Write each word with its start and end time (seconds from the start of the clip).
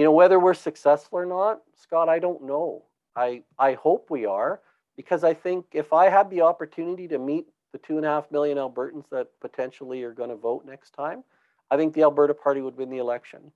you 0.00 0.06
know, 0.06 0.12
whether 0.12 0.40
we're 0.40 0.54
successful 0.54 1.18
or 1.18 1.26
not, 1.26 1.60
Scott, 1.74 2.08
I 2.08 2.18
don't 2.18 2.44
know. 2.44 2.84
I, 3.14 3.42
I 3.58 3.74
hope 3.74 4.06
we 4.08 4.24
are 4.24 4.62
because 4.96 5.24
I 5.24 5.34
think 5.34 5.66
if 5.72 5.92
I 5.92 6.08
had 6.08 6.30
the 6.30 6.40
opportunity 6.40 7.06
to 7.08 7.18
meet 7.18 7.48
the 7.72 7.78
two 7.78 7.98
and 7.98 8.06
a 8.06 8.08
half 8.08 8.32
million 8.32 8.56
Albertans 8.56 9.10
that 9.10 9.26
potentially 9.42 10.02
are 10.02 10.14
going 10.14 10.30
to 10.30 10.36
vote 10.36 10.64
next 10.64 10.94
time, 10.94 11.22
I 11.70 11.76
think 11.76 11.92
the 11.92 12.00
Alberta 12.00 12.32
Party 12.32 12.62
would 12.62 12.78
win 12.78 12.88
the 12.88 12.96
election. 12.96 13.52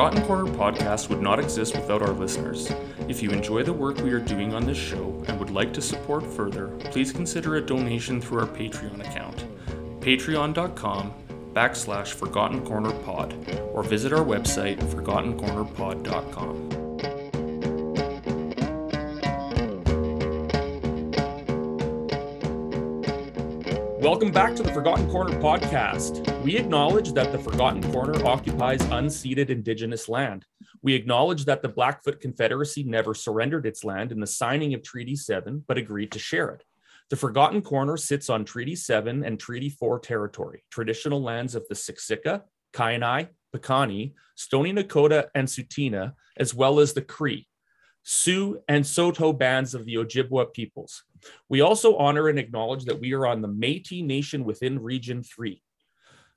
Forgotten 0.00 0.26
Corner 0.26 0.50
podcast 0.52 1.10
would 1.10 1.20
not 1.20 1.38
exist 1.38 1.76
without 1.76 2.00
our 2.00 2.14
listeners. 2.14 2.72
If 3.06 3.22
you 3.22 3.32
enjoy 3.32 3.64
the 3.64 3.72
work 3.74 3.98
we 3.98 4.12
are 4.12 4.18
doing 4.18 4.54
on 4.54 4.64
this 4.64 4.78
show 4.78 5.22
and 5.28 5.38
would 5.38 5.50
like 5.50 5.74
to 5.74 5.82
support 5.82 6.24
further, 6.24 6.68
please 6.84 7.12
consider 7.12 7.56
a 7.56 7.60
donation 7.60 8.18
through 8.18 8.40
our 8.40 8.46
Patreon 8.46 9.06
account, 9.06 9.44
patreon.com 10.00 11.12
backslash 11.52 12.14
Forgotten 12.14 12.64
Corner 12.64 12.92
Pod, 13.00 13.34
or 13.74 13.82
visit 13.82 14.14
our 14.14 14.24
website, 14.24 14.78
forgottencornerpod.com. 14.78 16.79
Welcome 24.20 24.34
back 24.34 24.54
to 24.56 24.62
the 24.62 24.72
Forgotten 24.74 25.10
Corner 25.10 25.40
podcast. 25.40 26.44
We 26.44 26.54
acknowledge 26.54 27.14
that 27.14 27.32
the 27.32 27.38
Forgotten 27.38 27.90
Corner 27.90 28.22
occupies 28.26 28.82
unceded 28.82 29.48
Indigenous 29.48 30.10
land. 30.10 30.44
We 30.82 30.92
acknowledge 30.92 31.46
that 31.46 31.62
the 31.62 31.70
Blackfoot 31.70 32.20
Confederacy 32.20 32.82
never 32.82 33.14
surrendered 33.14 33.64
its 33.64 33.82
land 33.82 34.12
in 34.12 34.20
the 34.20 34.26
signing 34.26 34.74
of 34.74 34.82
Treaty 34.82 35.16
7, 35.16 35.64
but 35.66 35.78
agreed 35.78 36.12
to 36.12 36.18
share 36.18 36.50
it. 36.50 36.64
The 37.08 37.16
Forgotten 37.16 37.62
Corner 37.62 37.96
sits 37.96 38.28
on 38.28 38.44
Treaty 38.44 38.76
7 38.76 39.24
and 39.24 39.40
Treaty 39.40 39.70
4 39.70 39.98
territory, 40.00 40.64
traditional 40.70 41.22
lands 41.22 41.54
of 41.54 41.66
the 41.70 41.74
Siksika, 41.74 42.42
Kainai, 42.74 43.28
Piikani, 43.56 44.12
Stoney 44.34 44.74
Nakoda, 44.74 45.28
and 45.34 45.48
Tsuut'ina, 45.48 46.12
as 46.36 46.54
well 46.54 46.78
as 46.78 46.92
the 46.92 47.00
Cree, 47.00 47.48
Sioux, 48.02 48.60
and 48.68 48.86
Saulteaux 48.86 49.32
bands 49.32 49.74
of 49.74 49.86
the 49.86 49.94
Ojibwa 49.94 50.52
peoples. 50.52 51.04
We 51.48 51.60
also 51.60 51.96
honor 51.96 52.28
and 52.28 52.38
acknowledge 52.38 52.84
that 52.84 53.00
we 53.00 53.12
are 53.14 53.26
on 53.26 53.42
the 53.42 53.48
Métis 53.48 54.04
Nation 54.04 54.44
within 54.44 54.78
Region 54.78 55.22
3. 55.22 55.62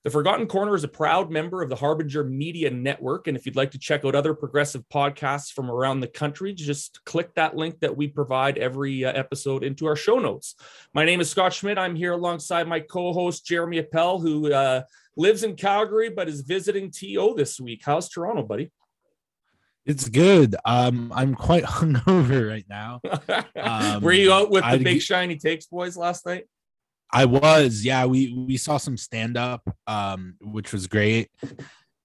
The 0.03 0.09
Forgotten 0.09 0.47
Corner 0.47 0.75
is 0.75 0.83
a 0.83 0.89
proud 0.89 1.31
member 1.31 1.61
of 1.61 1.69
the 1.69 1.77
Harbinger 1.77 2.25
Media 2.25 2.69
Network. 2.69 3.27
And 3.27 3.37
if 3.37 3.45
you'd 3.45 3.55
like 3.55 3.71
to 3.71 3.79
check 3.79 4.03
out 4.03 4.15
other 4.15 4.33
progressive 4.33 4.83
podcasts 4.93 5.53
from 5.53 5.71
around 5.71 6.01
the 6.01 6.09
country, 6.09 6.53
just 6.53 6.99
click 7.05 7.33
that 7.35 7.55
link 7.55 7.79
that 7.79 7.95
we 7.95 8.09
provide 8.09 8.57
every 8.57 9.05
uh, 9.05 9.13
episode 9.13 9.63
into 9.63 9.85
our 9.85 9.95
show 9.95 10.19
notes. 10.19 10.55
My 10.93 11.05
name 11.05 11.21
is 11.21 11.29
Scott 11.29 11.53
Schmidt. 11.53 11.77
I'm 11.77 11.95
here 11.95 12.11
alongside 12.11 12.67
my 12.67 12.81
co 12.81 13.13
host, 13.13 13.45
Jeremy 13.45 13.77
Appel, 13.77 14.19
who 14.19 14.51
uh, 14.51 14.81
lives 15.15 15.43
in 15.43 15.55
Calgary 15.55 16.09
but 16.09 16.27
is 16.27 16.41
visiting 16.41 16.91
TO 16.91 17.33
this 17.37 17.57
week. 17.57 17.83
How's 17.85 18.09
Toronto, 18.09 18.43
buddy? 18.43 18.71
It's 19.85 20.07
good. 20.07 20.55
Um, 20.65 21.11
I'm 21.13 21.35
quite 21.35 21.63
hungover 21.79 22.49
right 22.49 22.65
now. 22.69 23.01
Um, 23.55 24.01
Were 24.01 24.11
you 24.11 24.33
out 24.33 24.49
with 24.49 24.63
the 24.63 24.71
I, 24.71 24.77
big 24.77 25.01
shiny 25.01 25.37
takes 25.37 25.67
boys 25.67 25.95
last 25.95 26.25
night? 26.25 26.45
I 27.09 27.23
was. 27.23 27.85
Yeah, 27.85 28.05
we 28.05 28.33
we 28.33 28.57
saw 28.57 28.77
some 28.77 28.97
stand 28.97 29.37
up, 29.37 29.61
um, 29.87 30.35
which 30.41 30.73
was 30.73 30.87
great. 30.87 31.31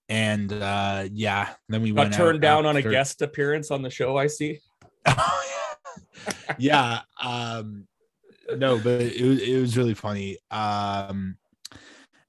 And 0.09 0.53
uh, 0.53 1.09
yeah, 1.13 1.55
then 1.69 1.83
we 1.83 1.91
got 1.91 2.13
turned 2.13 2.41
down 2.41 2.65
after. 2.65 2.69
on 2.69 2.77
a 2.77 2.83
guest 2.83 3.23
appearance 3.23 3.73
on 3.73 3.83
the 3.83 3.91
show. 3.91 4.17
I 4.17 4.29
see. 4.29 4.61
Oh 5.07 5.43
yeah. 6.29 6.55
Yeah. 6.59 7.01
Um, 7.21 7.89
no, 8.57 8.79
but 8.79 9.01
it 9.01 9.27
was 9.27 9.43
it 9.43 9.61
was 9.61 9.77
really 9.77 9.95
funny. 9.95 10.39
Um, 10.51 11.37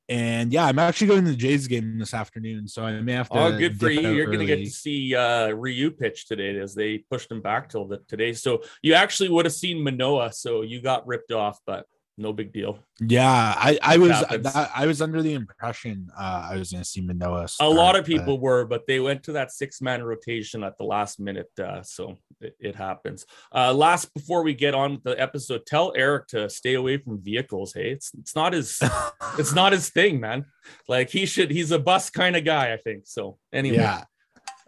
and 0.09 0.52
yeah, 0.52 0.65
I'm 0.65 0.79
actually 0.79 1.07
going 1.07 1.23
to 1.25 1.31
the 1.31 1.38
Jays 1.38 1.67
game 1.67 1.99
this 1.99 2.15
afternoon, 2.15 2.67
so 2.67 2.83
I 2.83 2.99
may 2.99 3.14
have 3.14 3.30
to. 3.30 3.37
Oh, 3.37 3.58
good 3.58 3.80
for 3.80 3.92
you! 3.92 4.09
You're 4.09 4.25
going 4.25 4.39
to 4.39 4.45
get 4.45 4.58
to 4.58 4.70
see 4.70 5.15
uh, 5.15 5.49
Ryu 5.49 5.92
pitch 5.92 6.27
today 6.27 6.58
as 6.58 6.73
they 6.73 6.97
pushed 6.97 7.31
him 7.31 7.42
back 7.42 7.70
till 7.70 7.86
the 7.86 7.99
today. 8.08 8.33
So 8.33 8.64
you 8.81 8.95
actually 8.95 9.30
would 9.30 9.45
have 9.45 9.53
seen 9.53 9.83
Manoah, 9.83 10.33
so 10.33 10.64
you 10.64 10.81
got 10.81 11.05
ripped 11.05 11.31
off, 11.31 11.59
but 11.65 11.86
no 12.19 12.33
big 12.33 12.52
deal. 12.52 12.80
Yeah, 12.99 13.31
I, 13.57 13.80
I 13.81 13.97
was 13.97 14.09
that, 14.09 14.71
I 14.75 14.85
was 14.85 15.02
under 15.02 15.21
the 15.21 15.33
impression 15.33 16.09
uh, 16.17 16.49
I 16.52 16.57
was 16.57 16.71
going 16.71 16.83
to 16.83 16.89
see 16.89 17.02
Manoah. 17.02 17.47
Start, 17.47 17.71
a 17.71 17.73
lot 17.73 17.95
of 17.95 18.05
people 18.05 18.37
but... 18.37 18.41
were, 18.41 18.65
but 18.65 18.85
they 18.87 18.99
went 18.99 19.23
to 19.23 19.31
that 19.33 19.52
six 19.52 19.81
man 19.81 20.03
rotation 20.03 20.63
at 20.63 20.77
the 20.77 20.83
last 20.83 21.19
minute, 21.19 21.49
uh, 21.59 21.81
so 21.81 22.17
it, 22.41 22.55
it 22.59 22.75
happens. 22.75 23.25
Uh, 23.53 23.73
last 23.73 24.13
before 24.13 24.43
we 24.43 24.53
get 24.53 24.75
on 24.75 24.93
with 24.93 25.03
the 25.03 25.19
episode, 25.19 25.65
tell 25.65 25.93
Eric 25.95 26.27
to 26.27 26.49
stay 26.49 26.75
away 26.75 26.97
from 26.97 27.21
vehicles. 27.21 27.73
Hey, 27.73 27.91
it's 27.91 28.11
it's 28.19 28.36
not 28.36 28.53
his 28.53 28.80
it's 29.39 29.53
not 29.53 29.71
his 29.71 29.89
thing, 29.89 30.19
man. 30.19 30.45
Like 30.87 31.09
he 31.09 31.25
should 31.25 31.51
he's 31.51 31.71
a 31.71 31.80
bus 31.80 32.09
kind 32.09 32.36
of 32.36 32.43
guy, 32.43 32.73
I 32.73 32.77
think. 32.77 33.03
So 33.05 33.37
anyway, 33.53 33.77
yeah. 33.77 34.03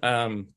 Um, 0.02 0.48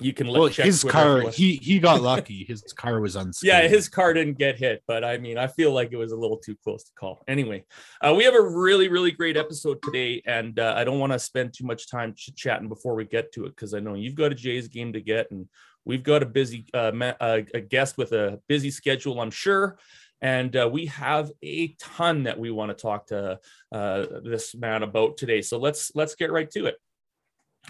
you 0.00 0.12
can 0.12 0.26
let 0.26 0.40
well, 0.40 0.48
his 0.48 0.80
Twitter 0.80 0.92
car 0.92 1.30
he 1.30 1.56
he 1.56 1.78
got 1.78 2.00
lucky. 2.00 2.44
His 2.44 2.62
car 2.74 3.00
was 3.00 3.16
unscathed. 3.16 3.46
yeah 3.46 3.68
his 3.68 3.88
car 3.88 4.12
didn't 4.14 4.38
get 4.38 4.58
hit 4.58 4.82
but 4.86 5.04
i 5.04 5.18
mean 5.18 5.38
i 5.38 5.46
feel 5.46 5.72
like 5.72 5.92
it 5.92 5.96
was 5.96 6.12
a 6.12 6.16
little 6.16 6.38
too 6.38 6.56
close 6.64 6.84
to 6.84 6.92
call. 6.98 7.22
Anyway 7.28 7.64
uh, 8.00 8.14
we 8.16 8.24
have 8.24 8.34
a 8.34 8.40
really 8.42 8.88
really 8.88 9.10
great 9.10 9.36
episode 9.36 9.82
today 9.82 10.22
and 10.26 10.58
uh, 10.58 10.74
i 10.76 10.84
don't 10.84 10.98
want 10.98 11.12
to 11.12 11.18
spend 11.18 11.52
too 11.52 11.64
much 11.64 11.90
time 11.90 12.14
chatting 12.36 12.68
before 12.68 12.94
we 12.94 13.04
get 13.04 13.32
to 13.32 13.44
it 13.44 13.50
because 13.50 13.74
i 13.74 13.80
know 13.80 13.94
you've 13.94 14.14
got 14.14 14.32
a 14.32 14.34
jays 14.34 14.68
game 14.68 14.92
to 14.92 15.00
get 15.00 15.30
and 15.30 15.48
we've 15.84 16.02
got 16.02 16.22
a 16.22 16.26
busy 16.26 16.66
uh, 16.74 16.92
uh, 17.20 17.40
a 17.54 17.60
guest 17.60 17.98
with 17.98 18.12
a 18.12 18.40
busy 18.48 18.70
schedule 18.70 19.20
i'm 19.20 19.30
sure 19.30 19.78
and 20.22 20.54
uh, 20.54 20.70
we 20.72 20.86
have 20.86 21.32
a 21.42 21.74
ton 21.80 22.22
that 22.22 22.38
we 22.38 22.50
want 22.52 22.70
to 22.70 22.80
talk 22.80 23.08
to 23.08 23.40
uh, 23.72 24.06
this 24.22 24.54
man 24.54 24.84
about 24.84 25.16
today. 25.16 25.42
So 25.42 25.58
let's 25.58 25.90
let's 25.96 26.14
get 26.14 26.30
right 26.30 26.48
to 26.52 26.66
it 26.66 26.76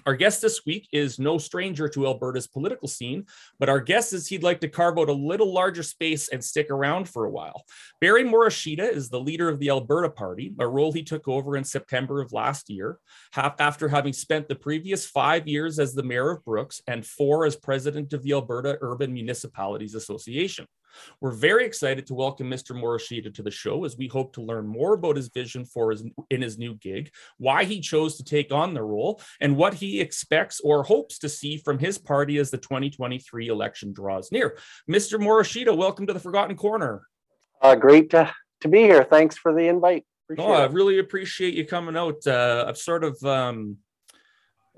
our 0.07 0.15
guest 0.15 0.43
this 0.43 0.67
week 0.67 0.89
is 0.93 1.19
no 1.19 1.39
stranger 1.39 1.89
to 1.89 2.07
Alberta's 2.07 2.47
political 2.47 2.89
scene, 2.89 3.27
but 3.59 3.69
our 3.69 3.81
guess 3.81 4.13
is 4.13 4.27
he'd 4.27 4.43
like 4.43 4.61
to 4.61 4.69
carve 4.69 4.99
out 4.99 5.09
a 5.09 5.13
little 5.13 5.53
larger 5.53 5.83
space 5.83 6.29
and 6.29 6.43
stick 6.43 6.71
around 6.71 7.09
for 7.09 7.25
a 7.25 7.31
while. 7.31 7.65
Barry 8.01 8.25
Morishita 8.25 8.91
is 8.91 9.09
the 9.09 9.21
leader 9.21 9.49
of 9.49 9.59
the 9.59 9.71
Alberta 9.71 10.11
Party, 10.11 10.55
a 10.59 10.67
role 10.67 10.93
he 10.93 11.03
took 11.03 11.29
over 11.29 11.57
in 11.57 11.65
September 11.65 12.21
of 12.21 12.33
last 12.33 12.69
year, 12.69 12.99
after 13.37 13.89
having 13.89 14.13
spent 14.13 14.49
the 14.49 14.57
previous 14.57 15.07
five 15.07 15.47
years 15.47 15.79
as 15.79 15.95
the 15.95 16.03
mayor 16.03 16.31
of 16.31 16.45
Brooks 16.45 16.83
and 16.87 17.07
four 17.07 17.47
as 17.47 17.55
president 17.55 18.13
of 18.13 18.23
the 18.23 18.33
Alberta 18.33 18.79
Urban 18.81 19.13
Municipalities 19.13 19.95
Association. 19.95 20.67
We're 21.21 21.33
very 21.33 21.65
excited 21.65 22.07
to 22.07 22.15
welcome 22.15 22.51
Mr. 22.51 22.77
Morishita 22.77 23.35
to 23.35 23.43
the 23.43 23.51
show 23.51 23.85
as 23.85 23.97
we 23.97 24.09
hope 24.09 24.33
to 24.35 24.43
learn 24.43 24.67
more 24.67 24.95
about 24.95 25.17
his 25.17 25.29
vision 25.29 25.65
for 25.65 25.91
his 25.91 26.05
in 26.31 26.43
his 26.43 26.59
new 26.59 26.75
gig, 26.75 27.11
why 27.39 27.65
he 27.65 27.81
chose 27.81 28.17
to 28.17 28.25
take 28.25 28.53
on 28.53 28.75
the 28.75 28.83
role, 28.83 29.21
and 29.41 29.57
what 29.57 29.75
he 29.75 30.01
expects 30.01 30.61
or 30.61 30.83
hopes 30.83 31.19
to 31.19 31.29
see 31.29 31.57
from 31.57 31.79
his 31.79 31.99
party 31.99 32.39
as 32.39 32.51
the 32.51 32.59
2023 32.59 33.49
election 33.49 33.93
draws 33.93 34.33
near. 34.33 34.59
Mr. 34.91 35.19
Morishita, 35.19 35.77
welcome 35.77 36.07
to 36.07 36.13
the 36.13 36.21
Forgotten 36.21 36.57
Corner. 36.57 37.03
Uh, 37.61 37.75
great 37.75 38.11
to, 38.11 38.31
to 38.61 38.69
be 38.69 38.81
here. 38.81 39.05
Thanks 39.05 39.37
for 39.37 39.55
the 39.55 39.69
invite. 39.69 40.05
Appreciate 40.27 40.47
oh, 40.47 40.53
I 40.53 40.67
really 40.67 40.99
appreciate 40.99 41.55
you 41.55 41.67
coming 41.67 41.97
out. 41.97 42.27
Uh, 42.27 42.65
I've 42.67 42.79
sort 42.79 43.05
of 43.05 43.23
um, 43.25 43.79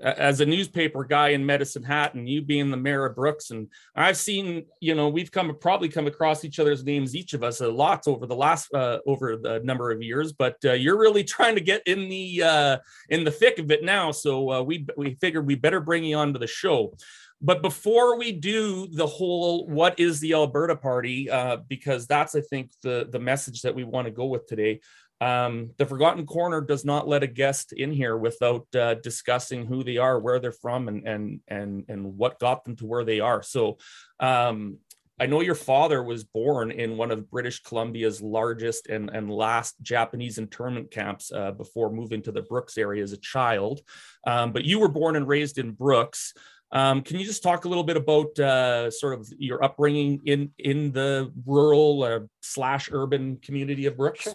as 0.01 0.41
a 0.41 0.45
newspaper 0.45 1.05
guy 1.05 1.29
in 1.29 1.45
Medicine 1.45 1.83
Hat 1.83 2.15
and 2.15 2.27
you 2.27 2.41
being 2.41 2.69
the 2.69 2.77
mayor 2.77 3.05
of 3.05 3.15
Brooks. 3.15 3.51
And 3.51 3.69
I've 3.95 4.17
seen, 4.17 4.65
you 4.81 4.93
know, 4.93 5.07
we've 5.07 5.31
come 5.31 5.55
probably 5.59 5.87
come 5.87 6.07
across 6.07 6.43
each 6.43 6.59
other's 6.59 6.83
names, 6.83 7.15
each 7.15 7.33
of 7.33 7.43
us 7.43 7.61
a 7.61 7.69
lot 7.69 8.07
over 8.07 8.25
the 8.25 8.35
last 8.35 8.73
uh, 8.73 8.99
over 9.07 9.37
the 9.37 9.61
number 9.63 9.91
of 9.91 10.01
years, 10.01 10.33
but 10.33 10.57
uh, 10.65 10.73
you're 10.73 10.99
really 10.99 11.23
trying 11.23 11.55
to 11.55 11.61
get 11.61 11.81
in 11.85 12.09
the 12.09 12.43
uh, 12.43 12.77
in 13.09 13.23
the 13.23 13.31
thick 13.31 13.57
of 13.59 13.71
it 13.71 13.83
now. 13.83 14.11
So 14.11 14.51
uh, 14.51 14.61
we 14.61 14.85
we 14.97 15.15
figured 15.15 15.47
we 15.47 15.55
better 15.55 15.79
bring 15.79 16.03
you 16.03 16.17
on 16.17 16.33
to 16.33 16.39
the 16.39 16.47
show. 16.47 16.93
But 17.41 17.61
before 17.61 18.17
we 18.17 18.31
do 18.31 18.87
the 18.87 19.05
whole 19.05 19.67
what 19.67 19.99
is 19.99 20.19
the 20.19 20.33
Alberta 20.33 20.75
Party, 20.75 21.29
uh, 21.29 21.57
because 21.67 22.07
that's 22.07 22.35
I 22.35 22.41
think 22.41 22.71
the 22.81 23.07
the 23.09 23.19
message 23.19 23.61
that 23.61 23.75
we 23.75 23.83
want 23.83 24.05
to 24.07 24.11
go 24.11 24.25
with 24.25 24.47
today. 24.47 24.81
Um, 25.21 25.71
the 25.77 25.85
Forgotten 25.85 26.25
Corner 26.25 26.61
does 26.61 26.83
not 26.83 27.07
let 27.07 27.23
a 27.23 27.27
guest 27.27 27.71
in 27.73 27.91
here 27.91 28.17
without 28.17 28.67
uh, 28.75 28.95
discussing 28.95 29.65
who 29.65 29.83
they 29.83 29.97
are, 29.97 30.19
where 30.19 30.39
they're 30.39 30.51
from, 30.51 30.87
and 30.87 31.07
and 31.07 31.39
and 31.47 31.85
and 31.87 32.17
what 32.17 32.39
got 32.39 32.65
them 32.65 32.75
to 32.77 32.85
where 32.85 33.05
they 33.05 33.19
are. 33.21 33.41
So, 33.41 33.77
um, 34.19 34.77
I 35.17 35.27
know 35.27 35.39
your 35.39 35.55
father 35.55 36.03
was 36.03 36.25
born 36.25 36.71
in 36.71 36.97
one 36.97 37.09
of 37.09 37.29
British 37.31 37.63
Columbia's 37.63 38.21
largest 38.21 38.87
and, 38.87 39.09
and 39.09 39.31
last 39.31 39.75
Japanese 39.81 40.37
internment 40.37 40.91
camps 40.91 41.31
uh, 41.31 41.51
before 41.51 41.89
moving 41.89 42.21
to 42.23 42.33
the 42.33 42.41
Brooks 42.41 42.77
area 42.77 43.01
as 43.01 43.13
a 43.13 43.17
child. 43.17 43.79
Um, 44.27 44.51
but 44.51 44.65
you 44.65 44.79
were 44.79 44.89
born 44.89 45.15
and 45.15 45.25
raised 45.25 45.57
in 45.57 45.71
Brooks. 45.71 46.33
Um, 46.73 47.01
can 47.01 47.17
you 47.17 47.25
just 47.25 47.43
talk 47.43 47.63
a 47.63 47.69
little 47.69 47.85
bit 47.85 47.95
about 47.95 48.37
uh, 48.37 48.91
sort 48.91 49.17
of 49.17 49.31
your 49.37 49.63
upbringing 49.63 50.19
in 50.25 50.51
in 50.57 50.91
the 50.91 51.31
rural 51.45 52.03
uh, 52.03 52.19
slash 52.41 52.89
urban 52.91 53.37
community 53.37 53.85
of 53.85 53.95
Brooks? 53.95 54.23
Sure. 54.23 54.33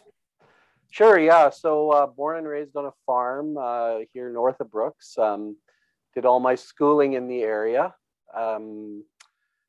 Sure, 0.90 1.18
yeah. 1.18 1.50
So 1.50 1.90
uh, 1.90 2.06
born 2.06 2.38
and 2.38 2.48
raised 2.48 2.76
on 2.76 2.86
a 2.86 2.92
farm 3.06 3.56
uh, 3.56 3.98
here 4.12 4.30
north 4.30 4.60
of 4.60 4.70
Brooks. 4.70 5.16
Um, 5.16 5.56
did 6.14 6.26
all 6.26 6.40
my 6.40 6.56
schooling 6.56 7.12
in 7.12 7.28
the 7.28 7.42
area. 7.42 7.94
Um, 8.36 9.04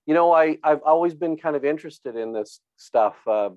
you 0.07 0.15
know, 0.15 0.33
I 0.33 0.57
I've 0.63 0.81
always 0.81 1.13
been 1.13 1.37
kind 1.37 1.55
of 1.55 1.63
interested 1.63 2.15
in 2.15 2.33
this 2.33 2.59
stuff. 2.77 3.15
Uh, 3.27 3.51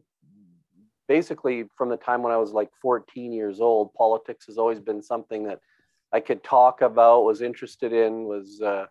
basically, 1.09 1.65
from 1.77 1.89
the 1.89 1.97
time 1.97 2.23
when 2.23 2.33
I 2.33 2.37
was 2.37 2.53
like 2.53 2.69
14 2.83 3.33
years 3.33 3.61
old, 3.61 3.95
politics 3.95 4.45
has 4.47 4.59
always 4.59 4.81
been 4.81 5.03
something 5.03 5.45
that 5.45 5.61
I 6.13 6.21
could 6.21 6.45
talk 6.45 6.83
about, 6.83 7.25
was 7.25 7.41
interested 7.41 7.95
in, 7.95 8.25
was 8.25 8.61
uh, 8.61 8.87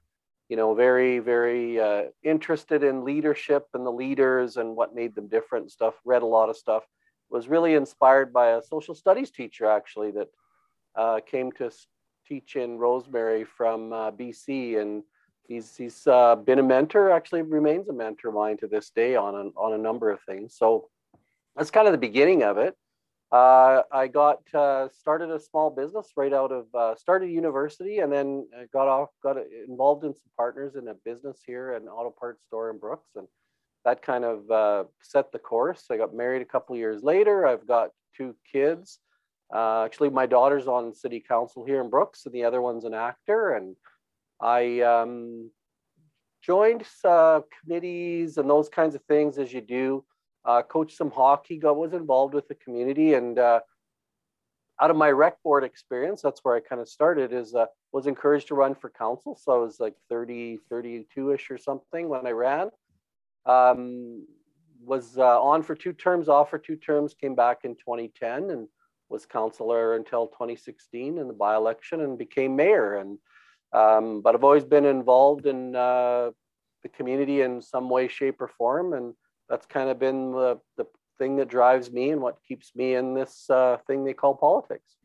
you 0.50 0.58
know 0.58 0.74
very 0.74 1.20
very 1.20 1.80
uh, 1.80 2.06
interested 2.24 2.84
in 2.84 3.06
leadership 3.06 3.68
and 3.76 3.86
the 3.86 3.92
leaders 3.92 4.58
and 4.58 4.76
what 4.76 4.96
made 4.96 5.14
them 5.14 5.28
different 5.28 5.66
and 5.66 5.72
stuff. 5.72 5.94
Read 6.06 6.24
a 6.24 6.26
lot 6.26 6.50
of 6.50 6.58
stuff. 6.58 6.84
Was 7.34 7.48
really 7.48 7.74
inspired 7.74 8.32
by 8.32 8.52
a 8.52 8.62
social 8.62 8.94
studies 8.94 9.32
teacher 9.32 9.66
actually 9.66 10.12
that 10.12 10.30
uh, 10.96 11.20
came 11.26 11.52
to 11.54 11.72
teach 12.28 12.56
in 12.56 12.78
Rosemary 12.78 13.44
from 13.44 13.92
uh, 13.92 14.12
BC 14.12 14.80
and 14.80 15.02
he's 15.48 15.76
he's 15.76 16.06
uh, 16.06 16.36
been 16.36 16.60
a 16.60 16.64
mentor 16.64 17.10
actually 17.10 17.42
remains 17.42 17.90
a 17.90 17.94
mentor 17.94 18.28
of 18.28 18.36
mine 18.36 18.58
to 18.58 18.68
this 18.68 18.92
day 18.92 19.16
on 19.16 19.34
a, 19.34 19.60
on 19.60 19.74
a 19.74 19.80
number 19.80 20.12
of 20.12 20.20
things. 20.28 20.56
So 20.56 20.90
that's 21.56 21.72
kind 21.72 21.88
of 21.88 21.92
the 21.92 21.98
beginning 21.98 22.44
of 22.44 22.60
it. 22.60 22.78
Uh, 23.32 23.82
i 23.92 24.06
got 24.06 24.42
uh, 24.54 24.88
started 24.90 25.32
a 25.32 25.40
small 25.40 25.72
business 25.72 26.10
right 26.16 26.34
out 26.34 26.52
of 26.52 26.68
uh, 26.76 26.94
started 26.96 27.32
university 27.32 27.98
and 27.98 28.14
then 28.14 28.48
got 28.72 28.88
off 28.88 29.10
got 29.24 29.38
involved 29.68 30.04
in 30.06 30.14
some 30.14 30.30
partners 30.38 30.76
in 30.76 30.88
a 30.90 30.94
business 31.04 31.40
here 31.44 31.74
an 31.74 31.88
auto 31.88 32.12
parts 32.12 32.44
store 32.46 32.70
in 32.70 32.78
brooks 32.78 33.10
and 33.16 33.28
that 33.86 34.02
kind 34.02 34.24
of 34.24 34.50
uh, 34.52 34.84
set 35.02 35.32
the 35.32 35.40
course 35.40 35.86
i 35.92 35.98
got 35.98 36.14
married 36.14 36.42
a 36.42 36.46
couple 36.46 36.76
years 36.76 37.04
later 37.04 37.46
i've 37.48 37.68
got 37.68 37.90
two 38.16 38.36
kids 38.52 39.00
uh, 39.54 39.84
actually 39.84 40.10
my 40.10 40.26
daughter's 40.26 40.68
on 40.68 40.94
city 40.94 41.24
council 41.26 41.66
here 41.66 41.82
in 41.82 41.90
brooks 41.90 42.26
and 42.26 42.34
the 42.34 42.44
other 42.44 42.62
one's 42.62 42.86
an 42.86 42.94
actor 42.94 43.52
and 43.52 43.76
I 44.44 44.82
um, 44.82 45.52
joined 46.42 46.84
uh, 47.06 47.42
committees 47.62 48.38
and 48.38 48.50
those 48.50 48.68
kinds 48.68 48.94
of 48.94 49.02
things 49.06 49.38
as 49.38 49.54
you 49.54 49.62
do. 49.62 50.04
Uh, 50.46 50.62
coached 50.62 50.98
some 50.98 51.12
hockey, 51.12 51.58
got 51.58 51.78
was 51.78 51.94
involved 51.94 52.34
with 52.34 52.50
the 52.50 52.56
community, 52.56 53.14
and 53.14 53.40
uh, 53.40 53.62
out 54.82 54.92
of 54.92 54.98
my 54.98 55.10
rec 55.10 55.42
board 55.42 55.64
experience, 55.64 56.22
that's 56.22 56.42
where 56.44 56.54
I 56.54 56.60
kind 56.60 56.82
of 56.82 56.90
started. 56.90 57.32
Is 57.32 57.56
uh, 57.56 57.68
was 57.94 58.08
encouraged 58.08 58.50
to 58.50 58.56
run 58.56 58.76
for 58.76 58.90
council, 58.90 59.40
so 59.42 59.54
I 59.54 59.58
was 59.58 59.80
like 59.80 59.96
30, 60.10 60.60
32 60.70 61.32
ish 61.32 61.50
or 61.50 61.58
something 61.58 62.10
when 62.10 62.28
I 62.28 62.32
ran. 62.32 62.72
Um, 63.46 64.26
was 64.86 65.18
uh, 65.18 65.42
on 65.42 65.64
for 65.64 65.76
two 65.76 65.94
terms, 65.94 66.28
off 66.28 66.50
for 66.50 66.58
two 66.58 66.76
terms, 66.76 67.14
came 67.14 67.36
back 67.36 67.60
in 67.64 67.76
2010, 67.76 68.50
and 68.50 68.68
was 69.10 69.26
councillor 69.26 69.96
until 69.96 70.28
2016 70.28 71.18
in 71.18 71.28
the 71.28 71.34
by 71.34 71.56
election, 71.56 72.02
and 72.02 72.18
became 72.18 72.56
mayor 72.56 72.98
and 72.98 73.18
um, 73.74 74.22
but 74.22 74.36
I've 74.36 74.44
always 74.44 74.64
been 74.64 74.86
involved 74.86 75.48
in 75.48 75.76
uh, 75.76 76.30
the 76.84 76.90
community 76.90 77.42
in 77.42 77.62
some 77.62 77.90
way, 77.90 78.08
shape, 78.08 78.40
or 78.40 78.48
form, 78.48 78.94
and 78.94 79.14
that's 79.50 79.66
kind 79.66 79.90
of 79.90 80.00
been 80.00 80.32
the, 80.32 80.60
the 80.78 80.86
thing 81.18 81.38
that 81.38 81.48
drives 81.48 81.92
me 81.92 82.12
and 82.12 82.22
what 82.22 82.38
keeps 82.48 82.76
me 82.76 82.96
in 82.96 83.16
this 83.16 83.50
uh, 83.50 83.78
thing 83.88 84.06
they 84.06 84.14
call 84.14 84.36
politics. 84.36 84.96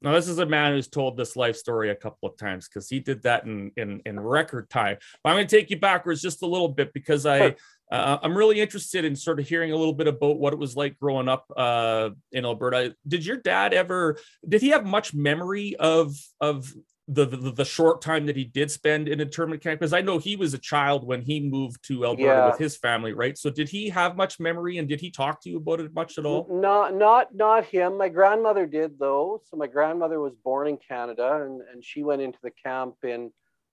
Now, 0.00 0.12
this 0.12 0.28
is 0.28 0.38
a 0.38 0.46
man 0.46 0.72
who's 0.72 0.88
told 0.88 1.16
this 1.16 1.36
life 1.36 1.56
story 1.56 1.90
a 1.90 1.94
couple 1.94 2.28
of 2.28 2.36
times 2.36 2.68
because 2.68 2.88
he 2.88 3.00
did 3.00 3.22
that 3.22 3.44
in, 3.44 3.72
in, 3.76 4.00
in 4.04 4.18
record 4.18 4.70
time. 4.70 4.96
But 5.22 5.30
I'm 5.30 5.36
going 5.36 5.46
to 5.46 5.56
take 5.56 5.70
you 5.70 5.78
backwards 5.78 6.22
just 6.22 6.42
a 6.42 6.46
little 6.46 6.68
bit 6.68 6.92
because 6.92 7.24
I. 7.24 7.56
uh, 7.90 8.18
I'm 8.22 8.36
really 8.36 8.60
interested 8.60 9.04
in 9.04 9.16
sort 9.16 9.40
of 9.40 9.48
hearing 9.48 9.72
a 9.72 9.76
little 9.76 9.94
bit 9.94 10.08
about 10.08 10.38
what 10.38 10.52
it 10.52 10.58
was 10.58 10.76
like 10.76 10.98
growing 10.98 11.28
up 11.28 11.46
uh, 11.56 12.10
in 12.32 12.44
Alberta. 12.44 12.94
Did 13.06 13.24
your 13.24 13.38
dad 13.38 13.72
ever? 13.72 14.18
Did 14.46 14.60
he 14.60 14.68
have 14.70 14.84
much 14.84 15.14
memory 15.14 15.76
of 15.76 16.14
of 16.40 16.72
the, 17.10 17.24
the, 17.24 17.50
the 17.52 17.64
short 17.64 18.02
time 18.02 18.26
that 18.26 18.36
he 18.36 18.44
did 18.44 18.70
spend 18.70 19.08
in 19.08 19.18
internment 19.18 19.62
camp 19.62 19.80
because 19.80 19.94
I 19.94 20.02
know 20.02 20.18
he 20.18 20.36
was 20.36 20.52
a 20.52 20.58
child 20.58 21.06
when 21.06 21.22
he 21.22 21.40
moved 21.40 21.82
to 21.86 22.04
Alberta 22.04 22.22
yeah. 22.22 22.46
with 22.50 22.58
his 22.58 22.76
family, 22.76 23.14
right? 23.14 23.36
So 23.38 23.48
did 23.48 23.70
he 23.70 23.88
have 23.88 24.14
much 24.14 24.38
memory 24.38 24.76
and 24.76 24.86
did 24.86 25.00
he 25.00 25.10
talk 25.10 25.42
to 25.42 25.48
you 25.48 25.56
about 25.56 25.80
it 25.80 25.94
much 25.94 26.18
at 26.18 26.26
all? 26.26 26.46
Not 26.50 26.94
not 26.94 27.34
not 27.34 27.64
him. 27.64 27.96
My 27.96 28.10
grandmother 28.10 28.66
did 28.66 28.98
though. 28.98 29.40
So 29.46 29.56
my 29.56 29.66
grandmother 29.66 30.20
was 30.20 30.34
born 30.44 30.68
in 30.68 30.76
Canada 30.76 31.42
and, 31.42 31.62
and 31.72 31.82
she 31.82 32.02
went 32.02 32.20
into 32.20 32.38
the 32.42 32.52
camp 32.62 32.96
in 33.02 33.32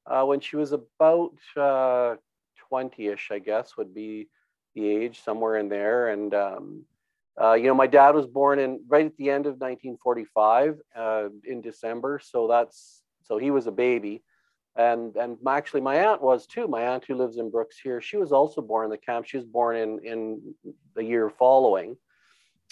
uh, 0.10 0.24
when 0.24 0.40
she 0.40 0.56
was 0.56 0.72
about 0.72 1.32
uh, 1.58 2.16
20ish, 2.72 3.32
I 3.32 3.40
guess 3.40 3.78
would 3.78 3.94
be 3.94 4.28
the 4.74 4.88
age 4.88 5.22
somewhere 5.24 5.58
in 5.58 5.70
there. 5.70 6.10
And 6.10 6.34
um, 6.34 6.84
uh, 7.42 7.54
you 7.54 7.68
know, 7.68 7.74
my 7.74 7.88
dad 7.88 8.16
was 8.16 8.28
born 8.28 8.60
in 8.60 8.82
right 8.88 9.06
at 9.06 9.18
the 9.18 9.30
end 9.30 9.46
of 9.46 9.54
1945 9.54 10.78
uh, 10.96 11.30
in 11.44 11.62
December, 11.62 12.20
so 12.24 12.48
that's 12.48 13.04
so 13.24 13.38
he 13.38 13.52
was 13.52 13.68
a 13.68 13.72
baby. 13.72 14.24
And, 14.78 15.16
and 15.16 15.38
my, 15.42 15.58
actually 15.58 15.82
my 15.82 15.96
aunt 15.96 16.22
was 16.22 16.46
too. 16.46 16.68
My 16.68 16.88
aunt 16.88 17.06
who 17.06 17.16
lives 17.16 17.38
in 17.38 17.50
Brooks 17.50 17.80
here, 17.82 18.02
she 18.02 18.18
was 18.18 18.32
also 18.32 18.62
born 18.62 18.86
in 18.86 18.92
the 18.92 18.98
camp. 18.98 19.26
She 19.26 19.38
was 19.38 19.46
born 19.46 19.78
in, 19.78 20.00
in 20.04 20.56
the 20.96 21.04
year 21.04 21.30
following. 21.30 21.96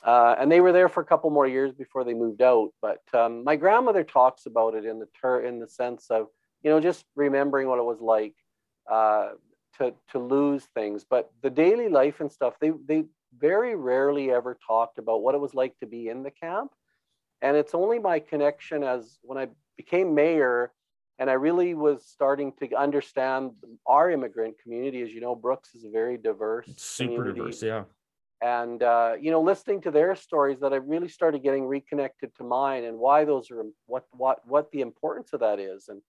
Uh, 0.03 0.35
and 0.37 0.51
they 0.51 0.59
were 0.59 0.73
there 0.73 0.89
for 0.89 1.01
a 1.01 1.05
couple 1.05 1.29
more 1.29 1.47
years 1.47 1.71
before 1.71 2.03
they 2.03 2.13
moved 2.13 2.41
out. 2.41 2.71
But 2.81 3.01
um, 3.13 3.43
my 3.45 3.55
grandmother 3.55 4.03
talks 4.03 4.45
about 4.45 4.75
it 4.75 4.85
in 4.85 4.99
the 4.99 5.07
ter- 5.19 5.45
in 5.45 5.59
the 5.59 5.67
sense 5.67 6.07
of 6.09 6.27
you 6.61 6.71
know 6.71 6.81
just 6.81 7.05
remembering 7.15 7.69
what 7.69 7.79
it 7.79 7.85
was 7.85 8.01
like 8.01 8.35
uh, 8.91 9.29
to 9.77 9.93
to 10.11 10.19
lose 10.19 10.65
things. 10.73 11.05
But 11.09 11.31
the 11.41 11.49
daily 11.49 11.89
life 11.89 12.19
and 12.19 12.31
stuff, 12.31 12.55
they 12.59 12.71
they 12.85 13.05
very 13.37 13.75
rarely 13.75 14.31
ever 14.31 14.57
talked 14.65 14.97
about 14.97 15.21
what 15.21 15.35
it 15.35 15.41
was 15.41 15.53
like 15.53 15.77
to 15.79 15.85
be 15.85 16.09
in 16.09 16.23
the 16.23 16.31
camp. 16.31 16.71
And 17.41 17.57
it's 17.57 17.75
only 17.75 17.99
my 17.99 18.19
connection 18.19 18.83
as 18.83 19.19
when 19.21 19.37
I 19.37 19.47
became 19.75 20.15
mayor 20.15 20.71
and 21.19 21.29
I 21.29 21.33
really 21.33 21.73
was 21.73 22.05
starting 22.05 22.53
to 22.59 22.75
understand 22.75 23.51
our 23.85 24.09
immigrant 24.09 24.55
community. 24.61 25.01
As 25.01 25.11
you 25.11 25.21
know, 25.21 25.35
Brooks 25.35 25.75
is 25.75 25.83
a 25.83 25.89
very 25.89 26.17
diverse, 26.17 26.67
super 26.77 27.15
community. 27.15 27.39
diverse, 27.39 27.63
yeah. 27.63 27.83
And 28.41 28.83
uh, 28.83 29.13
you 29.19 29.31
know, 29.31 29.41
listening 29.41 29.81
to 29.81 29.91
their 29.91 30.15
stories, 30.15 30.59
that 30.59 30.73
I 30.73 30.77
really 30.77 31.07
started 31.07 31.43
getting 31.43 31.65
reconnected 31.65 32.35
to 32.35 32.43
mine 32.43 32.83
and 32.83 32.97
why 32.97 33.25
those 33.25 33.51
are 33.51 33.63
what 33.85 34.05
what 34.11 34.39
what 34.45 34.71
the 34.71 34.81
importance 34.81 35.33
of 35.33 35.39
that 35.41 35.59
is. 35.59 35.87
And 35.87 36.01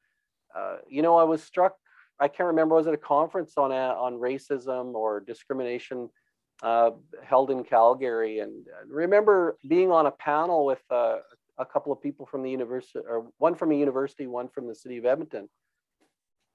uh, 0.56 0.78
you 0.88 1.02
know, 1.02 1.16
I 1.16 1.24
was 1.24 1.42
struck. 1.42 1.76
I 2.20 2.28
can't 2.28 2.48
remember. 2.48 2.74
I 2.74 2.78
was 2.78 2.86
at 2.86 2.94
a 2.94 2.98
conference 2.98 3.54
on 3.56 3.72
a, 3.72 3.74
on 3.74 4.14
racism 4.14 4.94
or 4.94 5.20
discrimination 5.20 6.08
uh, 6.62 6.90
held 7.22 7.50
in 7.50 7.64
Calgary, 7.64 8.38
and 8.38 8.66
remember 8.86 9.58
being 9.68 9.90
on 9.90 10.06
a 10.06 10.10
panel 10.10 10.64
with 10.64 10.82
uh, 10.90 11.16
a 11.58 11.64
couple 11.64 11.92
of 11.92 12.00
people 12.00 12.26
from 12.26 12.42
the 12.42 12.50
university, 12.50 13.00
or 13.06 13.26
one 13.38 13.54
from 13.54 13.72
a 13.72 13.74
university, 13.74 14.26
one 14.26 14.48
from 14.48 14.66
the 14.66 14.74
city 14.74 14.96
of 14.96 15.04
Edmonton. 15.04 15.48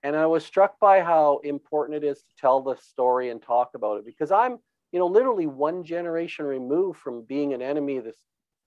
And 0.03 0.15
I 0.15 0.25
was 0.25 0.45
struck 0.45 0.79
by 0.79 1.01
how 1.01 1.41
important 1.43 2.03
it 2.03 2.07
is 2.07 2.19
to 2.19 2.35
tell 2.39 2.61
the 2.61 2.75
story 2.77 3.29
and 3.29 3.41
talk 3.41 3.71
about 3.75 3.97
it 3.97 4.05
because 4.05 4.31
I'm, 4.31 4.57
you 4.93 4.99
know, 4.99 5.07
literally 5.07 5.45
one 5.45 5.83
generation 5.83 6.45
removed 6.45 6.99
from 6.99 7.23
being 7.23 7.53
an 7.53 7.61
enemy 7.61 7.97
of 7.97 8.05
this 8.05 8.17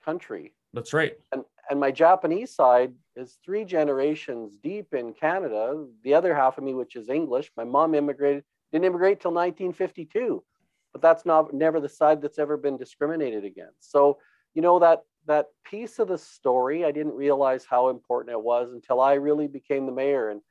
country. 0.04 0.52
That's 0.74 0.92
right. 0.92 1.14
And 1.32 1.42
and 1.72 1.80
my 1.80 1.90
Japanese 1.90 2.54
side 2.54 2.92
is 3.16 3.38
three 3.42 3.64
generations 3.64 4.58
deep 4.62 4.92
in 4.92 5.14
Canada. 5.14 5.86
The 6.04 6.12
other 6.12 6.34
half 6.34 6.58
of 6.58 6.64
me, 6.64 6.74
which 6.74 6.96
is 6.96 7.08
English, 7.08 7.50
my 7.56 7.64
mom 7.64 7.94
immigrated, 7.94 8.44
didn't 8.70 8.84
immigrate 8.84 9.22
till 9.22 9.30
1952, 9.30 10.44
but 10.92 11.00
that's 11.00 11.24
not 11.24 11.54
never 11.54 11.80
the 11.80 11.88
side 11.88 12.20
that's 12.20 12.38
ever 12.38 12.58
been 12.58 12.76
discriminated 12.76 13.46
against. 13.46 13.90
So, 13.90 14.18
you 14.52 14.60
know, 14.60 14.78
that 14.80 15.04
that 15.24 15.46
piece 15.64 15.98
of 15.98 16.08
the 16.08 16.18
story, 16.18 16.84
I 16.84 16.90
didn't 16.90 17.14
realize 17.14 17.64
how 17.64 17.88
important 17.88 18.32
it 18.32 18.42
was 18.42 18.70
until 18.74 19.00
I 19.00 19.14
really 19.14 19.46
became 19.46 19.86
the 19.86 19.92
mayor. 19.92 20.28
And 20.28 20.42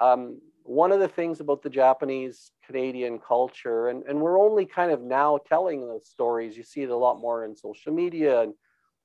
um, 0.00 0.40
one 0.64 0.90
of 0.90 0.98
the 0.98 1.06
things 1.06 1.38
about 1.38 1.62
the 1.62 1.70
Japanese 1.70 2.50
Canadian 2.66 3.20
culture, 3.20 3.90
and, 3.90 4.02
and 4.08 4.20
we're 4.20 4.40
only 4.40 4.66
kind 4.66 4.90
of 4.90 5.02
now 5.02 5.38
telling 5.48 5.82
those 5.82 6.08
stories, 6.08 6.56
you 6.56 6.64
see 6.64 6.82
it 6.82 6.90
a 6.90 6.96
lot 6.96 7.20
more 7.20 7.44
in 7.44 7.54
social 7.54 7.94
media 7.94 8.40
and 8.40 8.54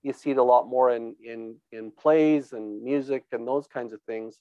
you 0.03 0.13
see 0.13 0.31
it 0.31 0.37
a 0.37 0.43
lot 0.43 0.67
more 0.67 0.91
in, 0.91 1.15
in, 1.23 1.55
in 1.71 1.91
plays 1.91 2.53
and 2.53 2.81
music 2.83 3.25
and 3.31 3.47
those 3.47 3.67
kinds 3.67 3.93
of 3.93 4.01
things. 4.03 4.39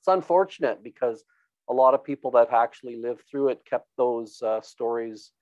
It's 0.00 0.08
unfortunate 0.08 0.82
because 0.82 1.24
a 1.68 1.72
lot 1.72 1.94
of 1.94 2.04
people 2.04 2.30
that 2.32 2.52
actually 2.52 2.96
lived 2.96 3.22
through 3.30 3.48
it 3.48 3.64
kept 3.64 3.88
those 3.96 4.42
uh, 4.42 4.60
stories 4.60 5.32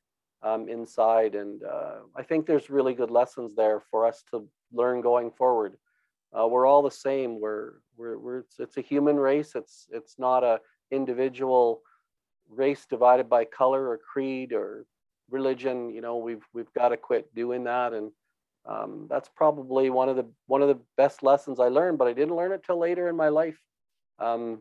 um, 0.43 0.69
inside. 0.69 1.35
And 1.35 1.63
uh, 1.63 2.01
I 2.17 2.23
think 2.23 2.47
there's 2.47 2.71
really 2.71 2.95
good 2.95 3.11
lessons 3.11 3.55
there 3.55 3.83
for 3.91 4.07
us 4.07 4.23
to 4.31 4.47
learn 4.73 5.01
going 5.01 5.31
forward. 5.31 5.77
Uh, 6.39 6.47
we're 6.47 6.67
all 6.67 6.83
the 6.83 6.91
same. 6.91 7.41
We're, 7.41 7.75
we're, 7.97 8.19
we're 8.19 8.39
it's, 8.41 8.59
it's, 8.59 8.77
a 8.77 8.83
human 8.83 9.17
race. 9.17 9.53
It's, 9.55 9.87
it's 9.91 10.19
not 10.19 10.45
a 10.45 10.61
individual 10.91 11.83
race 12.51 12.87
divided 12.89 13.29
by 13.29 13.45
color 13.45 13.89
or 13.89 13.99
creed 13.99 14.53
or 14.53 14.87
religion. 15.31 15.91
You 15.91 16.01
know, 16.01 16.17
we've, 16.17 16.45
we've 16.53 16.73
got 16.73 16.91
to 16.91 16.97
quit 16.97 17.35
doing 17.35 17.65
that. 17.65 17.93
And 17.93 18.13
um, 18.67 19.07
that's 19.11 19.29
probably 19.29 19.91
one 19.91 20.09
of 20.09 20.17
the, 20.17 20.27
one 20.47 20.63
of 20.63 20.69
the 20.69 20.79
best 20.97 21.23
lessons 21.23 21.59
I 21.59 21.69
learned, 21.69 21.99
but 21.99 22.09
I 22.09 22.13
didn't 22.13 22.37
learn 22.37 22.53
it 22.53 22.63
till 22.65 22.79
later 22.79 23.09
in 23.09 23.17
my 23.17 23.29
life 23.29 23.59
um, 24.19 24.61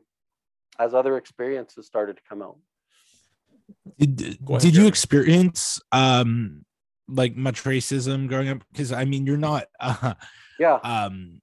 as 0.80 0.94
other 0.94 1.18
experiences 1.18 1.86
started 1.86 2.18
to 2.18 2.24
come 2.28 2.42
out. 2.42 2.58
Did, 3.98 4.40
ahead, 4.48 4.62
did 4.62 4.76
you 4.76 4.88
experience 4.88 5.80
um 5.92 6.66
like 7.08 7.36
much 7.36 7.64
racism 7.64 8.28
growing 8.28 8.50
up? 8.50 8.64
Because 8.72 8.92
I 8.92 9.06
mean, 9.06 9.26
you're 9.26 9.38
not. 9.38 9.66
Uh, 9.80 10.14
yeah. 10.60 10.76
Um, 10.84 11.42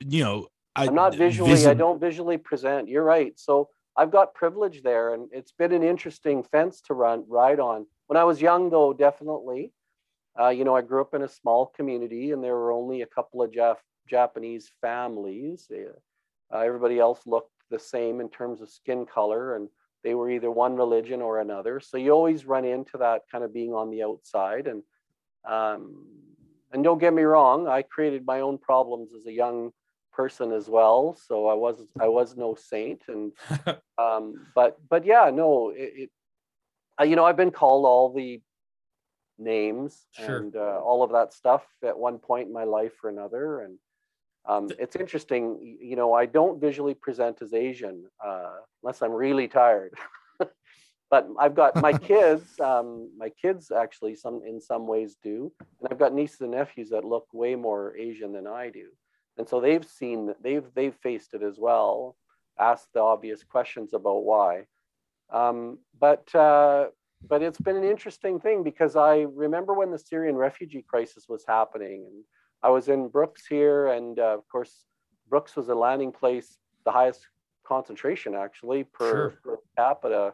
you 0.00 0.22
know, 0.22 0.48
I, 0.76 0.86
am 0.86 0.94
not 0.94 1.14
visually. 1.14 1.52
Visi- 1.52 1.68
I 1.68 1.74
don't 1.74 1.98
visually 1.98 2.36
present. 2.36 2.88
You're 2.88 3.04
right. 3.04 3.32
So 3.38 3.70
I've 3.96 4.10
got 4.10 4.34
privilege 4.34 4.82
there, 4.82 5.14
and 5.14 5.28
it's 5.32 5.52
been 5.52 5.72
an 5.72 5.82
interesting 5.82 6.42
fence 6.42 6.82
to 6.82 6.94
run 6.94 7.24
ride 7.28 7.60
on. 7.60 7.86
When 8.08 8.18
I 8.18 8.24
was 8.24 8.42
young, 8.42 8.68
though, 8.68 8.92
definitely, 8.92 9.72
uh, 10.40 10.48
you 10.48 10.64
know, 10.64 10.76
I 10.76 10.82
grew 10.82 11.00
up 11.00 11.14
in 11.14 11.22
a 11.22 11.28
small 11.28 11.66
community, 11.66 12.32
and 12.32 12.42
there 12.42 12.54
were 12.54 12.72
only 12.72 13.02
a 13.02 13.06
couple 13.06 13.42
of 13.42 13.50
Jap- 13.50 13.76
Japanese 14.08 14.70
families. 14.80 15.68
Uh, 16.52 16.58
everybody 16.58 16.98
else 16.98 17.20
looked 17.26 17.52
the 17.70 17.78
same 17.78 18.20
in 18.20 18.28
terms 18.28 18.60
of 18.60 18.70
skin 18.70 19.04
color, 19.04 19.56
and 19.56 19.68
they 20.04 20.14
were 20.14 20.30
either 20.30 20.50
one 20.50 20.76
religion 20.76 21.20
or 21.20 21.40
another. 21.40 21.80
So 21.80 21.96
you 21.96 22.12
always 22.12 22.46
run 22.46 22.64
into 22.64 22.98
that 22.98 23.22
kind 23.30 23.42
of 23.42 23.52
being 23.52 23.74
on 23.74 23.90
the 23.90 24.02
outside, 24.04 24.66
and 24.68 24.82
um, 25.44 26.06
and 26.72 26.84
don't 26.84 26.98
get 26.98 27.14
me 27.14 27.22
wrong, 27.22 27.66
I 27.66 27.82
created 27.82 28.26
my 28.26 28.40
own 28.40 28.58
problems 28.58 29.14
as 29.14 29.26
a 29.26 29.32
young 29.32 29.72
person 30.12 30.52
as 30.52 30.68
well. 30.68 31.18
So 31.26 31.46
I 31.46 31.54
was 31.54 31.86
I 32.00 32.08
was 32.08 32.36
no 32.36 32.54
saint, 32.54 33.02
and 33.08 33.32
um, 33.98 34.46
but 34.54 34.78
but 34.88 35.04
yeah, 35.04 35.30
no, 35.32 35.70
it, 35.70 35.92
it 35.96 36.10
uh, 37.00 37.04
you 37.04 37.16
know 37.16 37.24
I've 37.24 37.36
been 37.36 37.50
called 37.50 37.86
all 37.86 38.12
the 38.12 38.40
names 39.38 40.06
Sure. 40.12 40.38
and 40.38 40.56
uh, 40.56 40.80
all 40.82 41.02
of 41.02 41.12
that 41.12 41.32
stuff 41.32 41.64
at 41.84 41.98
one 41.98 42.18
point 42.18 42.48
in 42.48 42.52
my 42.52 42.64
life 42.64 42.92
or 43.02 43.10
another, 43.10 43.60
and 43.60 43.78
um, 44.46 44.68
it's 44.78 44.96
interesting. 44.96 45.78
You 45.80 45.96
know, 45.96 46.12
I 46.12 46.26
don't 46.26 46.60
visually 46.60 46.94
present 46.94 47.42
as 47.42 47.52
Asian 47.52 48.04
uh, 48.24 48.56
unless 48.82 49.02
I'm 49.02 49.12
really 49.12 49.48
tired. 49.48 49.94
but 51.10 51.28
I've 51.38 51.54
got 51.54 51.76
my 51.76 51.92
kids. 52.10 52.58
Um, 52.60 53.10
my 53.16 53.30
kids 53.30 53.70
actually, 53.70 54.14
some 54.14 54.40
in 54.46 54.60
some 54.60 54.86
ways 54.86 55.16
do, 55.22 55.52
and 55.80 55.88
I've 55.90 55.98
got 55.98 56.14
nieces 56.14 56.40
and 56.40 56.52
nephews 56.52 56.90
that 56.90 57.04
look 57.04 57.26
way 57.32 57.54
more 57.54 57.96
Asian 57.96 58.32
than 58.32 58.46
I 58.46 58.70
do, 58.70 58.86
and 59.36 59.48
so 59.48 59.60
they've 59.60 59.84
seen 59.84 60.34
they've 60.42 60.64
they've 60.74 60.94
faced 61.02 61.34
it 61.34 61.42
as 61.42 61.58
well, 61.58 62.16
asked 62.58 62.88
the 62.94 63.00
obvious 63.00 63.42
questions 63.44 63.92
about 63.94 64.24
why. 64.24 64.64
Um, 65.30 65.78
but 65.98 66.34
uh, 66.34 66.86
but 67.26 67.42
it's 67.42 67.58
been 67.58 67.76
an 67.76 67.84
interesting 67.84 68.38
thing 68.38 68.62
because 68.62 68.96
I 68.96 69.26
remember 69.34 69.74
when 69.74 69.90
the 69.90 69.98
Syrian 69.98 70.36
refugee 70.36 70.84
crisis 70.86 71.28
was 71.28 71.44
happening, 71.46 72.06
and 72.06 72.24
I 72.62 72.70
was 72.70 72.88
in 72.88 73.08
Brooks 73.08 73.46
here, 73.46 73.88
and 73.88 74.18
uh, 74.18 74.34
of 74.38 74.48
course, 74.48 74.84
Brooks 75.28 75.56
was 75.56 75.68
a 75.68 75.74
landing 75.74 76.12
place, 76.12 76.58
the 76.84 76.92
highest 76.92 77.26
concentration 77.66 78.34
actually 78.34 78.84
per, 78.84 79.10
Sure. 79.10 79.38
per 79.44 79.58
capita 79.76 80.32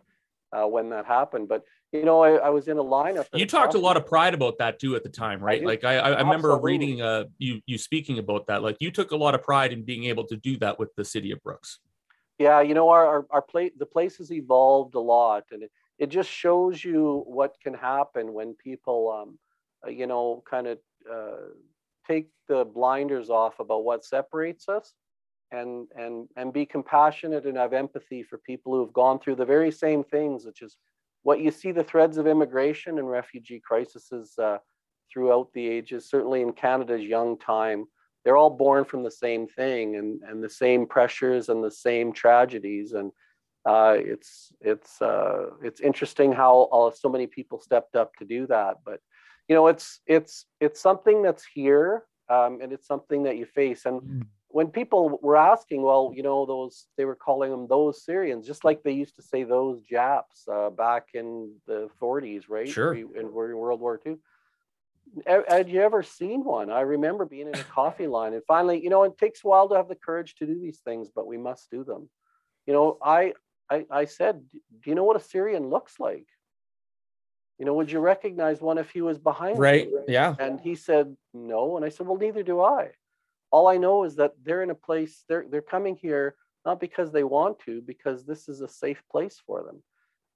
uh, 0.53 0.67
when 0.67 0.91
that 0.91 1.05
happened. 1.07 1.49
But 1.49 1.65
you 1.93 2.05
know, 2.05 2.23
I, 2.23 2.35
I 2.35 2.49
was 2.51 2.69
in 2.69 2.77
a 2.79 2.85
lineup. 2.85 3.27
You 3.33 3.47
talked 3.47 3.75
a 3.75 3.79
lot 3.79 3.97
of 3.97 4.07
pride 4.07 4.35
about 4.35 4.59
that 4.59 4.79
too 4.79 4.97
at 4.97 5.03
the 5.03 5.09
time, 5.09 5.41
right? 5.41 5.61
do. 5.61 5.67
Like 5.67 5.85
I, 5.85 5.97
I 5.97 6.11
I 6.11 6.21
remember 6.21 6.51
Absolutely. 6.51 6.73
reading 6.73 7.03
uh 7.03 7.25
you 7.39 7.61
you 7.67 7.79
speaking 7.79 8.19
about 8.19 8.47
that. 8.49 8.63
Like 8.63 8.77
you 8.81 8.91
took 8.91 9.11
a 9.13 9.17
lot 9.17 9.35
of 9.35 9.43
pride 9.43 9.73
in 9.73 9.85
being 9.85 10.05
able 10.05 10.25
to 10.27 10.37
do 10.37 10.57
that 10.59 10.79
with 10.79 10.95
the 10.97 11.05
city 11.05 11.31
of 11.31 11.43
Brooks. 11.43 11.79
Yeah, 12.39 12.61
you 12.61 12.75
know, 12.75 12.89
our 12.89 13.07
our, 13.07 13.27
our 13.31 13.43
place 13.43 13.73
the 13.79 13.87
place 13.87 14.17
has 14.19 14.33
evolved 14.33 14.95
a 14.95 15.01
lot, 15.01 15.45
and 15.53 15.63
it, 15.65 15.73
it 15.99 16.09
just 16.09 16.31
shows 16.31 16.85
you 16.85 17.25
what 17.27 17.55
can 17.63 17.75
happen 17.75 18.33
when 18.33 18.55
people, 18.55 19.13
um, 19.13 19.39
uh, 19.87 19.91
you 19.91 20.07
know, 20.07 20.43
kind 20.49 20.67
of 20.67 20.79
uh, 21.13 21.49
take 22.07 22.29
the 22.49 22.65
blinders 22.65 23.31
off 23.31 23.61
about 23.61 23.85
what 23.85 24.05
separates 24.05 24.69
us, 24.69 24.95
and 25.51 25.89
and 25.97 26.29
and 26.37 26.53
be 26.53 26.67
compassionate 26.67 27.47
and 27.47 27.57
have 27.57 27.73
empathy 27.73 28.23
for 28.23 28.39
people 28.39 28.73
who 28.73 28.81
have 28.81 28.93
gone 28.93 29.19
through 29.19 29.37
the 29.37 29.45
very 29.45 29.71
same 29.71 30.03
things, 30.03 30.45
which 30.45 30.63
is 30.63 30.77
what 31.23 31.41
you 31.41 31.51
see 31.51 31.73
the 31.73 31.85
threads 31.85 32.19
of 32.19 32.27
immigration 32.27 32.99
and 32.99 33.09
refugee 33.09 33.61
crises 33.67 34.33
uh, 34.39 34.59
throughout 35.13 35.49
the 35.55 35.67
ages. 35.67 36.09
Certainly 36.09 36.43
in 36.43 36.53
Canada's 36.53 37.03
young 37.03 37.39
time, 37.39 37.87
they're 38.25 38.37
all 38.37 38.51
born 38.51 38.85
from 38.85 39.03
the 39.03 39.11
same 39.11 39.47
thing 39.47 39.97
and, 39.97 40.21
and 40.29 40.43
the 40.43 40.51
same 40.51 40.87
pressures 40.87 41.49
and 41.49 41.63
the 41.63 41.71
same 41.71 42.13
tragedies. 42.13 42.93
And 42.93 43.11
uh, 43.67 43.97
it's 43.97 44.53
it's 44.61 45.01
uh, 45.01 45.51
it's 45.63 45.81
interesting 45.81 46.33
how 46.33 46.69
all, 46.71 46.91
so 46.93 47.09
many 47.09 47.27
people 47.27 47.61
stepped 47.61 47.97
up 47.97 48.15
to 48.17 48.25
do 48.25 48.47
that. 48.47 48.79
But 48.85 49.01
you 49.49 49.55
know, 49.55 49.69
it's 49.69 50.01
it's 50.07 50.47
it's 50.61 50.81
something 50.81 51.23
that's 51.23 51.45
here, 51.45 52.05
um, 52.29 52.61
and 52.63 52.73
it's 52.73 52.87
something 52.87 53.23
that 53.25 53.37
you 53.37 53.47
face. 53.47 53.87
And 53.87 54.27
when 54.49 54.69
people 54.69 55.19
were 55.23 55.37
asking, 55.37 55.83
well, 55.83 56.13
you 56.15 56.23
know, 56.23 56.47
those 56.47 56.87
they 56.97 57.05
were 57.07 57.17
calling 57.17 57.51
them 57.51 57.67
those 57.67 58.05
Syrians, 58.05 58.47
just 58.47 58.65
like 58.65 58.83
they 58.83 58.93
used 58.93 59.17
to 59.17 59.23
say 59.23 59.45
those 59.45 59.83
Japs 59.83 60.47
uh, 60.47 60.71
back 60.71 61.09
in 61.15 61.55
the 61.67 61.89
40s, 62.01 62.45
right? 62.49 62.69
Sure. 62.69 62.95
In, 62.95 63.09
in 63.19 63.33
World 63.33 63.81
War 63.81 64.01
II. 64.07 64.17
Had 65.27 65.69
you 65.69 65.81
ever 65.81 66.03
seen 66.03 66.45
one? 66.45 66.71
I 66.71 66.81
remember 66.81 67.25
being 67.25 67.49
in 67.49 67.55
a 67.55 67.65
coffee 67.65 68.07
line, 68.07 68.33
and 68.33 68.43
finally, 68.47 68.83
you 68.83 68.91
know, 68.91 69.05
it 69.05 69.17
takes 69.17 69.45
a 69.45 69.49
while 69.49 69.69
to 69.69 69.75
have 69.75 69.89
the 69.89 69.95
courage 69.95 70.35
to 70.37 70.47
do 70.47 70.59
these 70.59 70.81
things, 70.81 71.09
but 71.15 71.27
we 71.27 71.37
must 71.37 71.71
do 71.71 71.85
them. 71.85 72.09
You 72.67 72.73
know, 72.73 72.99
I 73.03 73.35
I, 73.71 73.85
I 73.91 74.05
said, 74.05 74.43
do 74.83 74.91
you 74.91 74.95
know 74.95 75.05
what 75.05 75.17
a 75.17 75.21
Syrian 75.21 75.69
looks 75.71 75.99
like? 75.99 76.27
You 77.59 77.65
know, 77.65 77.75
would 77.75 77.91
you 77.91 78.01
recognize 78.01 78.61
one 78.61 78.79
if 78.79 78.91
he 78.91 79.01
was 79.01 79.19
behind 79.19 79.59
Right. 79.59 79.87
you? 79.89 80.05
Yeah. 80.09 80.35
And 80.39 80.61
he 80.61 80.75
said, 80.75 81.17
no. 81.33 81.77
And 81.77 81.85
I 81.85 81.89
said, 81.89 82.07
well, 82.07 82.19
neither 82.19 82.43
do 82.43 82.61
I. 82.61 82.91
All 83.51 83.69
I 83.69 83.77
know 83.77 84.05
is 84.05 84.17
that 84.17 84.33
they're 84.43 84.63
in 84.63 84.71
a 84.71 84.75
place, 84.75 85.25
they're, 85.29 85.45
they're 85.49 85.63
coming 85.63 85.97
here 85.97 86.37
not 86.67 86.81
because 86.81 87.13
they 87.13 87.25
want 87.25 87.59
to, 87.61 87.83
because 87.83 88.25
this 88.25 88.49
is 88.49 88.61
a 88.61 88.69
safe 88.69 89.03
place 89.11 89.41
for 89.47 89.63
them. 89.63 89.83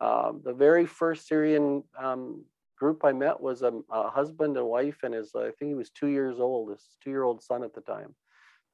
Um, 0.00 0.42
the 0.44 0.52
very 0.52 0.86
first 0.86 1.26
Syrian 1.26 1.82
um, 1.98 2.44
group 2.78 3.04
I 3.04 3.12
met 3.12 3.40
was 3.40 3.62
a, 3.62 3.72
a 3.90 4.10
husband 4.10 4.56
and 4.56 4.66
wife 4.66 4.98
and 5.02 5.14
his, 5.14 5.32
I 5.34 5.50
think 5.58 5.70
he 5.70 5.74
was 5.74 5.90
two 5.90 6.06
years 6.08 6.38
old, 6.38 6.70
his 6.70 6.84
two 7.02 7.10
year 7.10 7.24
old 7.24 7.42
son 7.42 7.64
at 7.64 7.74
the 7.74 7.80
time. 7.80 8.14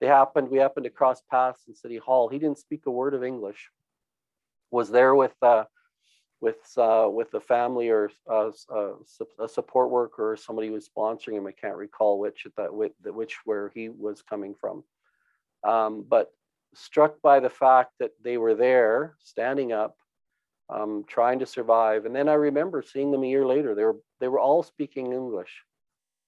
They 0.00 0.08
happened, 0.08 0.50
we 0.50 0.58
happened 0.58 0.84
to 0.84 0.90
cross 0.90 1.22
paths 1.30 1.62
in 1.68 1.74
City 1.74 1.96
Hall. 1.96 2.28
He 2.28 2.38
didn't 2.38 2.58
speak 2.58 2.82
a 2.86 2.90
word 2.90 3.14
of 3.14 3.24
English, 3.24 3.70
was 4.74 4.90
there 4.90 5.14
with, 5.14 5.34
uh, 5.42 5.64
with 6.40 6.56
uh, 6.76 7.08
with 7.10 7.32
a 7.34 7.40
family 7.40 7.88
or 7.88 8.10
uh, 8.30 8.50
uh, 8.70 8.94
a 9.38 9.48
support 9.48 9.88
worker 9.90 10.32
or 10.32 10.36
somebody 10.36 10.68
who 10.68 10.74
was 10.74 10.88
sponsoring 10.88 11.36
him. 11.38 11.46
I 11.46 11.52
can't 11.52 11.76
recall 11.76 12.18
which 12.18 12.44
at 12.44 12.54
that 12.56 12.74
which, 12.74 12.92
which 13.04 13.36
where 13.44 13.70
he 13.74 13.88
was 13.88 14.22
coming 14.22 14.54
from. 14.60 14.84
Um, 15.62 16.04
but 16.06 16.26
struck 16.74 17.22
by 17.22 17.40
the 17.40 17.48
fact 17.64 17.92
that 18.00 18.10
they 18.22 18.36
were 18.36 18.54
there, 18.54 19.16
standing 19.20 19.72
up, 19.72 19.96
um, 20.68 21.04
trying 21.06 21.38
to 21.38 21.46
survive. 21.46 22.04
And 22.04 22.14
then 22.14 22.28
I 22.28 22.34
remember 22.34 22.82
seeing 22.82 23.10
them 23.10 23.24
a 23.24 23.28
year 23.28 23.46
later. 23.46 23.74
They 23.74 23.84
were 23.84 23.96
they 24.20 24.28
were 24.28 24.40
all 24.40 24.62
speaking 24.62 25.12
English 25.12 25.62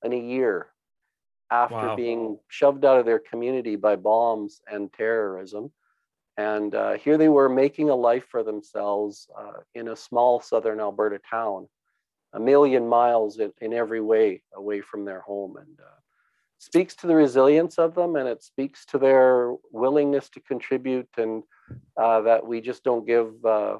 in 0.04 0.12
a 0.12 0.26
year 0.36 0.68
after 1.50 1.74
Wow. 1.74 1.96
being 1.96 2.38
shoved 2.48 2.84
out 2.84 2.98
of 3.00 3.06
their 3.06 3.18
community 3.30 3.76
by 3.76 3.96
bombs 3.96 4.60
and 4.72 4.92
terrorism. 4.92 5.72
And 6.36 6.74
uh, 6.74 6.94
here 6.94 7.16
they 7.16 7.28
were 7.28 7.48
making 7.48 7.88
a 7.88 7.94
life 7.94 8.26
for 8.28 8.42
themselves 8.42 9.28
uh, 9.38 9.60
in 9.74 9.88
a 9.88 9.96
small 9.96 10.40
southern 10.40 10.80
Alberta 10.80 11.18
town, 11.30 11.68
a 12.34 12.40
million 12.40 12.86
miles 12.86 13.38
in, 13.38 13.52
in 13.60 13.72
every 13.72 14.02
way 14.02 14.42
away 14.54 14.82
from 14.82 15.04
their 15.04 15.20
home. 15.20 15.56
And 15.56 15.80
uh, 15.80 16.00
speaks 16.58 16.94
to 16.96 17.06
the 17.06 17.14
resilience 17.14 17.78
of 17.78 17.94
them 17.94 18.16
and 18.16 18.28
it 18.28 18.42
speaks 18.42 18.84
to 18.86 18.98
their 18.98 19.54
willingness 19.72 20.28
to 20.30 20.40
contribute 20.40 21.08
and 21.16 21.42
uh, 21.96 22.20
that 22.22 22.46
we 22.46 22.60
just 22.60 22.82
don't 22.84 23.06
give, 23.06 23.32
uh, 23.44 23.78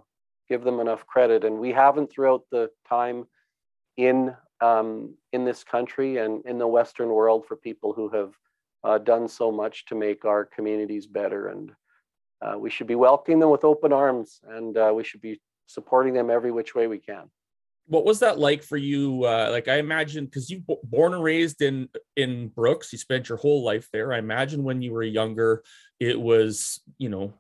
give 0.49 0.63
them 0.63 0.81
enough 0.81 1.07
credit. 1.07 1.45
And 1.45 1.59
we 1.59 1.73
haven't 1.73 2.11
throughout 2.11 2.45
the 2.51 2.71
time 2.89 3.27
in, 3.97 4.35
um, 4.61 5.15
in 5.33 5.45
this 5.45 5.65
country 5.65 6.19
and 6.19 6.45
in 6.47 6.59
the 6.59 6.67
Western 6.67 7.09
world 7.09 7.47
for 7.47 7.57
people 7.57 7.93
who 7.93 8.09
have 8.11 8.33
uh, 8.85 8.99
done 8.99 9.27
so 9.27 9.51
much 9.51 9.87
to 9.87 9.95
make 9.95 10.25
our 10.25 10.45
communities 10.45 11.07
better. 11.07 11.49
And 11.49 11.73
uh, 12.43 12.57
we 12.59 12.71
should 12.71 12.87
be 12.87 12.95
welcoming 12.95 13.41
them 13.41 13.51
with 13.51 13.65
open 13.65 13.93
arms 13.93 14.41
and 14.49 14.77
uh, 14.77 14.93
we 14.95 15.05
should 15.05 15.21
be 15.21 15.41
supporting 15.67 16.15
them 16.15 16.31
every 16.31 16.51
which 16.51 16.75
way 16.75 16.87
we 16.87 16.99
can. 16.99 17.31
What 17.89 18.05
was 18.05 18.19
that 18.21 18.39
like 18.39 18.63
for 18.63 18.77
you? 18.77 19.25
Uh, 19.25 19.49
like 19.53 19.69
I 19.69 19.77
imagine, 19.77 20.25
because 20.25 20.51
you 20.51 20.59
b- 20.59 20.77
born 20.83 21.15
and 21.15 21.23
raised 21.23 21.63
in 21.63 21.89
in 22.17 22.49
Brooks, 22.49 22.93
you 22.93 22.99
spent 22.99 23.29
your 23.29 23.39
whole 23.39 23.63
life 23.63 23.89
there. 23.93 24.13
I 24.13 24.19
imagine 24.19 24.65
when 24.65 24.83
you 24.83 24.93
were 24.93 25.05
younger, 25.05 25.63
it 26.01 26.21
was 26.21 26.81
you 26.99 27.09
know 27.09 27.35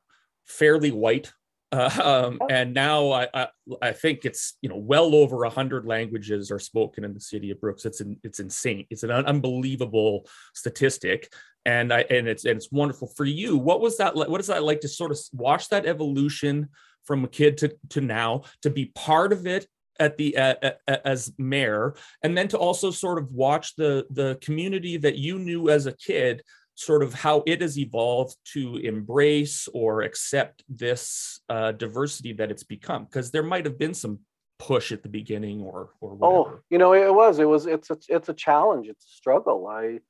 fairly 0.44 0.92
white, 0.92 1.32
uh, 1.72 2.28
um, 2.30 2.40
and 2.48 2.74
now 2.74 3.10
I, 3.10 3.28
I 3.34 3.48
I 3.82 3.90
think 3.90 4.24
it's 4.24 4.56
you 4.62 4.68
know 4.68 4.76
well 4.76 5.16
over 5.16 5.42
a 5.42 5.50
hundred 5.50 5.84
languages 5.84 6.52
are 6.52 6.60
spoken 6.60 7.02
in 7.02 7.12
the 7.12 7.20
city 7.20 7.50
of 7.50 7.60
Brooks. 7.60 7.84
It's 7.84 8.00
an, 8.00 8.20
it's 8.22 8.38
insane. 8.38 8.86
It's 8.88 9.02
an 9.02 9.10
un- 9.10 9.26
unbelievable 9.26 10.28
statistic, 10.54 11.32
and 11.66 11.92
I 11.92 12.02
and 12.08 12.28
it's 12.28 12.44
and 12.44 12.56
it's 12.56 12.70
wonderful 12.70 13.08
for 13.08 13.25
you. 13.25 13.58
What 13.58 13.80
was 13.80 13.99
that? 13.99 14.16
Like, 14.16 14.28
what 14.28 14.40
is 14.40 14.46
that 14.46 14.62
like 14.62 14.80
to 14.80 14.88
sort 14.88 15.11
of 15.11 15.18
watch 15.32 15.68
that 15.70 15.85
evolution 15.85 16.68
from 17.04 17.25
a 17.25 17.28
kid 17.28 17.58
to 17.58 17.76
to 17.90 18.00
now 18.00 18.42
to 18.62 18.70
be 18.70 18.87
part 18.94 19.32
of 19.32 19.46
it 19.46 19.66
at 19.99 20.16
the 20.16 20.37
uh, 20.37 20.54
uh, 20.62 20.96
as 21.04 21.32
mayor 21.38 21.94
and 22.23 22.37
then 22.38 22.49
to 22.49 22.58
also 22.58 22.90
sort 22.90 23.18
of 23.18 23.32
watch 23.32 23.75
the 23.76 24.06
the 24.11 24.38
community 24.40 24.96
that 24.96 25.16
you 25.16 25.38
knew 25.38 25.68
as 25.68 25.87
a 25.87 25.96
kid 25.96 26.42
sort 26.75 27.02
of 27.02 27.14
how 27.14 27.42
it 27.46 27.62
has 27.62 27.78
evolved 27.78 28.37
to 28.44 28.76
embrace 28.76 29.66
or 29.73 30.02
accept 30.02 30.62
this 30.68 31.40
uh, 31.49 31.73
diversity 31.73 32.35
that 32.35 32.50
it's 32.50 32.64
become 32.64 33.04
because 33.04 33.30
there 33.30 33.42
might 33.42 33.64
have 33.64 33.78
been 33.78 33.94
some 33.94 34.20
push 34.58 34.92
at 34.92 35.02
the 35.02 35.08
beginning 35.08 35.62
or 35.62 35.90
or 36.00 36.16
Oh, 36.20 36.61
you 36.70 36.78
know, 36.78 36.92
it 36.94 37.12
was, 37.12 37.38
it 37.38 37.49
was, 37.49 37.66
it's 37.66 37.90
a, 37.90 37.96
it's 38.08 38.28
a 38.28 38.35
challenge. 38.35 38.88
It's 38.88 39.04
a 39.04 39.16
struggle. 39.16 39.66
I, 39.66 40.00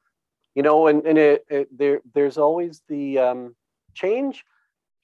you 0.57 0.63
know, 0.63 0.89
and, 0.89 1.07
and 1.07 1.19
it, 1.19 1.45
it 1.49 1.69
there, 1.79 2.01
there's 2.15 2.39
always 2.39 2.83
the, 2.89 3.19
um, 3.19 3.55
change, 3.95 4.45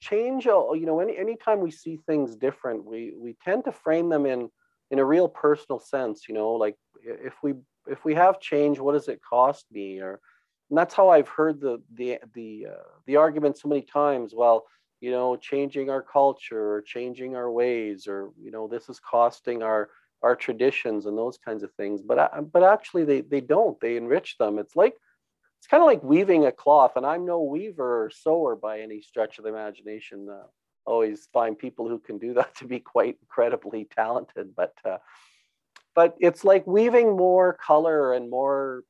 change, 0.01 0.47
uh, 0.47 0.73
you 0.73 0.85
know, 0.85 0.99
any 0.99 1.17
anytime 1.17 1.61
we 1.61 1.71
see 1.71 1.97
things 2.05 2.35
different, 2.35 2.85
we 2.85 3.13
we 3.17 3.35
tend 3.43 3.63
to 3.65 3.71
frame 3.71 4.09
them 4.09 4.25
in 4.25 4.49
in 4.91 4.99
a 4.99 5.05
real 5.05 5.27
personal 5.27 5.79
sense. 5.79 6.27
You 6.27 6.35
know, 6.35 6.51
like 6.51 6.75
if 7.03 7.33
we 7.41 7.53
if 7.87 8.03
we 8.05 8.13
have 8.15 8.39
change, 8.39 8.79
what 8.79 8.93
does 8.93 9.07
it 9.07 9.21
cost 9.27 9.65
me? 9.71 9.99
Or 9.99 10.19
and 10.69 10.77
that's 10.77 10.93
how 10.93 11.09
I've 11.09 11.29
heard 11.29 11.59
the 11.59 11.81
the 11.93 12.19
the 12.33 12.67
uh, 12.71 12.89
the 13.07 13.15
argument 13.15 13.57
so 13.57 13.69
many 13.69 13.81
times. 13.81 14.33
Well, 14.35 14.65
you 15.01 15.11
know, 15.11 15.35
changing 15.35 15.89
our 15.89 16.01
culture 16.01 16.73
or 16.73 16.81
changing 16.81 17.35
our 17.35 17.49
ways, 17.49 18.07
or 18.07 18.31
you 18.41 18.51
know, 18.51 18.67
this 18.67 18.89
is 18.89 18.99
costing 18.99 19.63
our 19.63 19.89
our 20.21 20.35
traditions 20.35 21.05
and 21.05 21.17
those 21.17 21.37
kinds 21.37 21.63
of 21.63 21.71
things. 21.73 22.01
But 22.01 22.19
uh, 22.19 22.41
but 22.41 22.63
actually, 22.63 23.05
they 23.05 23.21
they 23.21 23.41
don't. 23.41 23.79
They 23.79 23.97
enrich 23.97 24.37
them. 24.37 24.59
It's 24.59 24.75
like 24.75 24.95
it's 25.63 25.69
kind 25.69 25.81
of 25.81 25.87
like 25.87 26.03
weaving 26.03 26.45
a 26.45 26.51
cloth, 26.51 26.97
and 26.97 27.05
I'm 27.05 27.25
no 27.25 27.41
weaver 27.41 28.03
or 28.03 28.09
sewer 28.09 28.57
by 28.57 28.81
any 28.81 29.01
stretch 29.01 29.37
of 29.37 29.45
the 29.45 29.49
imagination. 29.49 30.27
Uh, 30.29 30.47
always 30.85 31.29
find 31.31 31.57
people 31.57 31.87
who 31.87 31.99
can 31.99 32.17
do 32.17 32.33
that 32.33 32.53
to 32.57 32.65
be 32.65 32.81
quite 32.81 33.15
incredibly 33.21 33.85
talented, 33.85 34.53
but 34.57 34.73
uh, 34.83 34.97
but 35.95 36.17
it's 36.19 36.43
like 36.43 36.67
weaving 36.67 37.15
more 37.15 37.53
color 37.65 38.11
and 38.11 38.29
more 38.29 38.83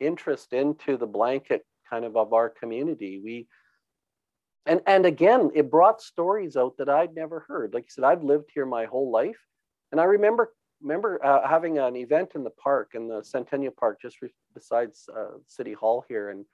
interest 0.00 0.52
into 0.52 0.96
the 0.96 1.08
blanket 1.08 1.66
kind 1.90 2.04
of 2.04 2.16
of 2.16 2.32
our 2.32 2.48
community. 2.48 3.20
We 3.24 3.48
and 4.66 4.82
and 4.86 5.04
again, 5.04 5.50
it 5.56 5.72
brought 5.72 6.00
stories 6.00 6.56
out 6.56 6.76
that 6.78 6.88
I'd 6.88 7.16
never 7.16 7.40
heard. 7.48 7.74
Like 7.74 7.86
I 7.86 7.90
said, 7.90 8.04
I've 8.04 8.22
lived 8.22 8.50
here 8.54 8.64
my 8.64 8.84
whole 8.84 9.10
life, 9.10 9.40
and 9.90 10.00
I 10.00 10.04
remember 10.04 10.52
remember 10.80 11.24
uh, 11.24 11.46
having 11.46 11.78
an 11.78 11.96
event 11.96 12.32
in 12.34 12.44
the 12.44 12.50
park 12.50 12.92
in 12.94 13.08
the 13.08 13.22
Centennial 13.22 13.72
Park, 13.72 14.00
just 14.00 14.18
besides 14.54 15.08
uh, 15.14 15.38
City 15.46 15.72
Hall 15.72 16.04
here, 16.08 16.30
and 16.30 16.44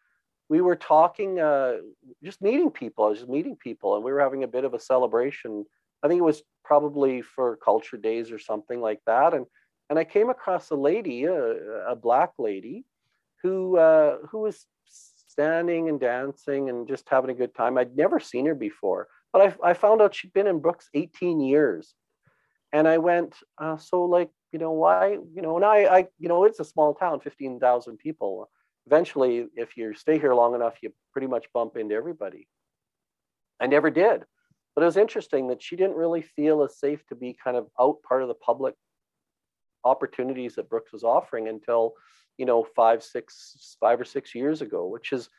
we 0.49 0.61
were 0.61 0.77
talking, 0.77 1.41
uh, 1.41 1.79
just 2.23 2.41
meeting 2.41 2.71
people. 2.71 3.05
I 3.05 3.09
was 3.09 3.19
just 3.19 3.31
meeting 3.31 3.57
people, 3.57 3.97
and 3.97 4.05
we 4.05 4.13
were 4.13 4.21
having 4.21 4.45
a 4.45 4.49
bit 4.49 4.65
of 4.65 4.75
a 4.75 4.81
celebration. 4.81 5.65
I 6.03 6.09
think 6.09 6.21
it 6.21 6.25
was 6.25 6.43
probably 6.65 7.23
for 7.23 7.57
Culture 7.57 7.97
Days 7.97 8.31
or 8.31 8.39
something 8.39 8.81
like 8.81 9.01
that, 9.07 9.35
and 9.35 9.47
and 9.89 9.99
I 9.99 10.05
came 10.05 10.31
across 10.31 10.71
a 10.71 10.75
lady, 10.75 11.25
a, 11.25 11.35
a 11.89 11.97
black 11.97 12.33
lady, 12.39 12.85
who 13.43 13.77
uh, 13.77 14.19
who 14.31 14.41
was 14.41 14.67
standing 14.85 15.89
and 15.89 16.01
dancing 16.01 16.71
and 16.71 16.89
just 16.89 17.09
having 17.09 17.31
a 17.31 17.35
good 17.35 17.55
time. 17.55 17.79
I'd 17.79 17.97
never 17.97 18.19
seen 18.19 18.47
her 18.47 18.55
before, 18.55 19.09
but 19.33 19.43
I, 19.63 19.71
I 19.71 19.75
found 19.75 20.01
out 20.01 20.15
she'd 20.15 20.33
been 20.33 20.47
in 20.47 20.61
Brooks 20.61 20.89
18 20.95 21.41
years. 21.41 21.95
And 22.73 22.87
I 22.89 22.99
went, 22.99 23.37
uh, 23.59 23.77
so 23.77 24.05
like, 24.05 24.31
you 24.53 24.59
know, 24.59 24.73
why, 24.73 25.19
you 25.35 25.43
know, 25.43 25.57
and 25.57 25.65
I, 25.65 25.85
I, 25.85 26.07
you 26.19 26.29
know, 26.29 26.45
it's 26.45 26.61
a 26.61 26.65
small 26.65 26.95
town, 26.95 27.21
15,000 27.21 27.99
people. 27.99 28.49
Eventually, 28.87 29.47
if 29.55 29.77
you 29.77 29.95
stay 29.95 30.19
here 30.19 30.35
long 30.35 30.55
enough, 30.55 30.75
you 30.83 30.93
pretty 31.13 31.27
much 31.27 31.47
bump 31.53 31.77
into 31.77 31.95
everybody. 31.95 32.49
I 33.61 33.67
never 33.67 33.91
did. 33.91 34.25
But 34.75 34.83
it 34.83 34.87
was 34.87 34.97
interesting 34.97 35.49
that 35.49 35.63
she 35.63 35.75
didn't 35.75 35.97
really 35.97 36.23
feel 36.23 36.63
as 36.63 36.79
safe 36.79 37.05
to 37.07 37.15
be 37.15 37.37
kind 37.43 37.57
of 37.57 37.67
out 37.81 38.03
part 38.07 38.23
of 38.23 38.29
the 38.29 38.35
public 38.35 38.75
opportunities 39.85 40.55
that 40.57 40.69
Brooks 40.69 40.93
was 40.93 41.03
offering 41.03 41.49
until, 41.49 41.95
you 42.37 42.45
know, 42.45 42.67
five, 42.77 43.03
six, 43.03 43.77
five 43.81 43.99
or 44.01 44.05
six 44.05 44.35
years 44.35 44.61
ago, 44.61 44.87
which 44.87 45.13
is, 45.13 45.31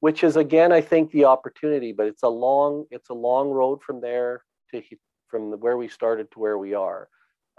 which 0.00 0.22
is 0.24 0.36
again, 0.36 0.72
I 0.72 0.82
think 0.82 1.10
the 1.10 1.24
opportunity, 1.24 1.92
but 1.92 2.06
it's 2.06 2.22
a 2.22 2.28
long, 2.28 2.84
it's 2.90 3.08
a 3.08 3.14
long 3.14 3.48
road 3.50 3.82
from 3.82 4.00
there 4.00 4.44
to 4.72 4.82
from 5.32 5.50
the, 5.50 5.56
where 5.56 5.76
we 5.76 5.88
started 5.88 6.30
to 6.30 6.38
where 6.38 6.58
we 6.58 6.74
are. 6.74 7.08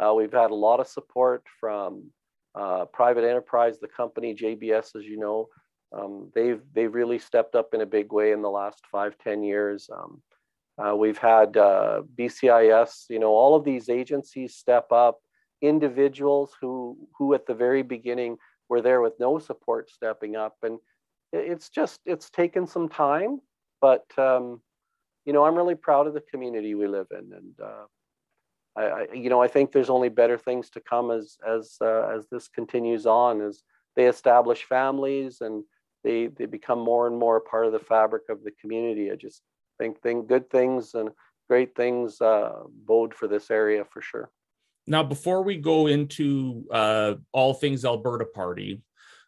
Uh, 0.02 0.14
we've 0.14 0.32
had 0.32 0.52
a 0.52 0.56
lot 0.56 0.80
of 0.80 0.88
support 0.88 1.44
from 1.60 2.12
uh, 2.56 2.86
private 2.86 3.26
enterprise, 3.26 3.80
the 3.80 3.88
company 3.88 4.34
JBS, 4.34 4.96
as 4.96 5.04
you 5.04 5.18
know, 5.18 5.50
um, 5.92 6.32
they've 6.34 6.62
they've 6.74 6.94
really 6.94 7.20
stepped 7.20 7.56
up 7.56 7.74
in 7.74 7.82
a 7.82 7.86
big 7.86 8.14
way 8.14 8.32
in 8.32 8.42
the 8.42 8.50
last 8.50 8.84
five 8.92 9.18
ten 9.18 9.44
years. 9.44 9.90
Um, 9.92 10.22
uh, 10.78 10.96
we've 10.96 11.18
had 11.18 11.58
uh, 11.58 12.02
BCIS, 12.18 13.06
you 13.10 13.20
know, 13.20 13.32
all 13.32 13.56
of 13.56 13.64
these 13.64 13.90
agencies 13.90 14.56
step 14.56 14.92
up 14.92 15.20
individuals 15.64 16.52
who 16.60 16.98
who 17.18 17.34
at 17.34 17.46
the 17.48 17.54
very 17.54 17.82
beginning 17.82 18.38
were 18.70 18.82
there 18.82 19.02
with 19.02 19.14
no 19.20 19.40
support 19.40 19.90
stepping 19.90 20.36
up 20.36 20.58
and 20.64 20.78
it's 21.32 21.70
just 21.70 22.02
it's 22.06 22.30
taken 22.30 22.68
some 22.68 22.90
time 22.90 23.40
but 23.80 24.06
um, 24.18 24.62
you 25.26 25.34
know 25.34 25.46
i'm 25.46 25.56
really 25.56 25.76
proud 25.76 26.08
of 26.08 26.14
the 26.14 26.22
community 26.22 26.76
we 26.76 26.88
live 26.88 27.08
in 27.12 27.32
and 27.34 27.54
uh, 27.62 27.86
I, 28.76 28.84
I, 28.84 29.08
you 29.14 29.30
know 29.30 29.42
i 29.42 29.48
think 29.48 29.72
there's 29.72 29.90
only 29.90 30.10
better 30.10 30.38
things 30.38 30.70
to 30.72 30.82
come 30.82 31.12
as 31.12 31.38
as 31.48 31.78
uh, 31.82 32.08
as 32.16 32.28
this 32.30 32.48
continues 32.48 33.06
on 33.06 33.42
as 33.42 33.64
they 33.96 34.08
establish 34.08 34.64
families 34.64 35.42
and 35.42 35.64
they 36.04 36.28
they 36.28 36.46
become 36.46 36.80
more 36.80 37.08
and 37.08 37.18
more 37.18 37.38
a 37.38 37.42
part 37.42 37.66
of 37.66 37.72
the 37.72 37.80
fabric 37.80 38.24
of 38.30 38.44
the 38.44 38.52
community. 38.52 39.12
I 39.12 39.16
just 39.16 39.42
think 39.80 40.02
think 40.02 40.28
good 40.28 40.50
things 40.50 40.94
and 40.94 41.10
great 41.50 41.76
things 41.76 42.22
uh, 42.22 42.64
bode 42.86 43.14
for 43.14 43.28
this 43.28 43.50
area 43.50 43.86
for 43.86 44.02
sure. 44.02 44.30
Now, 44.86 45.04
before 45.04 45.44
we 45.44 45.58
go 45.58 45.88
into 45.88 46.66
uh, 46.72 47.16
all 47.32 47.54
things 47.54 47.86
Alberta 47.86 48.26
Party, 48.26 48.82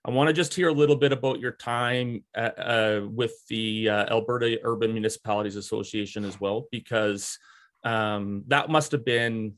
I 0.05 0.11
want 0.11 0.27
to 0.27 0.33
just 0.33 0.53
hear 0.53 0.67
a 0.67 0.73
little 0.73 0.95
bit 0.95 1.11
about 1.11 1.39
your 1.39 1.53
time 1.53 2.23
at, 2.35 2.59
uh, 2.59 3.07
with 3.09 3.33
the 3.49 3.89
uh, 3.89 4.05
Alberta 4.13 4.59
Urban 4.63 4.93
Municipalities 4.93 5.55
Association 5.55 6.23
as 6.23 6.39
well, 6.39 6.67
because 6.71 7.39
um, 7.83 8.43
that 8.47 8.69
must 8.69 8.91
have 8.91 9.03
been 9.03 9.55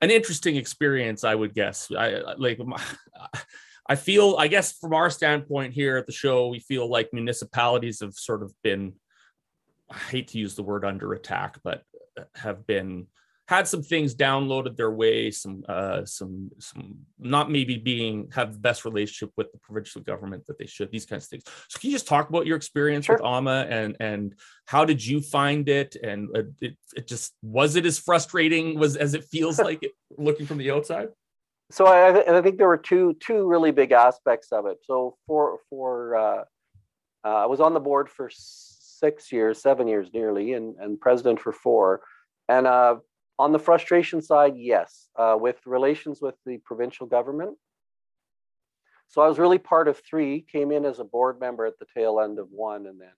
an 0.00 0.10
interesting 0.10 0.56
experience, 0.56 1.22
I 1.22 1.34
would 1.34 1.54
guess. 1.54 1.92
I 1.96 2.22
like. 2.38 2.60
I 3.88 3.96
feel, 3.96 4.36
I 4.38 4.46
guess, 4.46 4.72
from 4.78 4.94
our 4.94 5.10
standpoint 5.10 5.74
here 5.74 5.96
at 5.96 6.06
the 6.06 6.12
show, 6.12 6.48
we 6.48 6.60
feel 6.60 6.88
like 6.88 7.10
municipalities 7.12 8.00
have 8.00 8.14
sort 8.14 8.42
of 8.42 8.54
been, 8.62 8.94
I 9.90 9.98
hate 9.98 10.28
to 10.28 10.38
use 10.38 10.54
the 10.54 10.62
word 10.62 10.84
under 10.84 11.12
attack, 11.12 11.58
but 11.64 11.82
have 12.36 12.64
been 12.66 13.08
had 13.52 13.68
some 13.68 13.82
things 13.82 14.14
downloaded 14.14 14.76
their 14.76 14.90
way, 14.90 15.30
some 15.30 15.62
uh, 15.68 16.06
some 16.06 16.50
some 16.58 17.00
not 17.18 17.50
maybe 17.50 17.76
being 17.76 18.30
have 18.32 18.54
the 18.54 18.58
best 18.58 18.86
relationship 18.86 19.30
with 19.36 19.52
the 19.52 19.58
provincial 19.58 20.00
government 20.00 20.46
that 20.46 20.58
they 20.58 20.64
should. 20.64 20.90
These 20.90 21.04
kinds 21.04 21.24
of 21.24 21.30
things. 21.30 21.44
So 21.68 21.78
can 21.78 21.90
you 21.90 21.96
just 21.96 22.08
talk 22.08 22.30
about 22.30 22.46
your 22.46 22.56
experience 22.56 23.04
sure. 23.04 23.16
with 23.16 23.24
AMA 23.24 23.66
and 23.68 23.96
and 24.00 24.34
how 24.64 24.86
did 24.86 25.04
you 25.04 25.20
find 25.20 25.68
it? 25.68 25.96
And 25.96 26.30
it, 26.62 26.76
it 26.96 27.06
just 27.06 27.34
was 27.42 27.76
it 27.76 27.84
as 27.84 27.98
frustrating 27.98 28.78
was 28.78 28.96
as 28.96 29.12
it 29.12 29.24
feels 29.24 29.58
like 29.58 29.82
it 29.82 29.92
looking 30.16 30.46
from 30.46 30.56
the 30.56 30.70
outside. 30.70 31.08
So 31.70 31.86
I, 31.86 32.38
I 32.38 32.42
think 32.42 32.56
there 32.56 32.68
were 32.68 32.78
two 32.78 33.16
two 33.20 33.46
really 33.46 33.70
big 33.70 33.92
aspects 33.92 34.50
of 34.50 34.64
it. 34.64 34.78
So 34.84 35.16
for 35.26 35.58
for 35.68 36.16
uh, 36.16 36.44
uh, 37.24 37.36
I 37.44 37.46
was 37.46 37.60
on 37.60 37.74
the 37.74 37.80
board 37.80 38.08
for 38.08 38.30
six 38.32 39.30
years, 39.30 39.60
seven 39.60 39.86
years 39.88 40.08
nearly, 40.14 40.54
and 40.54 40.74
and 40.76 40.98
president 40.98 41.38
for 41.38 41.52
four. 41.52 42.00
And 42.48 42.66
uh, 42.66 42.96
on 43.42 43.50
the 43.50 43.58
frustration 43.58 44.22
side, 44.22 44.54
yes, 44.56 45.08
uh, 45.16 45.36
with 45.36 45.56
relations 45.66 46.20
with 46.22 46.36
the 46.46 46.58
provincial 46.58 47.08
government. 47.08 47.58
So 49.08 49.20
I 49.20 49.26
was 49.26 49.36
really 49.36 49.58
part 49.58 49.88
of 49.88 49.98
three, 49.98 50.42
came 50.42 50.70
in 50.70 50.84
as 50.84 51.00
a 51.00 51.04
board 51.04 51.40
member 51.40 51.66
at 51.66 51.76
the 51.80 51.86
tail 51.92 52.20
end 52.20 52.38
of 52.38 52.46
one, 52.52 52.86
and 52.86 53.00
then 53.00 53.16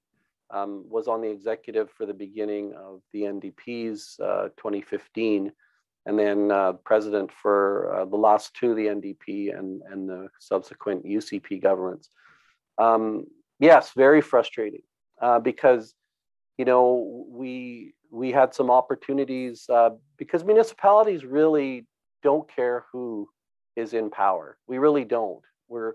um, 0.48 0.86
was 0.88 1.08
on 1.08 1.20
the 1.20 1.28
executive 1.28 1.90
for 1.90 2.06
the 2.06 2.14
beginning 2.14 2.72
of 2.74 3.02
the 3.12 3.20
NDP's 3.22 4.18
uh, 4.18 4.48
2015, 4.56 5.52
and 6.06 6.18
then 6.18 6.50
uh, 6.50 6.72
president 6.72 7.30
for 7.30 7.94
uh, 7.94 8.04
the 8.06 8.16
last 8.16 8.54
two, 8.54 8.74
the 8.74 8.86
NDP 8.86 9.56
and, 9.56 9.82
and 9.90 10.08
the 10.08 10.28
subsequent 10.38 11.04
UCP 11.04 11.62
governments. 11.62 12.08
Um, 12.78 13.26
yes, 13.60 13.92
very 13.94 14.22
frustrating 14.22 14.84
uh, 15.20 15.38
because, 15.38 15.92
you 16.56 16.64
know, 16.64 17.26
we 17.28 17.92
we 18.14 18.30
had 18.30 18.54
some 18.54 18.70
opportunities 18.70 19.68
uh, 19.68 19.90
because 20.16 20.44
municipalities 20.44 21.24
really 21.24 21.84
don't 22.22 22.48
care 22.48 22.84
who 22.92 23.28
is 23.74 23.92
in 23.92 24.08
power. 24.08 24.56
We 24.68 24.78
really 24.78 25.04
don't. 25.04 25.42
We're 25.68 25.94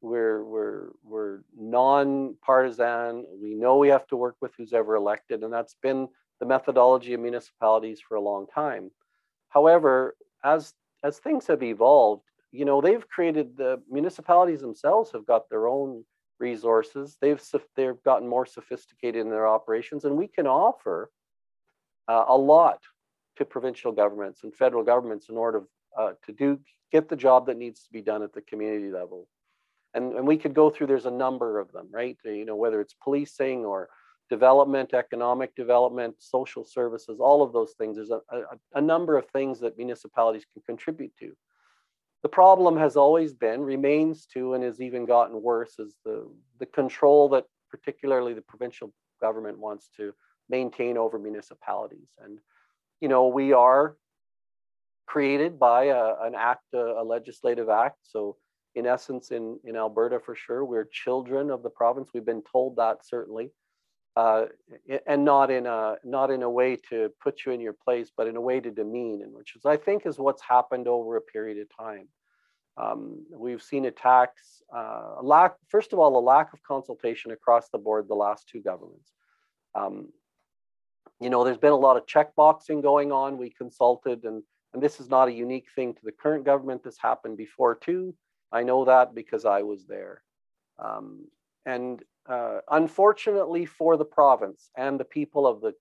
we're 0.00 0.42
we're 0.42 0.88
we're 1.04 1.40
non-partisan. 1.54 3.26
We 3.42 3.54
know 3.54 3.76
we 3.76 3.88
have 3.88 4.06
to 4.06 4.16
work 4.16 4.36
with 4.40 4.52
who's 4.56 4.72
ever 4.72 4.94
elected, 4.96 5.44
and 5.44 5.52
that's 5.52 5.76
been 5.82 6.08
the 6.40 6.46
methodology 6.46 7.12
of 7.12 7.20
municipalities 7.20 8.00
for 8.00 8.14
a 8.14 8.22
long 8.22 8.46
time. 8.46 8.90
However, 9.50 10.16
as 10.42 10.72
as 11.04 11.18
things 11.18 11.46
have 11.46 11.62
evolved, 11.62 12.24
you 12.52 12.64
know, 12.64 12.80
they've 12.80 13.06
created 13.06 13.58
the 13.58 13.82
municipalities 13.90 14.62
themselves 14.62 15.12
have 15.12 15.26
got 15.26 15.50
their 15.50 15.68
own 15.68 16.04
resources. 16.38 17.18
They've 17.20 17.42
they've 17.76 18.02
gotten 18.02 18.26
more 18.26 18.46
sophisticated 18.46 19.20
in 19.20 19.28
their 19.28 19.46
operations, 19.46 20.06
and 20.06 20.16
we 20.16 20.26
can 20.26 20.46
offer 20.46 21.10
uh, 22.10 22.24
a 22.28 22.36
lot 22.36 22.80
to 23.36 23.44
provincial 23.44 23.92
governments 23.92 24.38
and 24.42 24.52
federal 24.54 24.84
governments 24.92 25.28
in 25.28 25.36
order 25.36 25.60
uh, 25.96 26.12
to 26.26 26.32
do 26.32 26.48
get 26.94 27.08
the 27.08 27.16
job 27.26 27.46
that 27.46 27.56
needs 27.56 27.84
to 27.84 27.92
be 27.92 28.02
done 28.02 28.22
at 28.26 28.32
the 28.32 28.40
community 28.50 28.90
level. 28.90 29.28
And, 29.94 30.04
and 30.16 30.26
we 30.26 30.36
could 30.36 30.54
go 30.54 30.70
through, 30.70 30.88
there's 30.88 31.06
a 31.06 31.10
number 31.26 31.60
of 31.60 31.70
them, 31.70 31.86
right? 32.00 32.18
You 32.24 32.44
know, 32.44 32.56
whether 32.56 32.80
it's 32.80 32.96
policing 33.04 33.64
or 33.64 33.88
development, 34.28 34.92
economic 34.92 35.54
development, 35.54 36.14
social 36.18 36.64
services, 36.64 37.18
all 37.20 37.42
of 37.42 37.52
those 37.52 37.72
things. 37.78 37.96
There's 37.96 38.10
a, 38.10 38.20
a, 38.30 38.42
a 38.74 38.80
number 38.80 39.16
of 39.16 39.26
things 39.28 39.60
that 39.60 39.76
municipalities 39.76 40.46
can 40.52 40.62
contribute 40.66 41.12
to. 41.20 41.32
The 42.22 42.28
problem 42.28 42.76
has 42.76 42.96
always 42.96 43.32
been, 43.34 43.60
remains 43.60 44.26
to, 44.34 44.54
and 44.54 44.62
has 44.64 44.80
even 44.80 45.06
gotten 45.06 45.40
worse, 45.40 45.78
is 45.78 45.94
the, 46.04 46.28
the 46.58 46.66
control 46.66 47.28
that 47.30 47.44
particularly 47.70 48.34
the 48.34 48.42
provincial 48.42 48.92
government 49.20 49.58
wants 49.58 49.90
to 49.96 50.12
maintain 50.50 50.98
over 50.98 51.18
municipalities. 51.18 52.10
And, 52.22 52.38
you 53.00 53.08
know, 53.08 53.28
we 53.28 53.52
are 53.52 53.96
created 55.06 55.58
by 55.58 55.84
a, 55.84 56.14
an 56.22 56.34
act, 56.36 56.66
a, 56.74 57.00
a 57.02 57.04
legislative 57.04 57.68
act. 57.68 57.98
So 58.02 58.36
in 58.74 58.86
essence, 58.86 59.30
in, 59.30 59.58
in 59.64 59.76
Alberta 59.76 60.20
for 60.20 60.34
sure, 60.34 60.64
we're 60.64 60.88
children 61.04 61.50
of 61.50 61.62
the 61.62 61.70
province. 61.70 62.10
We've 62.12 62.24
been 62.24 62.44
told 62.52 62.76
that 62.76 62.98
certainly. 63.06 63.50
Uh, 64.16 64.46
and 65.06 65.24
not 65.24 65.50
in 65.52 65.66
a 65.66 65.94
not 66.02 66.30
in 66.32 66.42
a 66.42 66.50
way 66.50 66.76
to 66.90 67.10
put 67.22 67.46
you 67.46 67.52
in 67.52 67.60
your 67.60 67.72
place, 67.72 68.10
but 68.16 68.26
in 68.26 68.36
a 68.36 68.40
way 68.40 68.58
to 68.60 68.70
demean, 68.70 69.22
and 69.22 69.32
which 69.32 69.54
is 69.54 69.64
I 69.64 69.76
think 69.76 70.04
is 70.04 70.18
what's 70.18 70.42
happened 70.42 70.88
over 70.88 71.16
a 71.16 71.20
period 71.20 71.58
of 71.58 71.68
time. 71.86 72.08
Um, 72.76 73.24
we've 73.32 73.62
seen 73.62 73.84
attacks, 73.84 74.62
uh, 74.74 75.22
lack, 75.22 75.54
first 75.68 75.92
of 75.92 75.98
all, 75.98 76.18
a 76.18 76.20
lack 76.20 76.52
of 76.52 76.62
consultation 76.62 77.30
across 77.30 77.68
the 77.68 77.78
board 77.78 78.08
the 78.08 78.14
last 78.14 78.48
two 78.48 78.60
governments. 78.60 79.12
Um, 79.74 80.08
you 81.20 81.30
know, 81.30 81.44
there's 81.44 81.58
been 81.58 81.72
a 81.72 81.76
lot 81.76 81.96
of 81.96 82.06
checkboxing 82.06 82.82
going 82.82 83.12
on. 83.12 83.36
We 83.36 83.50
consulted, 83.50 84.24
and 84.24 84.42
and 84.72 84.82
this 84.82 85.00
is 85.00 85.08
not 85.08 85.28
a 85.28 85.32
unique 85.32 85.66
thing 85.74 85.94
to 85.94 86.00
the 86.04 86.12
current 86.12 86.44
government. 86.44 86.82
This 86.82 86.98
happened 86.98 87.36
before 87.36 87.74
too. 87.74 88.14
I 88.52 88.62
know 88.62 88.84
that 88.84 89.14
because 89.14 89.44
I 89.44 89.62
was 89.62 89.86
there. 89.86 90.22
Um, 90.78 91.26
and 91.66 92.02
uh, 92.28 92.58
unfortunately 92.70 93.66
for 93.66 93.96
the 93.96 94.04
province 94.04 94.70
and 94.76 94.98
the 94.98 95.04
people 95.04 95.46
of 95.46 95.60
the 95.60 95.74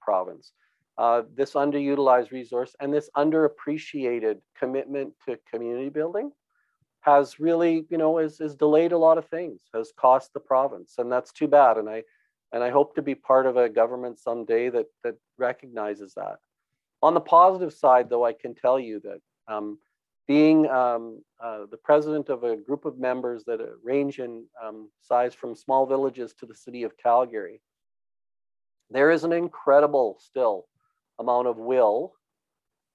province, 0.00 0.52
uh, 0.98 1.22
this 1.34 1.52
underutilized 1.52 2.30
resource 2.30 2.74
and 2.80 2.92
this 2.92 3.10
underappreciated 3.16 4.38
commitment 4.58 5.12
to 5.26 5.38
community 5.52 5.88
building 5.88 6.30
has 7.00 7.38
really, 7.38 7.86
you 7.90 7.98
know, 7.98 8.18
is, 8.18 8.40
is 8.40 8.56
delayed 8.56 8.92
a 8.92 8.98
lot 8.98 9.18
of 9.18 9.28
things, 9.28 9.60
has 9.74 9.92
cost 9.96 10.32
the 10.32 10.40
province, 10.40 10.94
and 10.98 11.12
that's 11.12 11.32
too 11.32 11.46
bad. 11.46 11.76
And 11.76 11.88
I 11.88 12.02
and 12.52 12.62
I 12.62 12.70
hope 12.70 12.94
to 12.94 13.02
be 13.02 13.14
part 13.14 13.46
of 13.46 13.56
a 13.56 13.68
government 13.68 14.18
someday 14.18 14.68
that 14.70 14.86
that 15.04 15.16
recognizes 15.38 16.14
that. 16.14 16.38
On 17.02 17.14
the 17.14 17.20
positive 17.20 17.72
side, 17.72 18.08
though, 18.08 18.24
I 18.24 18.32
can 18.32 18.54
tell 18.54 18.80
you 18.80 19.00
that 19.00 19.20
um, 19.52 19.78
being 20.26 20.66
um, 20.68 21.22
uh, 21.42 21.66
the 21.70 21.76
president 21.76 22.28
of 22.28 22.42
a 22.42 22.56
group 22.56 22.84
of 22.84 22.98
members 22.98 23.44
that 23.44 23.60
range 23.82 24.18
in 24.18 24.44
um, 24.64 24.90
size 25.02 25.34
from 25.34 25.54
small 25.54 25.86
villages 25.86 26.34
to 26.34 26.46
the 26.46 26.54
city 26.54 26.82
of 26.82 26.96
Calgary, 26.96 27.60
there 28.90 29.10
is 29.10 29.24
an 29.24 29.32
incredible 29.32 30.18
still 30.20 30.66
amount 31.18 31.46
of 31.46 31.58
will 31.58 32.14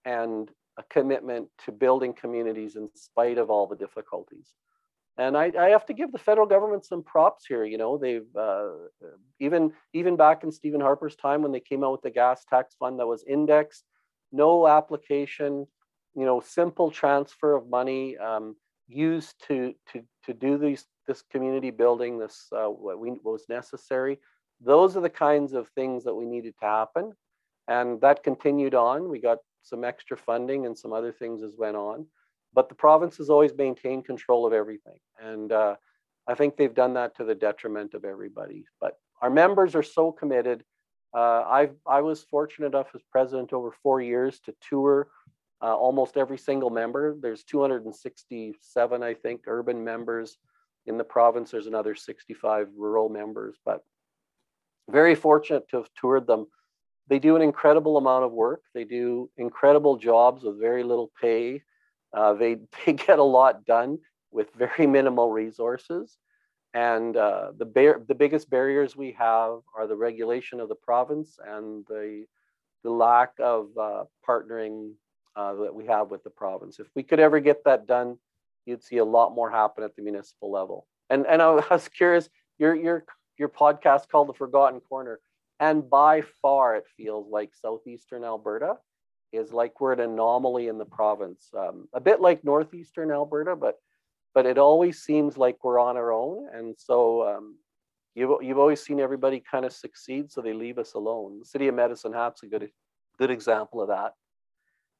and 0.05 0.49
a 0.77 0.83
commitment 0.89 1.47
to 1.65 1.71
building 1.71 2.13
communities 2.13 2.75
in 2.75 2.89
spite 2.95 3.37
of 3.37 3.49
all 3.49 3.67
the 3.67 3.75
difficulties. 3.75 4.53
And 5.17 5.37
I, 5.37 5.51
I 5.59 5.69
have 5.69 5.85
to 5.87 5.93
give 5.93 6.11
the 6.11 6.17
federal 6.17 6.47
government 6.47 6.85
some 6.85 7.03
props 7.03 7.45
here. 7.45 7.65
You 7.65 7.77
know, 7.77 7.97
they've 7.97 8.35
uh, 8.35 8.69
even 9.39 9.73
even 9.93 10.15
back 10.15 10.43
in 10.43 10.51
Stephen 10.51 10.81
Harper's 10.81 11.15
time 11.15 11.41
when 11.41 11.51
they 11.51 11.59
came 11.59 11.83
out 11.83 11.91
with 11.91 12.01
the 12.01 12.09
gas 12.09 12.45
tax 12.45 12.75
fund 12.79 12.99
that 12.99 13.07
was 13.07 13.23
indexed, 13.27 13.83
no 14.31 14.67
application, 14.67 15.67
you 16.15 16.25
know, 16.25 16.39
simple 16.39 16.91
transfer 16.91 17.55
of 17.55 17.69
money 17.69 18.17
um, 18.17 18.55
used 18.87 19.35
to 19.47 19.73
to 19.91 20.01
to 20.25 20.33
do 20.33 20.57
these 20.57 20.85
this 21.07 21.21
community 21.21 21.71
building, 21.71 22.17
this 22.17 22.47
uh, 22.55 22.67
what 22.67 22.99
we 22.99 23.09
what 23.09 23.33
was 23.33 23.45
necessary. 23.49 24.17
Those 24.61 24.95
are 24.95 25.01
the 25.01 25.09
kinds 25.09 25.53
of 25.53 25.67
things 25.69 26.03
that 26.03 26.15
we 26.15 26.25
needed 26.25 26.53
to 26.59 26.65
happen, 26.65 27.13
and 27.67 27.99
that 28.01 28.23
continued 28.23 28.75
on. 28.75 29.09
We 29.09 29.19
got 29.19 29.39
some 29.63 29.83
extra 29.83 30.17
funding 30.17 30.65
and 30.65 30.77
some 30.77 30.93
other 30.93 31.11
things 31.11 31.43
as 31.43 31.55
went 31.57 31.75
on, 31.75 32.05
but 32.53 32.69
the 32.69 32.75
province 32.75 33.17
has 33.17 33.29
always 33.29 33.53
maintained 33.55 34.05
control 34.05 34.45
of 34.45 34.53
everything, 34.53 34.99
and 35.19 35.51
uh, 35.51 35.75
I 36.27 36.35
think 36.35 36.57
they've 36.57 36.73
done 36.73 36.93
that 36.95 37.15
to 37.17 37.23
the 37.23 37.35
detriment 37.35 37.93
of 37.93 38.05
everybody. 38.05 38.65
But 38.79 38.97
our 39.21 39.29
members 39.29 39.75
are 39.75 39.83
so 39.83 40.11
committed. 40.11 40.63
Uh, 41.13 41.43
I 41.45 41.69
I 41.85 42.01
was 42.01 42.23
fortunate 42.23 42.67
enough 42.67 42.87
as 42.95 43.01
president 43.11 43.53
over 43.53 43.71
four 43.83 44.01
years 44.01 44.39
to 44.41 44.55
tour 44.67 45.07
uh, 45.61 45.75
almost 45.75 46.17
every 46.17 46.37
single 46.37 46.69
member. 46.69 47.15
There's 47.19 47.43
267, 47.43 49.03
I 49.03 49.13
think, 49.13 49.41
urban 49.47 49.83
members 49.83 50.37
in 50.87 50.97
the 50.97 51.03
province. 51.03 51.51
There's 51.51 51.67
another 51.67 51.95
65 51.95 52.69
rural 52.75 53.09
members, 53.09 53.57
but 53.63 53.81
very 54.89 55.15
fortunate 55.15 55.69
to 55.69 55.77
have 55.77 55.89
toured 55.99 56.25
them. 56.25 56.47
They 57.07 57.19
do 57.19 57.35
an 57.35 57.41
incredible 57.41 57.97
amount 57.97 58.25
of 58.25 58.31
work. 58.31 58.63
They 58.73 58.85
do 58.85 59.29
incredible 59.37 59.97
jobs 59.97 60.43
with 60.43 60.59
very 60.59 60.83
little 60.83 61.11
pay. 61.21 61.61
Uh, 62.13 62.33
they, 62.33 62.57
they 62.85 62.93
get 62.93 63.19
a 63.19 63.23
lot 63.23 63.65
done 63.65 63.99
with 64.31 64.53
very 64.53 64.87
minimal 64.87 65.31
resources. 65.31 66.17
And 66.73 67.17
uh, 67.17 67.51
the, 67.57 67.65
bar- 67.65 68.01
the 68.07 68.15
biggest 68.15 68.49
barriers 68.49 68.95
we 68.95 69.11
have 69.19 69.59
are 69.75 69.87
the 69.87 69.95
regulation 69.95 70.61
of 70.61 70.69
the 70.69 70.75
province 70.75 71.37
and 71.45 71.85
the, 71.87 72.25
the 72.83 72.91
lack 72.91 73.31
of 73.39 73.67
uh, 73.77 74.03
partnering 74.27 74.93
uh, 75.35 75.53
that 75.55 75.75
we 75.75 75.85
have 75.87 76.11
with 76.11 76.23
the 76.23 76.29
province. 76.29 76.79
If 76.79 76.87
we 76.95 77.03
could 77.03 77.19
ever 77.19 77.39
get 77.39 77.63
that 77.65 77.87
done, 77.87 78.17
you'd 78.65 78.83
see 78.83 78.97
a 78.97 79.05
lot 79.05 79.33
more 79.33 79.49
happen 79.49 79.83
at 79.83 79.95
the 79.95 80.01
municipal 80.01 80.51
level. 80.51 80.87
And 81.09 81.25
and 81.27 81.41
I 81.41 81.49
was 81.69 81.87
curious, 81.89 82.29
your 82.57 82.75
your 82.75 83.05
your 83.37 83.49
podcast 83.49 84.09
called 84.09 84.29
The 84.29 84.33
Forgotten 84.33 84.79
Corner, 84.81 85.19
and 85.59 85.89
by 85.89 86.21
far 86.41 86.75
it 86.75 86.85
feels 86.97 87.27
like 87.29 87.51
southeastern 87.53 88.23
Alberta 88.23 88.75
is 89.31 89.51
like 89.53 89.79
we're 89.79 89.93
an 89.93 89.99
anomaly 89.99 90.67
in 90.67 90.77
the 90.77 90.85
province, 90.85 91.49
um, 91.57 91.87
a 91.93 91.99
bit 91.99 92.21
like 92.21 92.43
northeastern 92.43 93.11
Alberta, 93.11 93.55
but 93.55 93.75
but 94.33 94.45
it 94.45 94.57
always 94.57 95.01
seems 95.01 95.37
like 95.37 95.63
we're 95.63 95.79
on 95.79 95.97
our 95.97 96.11
own. 96.13 96.47
And 96.53 96.75
so 96.77 97.27
um, 97.27 97.57
you've 98.15 98.41
you've 98.41 98.59
always 98.59 98.81
seen 98.81 98.99
everybody 98.99 99.41
kind 99.49 99.65
of 99.65 99.73
succeed, 99.73 100.31
so 100.31 100.41
they 100.41 100.53
leave 100.53 100.77
us 100.77 100.93
alone. 100.93 101.39
The 101.39 101.45
city 101.45 101.67
of 101.67 101.75
Medicine 101.75 102.13
Hat's 102.13 102.43
a 102.43 102.47
good 102.47 102.69
good 103.17 103.31
example 103.31 103.81
of 103.81 103.89
that. 103.89 104.13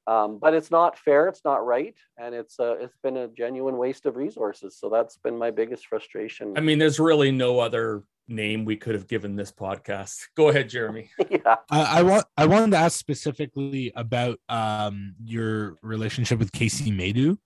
Um, 0.07 0.39
but 0.39 0.53
it's 0.53 0.71
not 0.71 0.97
fair, 0.97 1.27
it's 1.27 1.45
not 1.45 1.65
right, 1.65 1.95
and 2.17 2.33
it's 2.33 2.59
uh, 2.59 2.75
it's 2.79 2.97
been 3.03 3.17
a 3.17 3.27
genuine 3.27 3.77
waste 3.77 4.05
of 4.05 4.15
resources. 4.15 4.77
So 4.77 4.89
that's 4.89 5.17
been 5.17 5.37
my 5.37 5.51
biggest 5.51 5.85
frustration. 5.87 6.53
I 6.57 6.61
mean, 6.61 6.79
there's 6.79 6.99
really 6.99 7.31
no 7.31 7.59
other 7.59 8.03
name 8.27 8.65
we 8.65 8.77
could 8.77 8.95
have 8.95 9.07
given 9.07 9.35
this 9.35 9.51
podcast. 9.51 10.27
Go 10.35 10.49
ahead, 10.49 10.69
Jeremy. 10.69 11.11
yeah, 11.29 11.57
I, 11.69 11.99
I, 11.99 12.01
want 12.01 12.25
I 12.35 12.45
wanted 12.47 12.71
to 12.71 12.77
ask 12.77 12.97
specifically 12.97 13.91
about 13.95 14.39
um, 14.49 15.15
your 15.23 15.77
relationship 15.83 16.39
with 16.39 16.51
Kaycee 16.51 16.95
Madu 16.95 17.37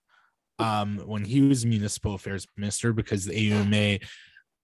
um, 0.59 0.99
when 0.99 1.25
he 1.25 1.41
was 1.41 1.65
municipal 1.65 2.15
affairs 2.15 2.47
minister, 2.55 2.93
because 2.93 3.25
the 3.25 3.51
AUMA 3.51 3.99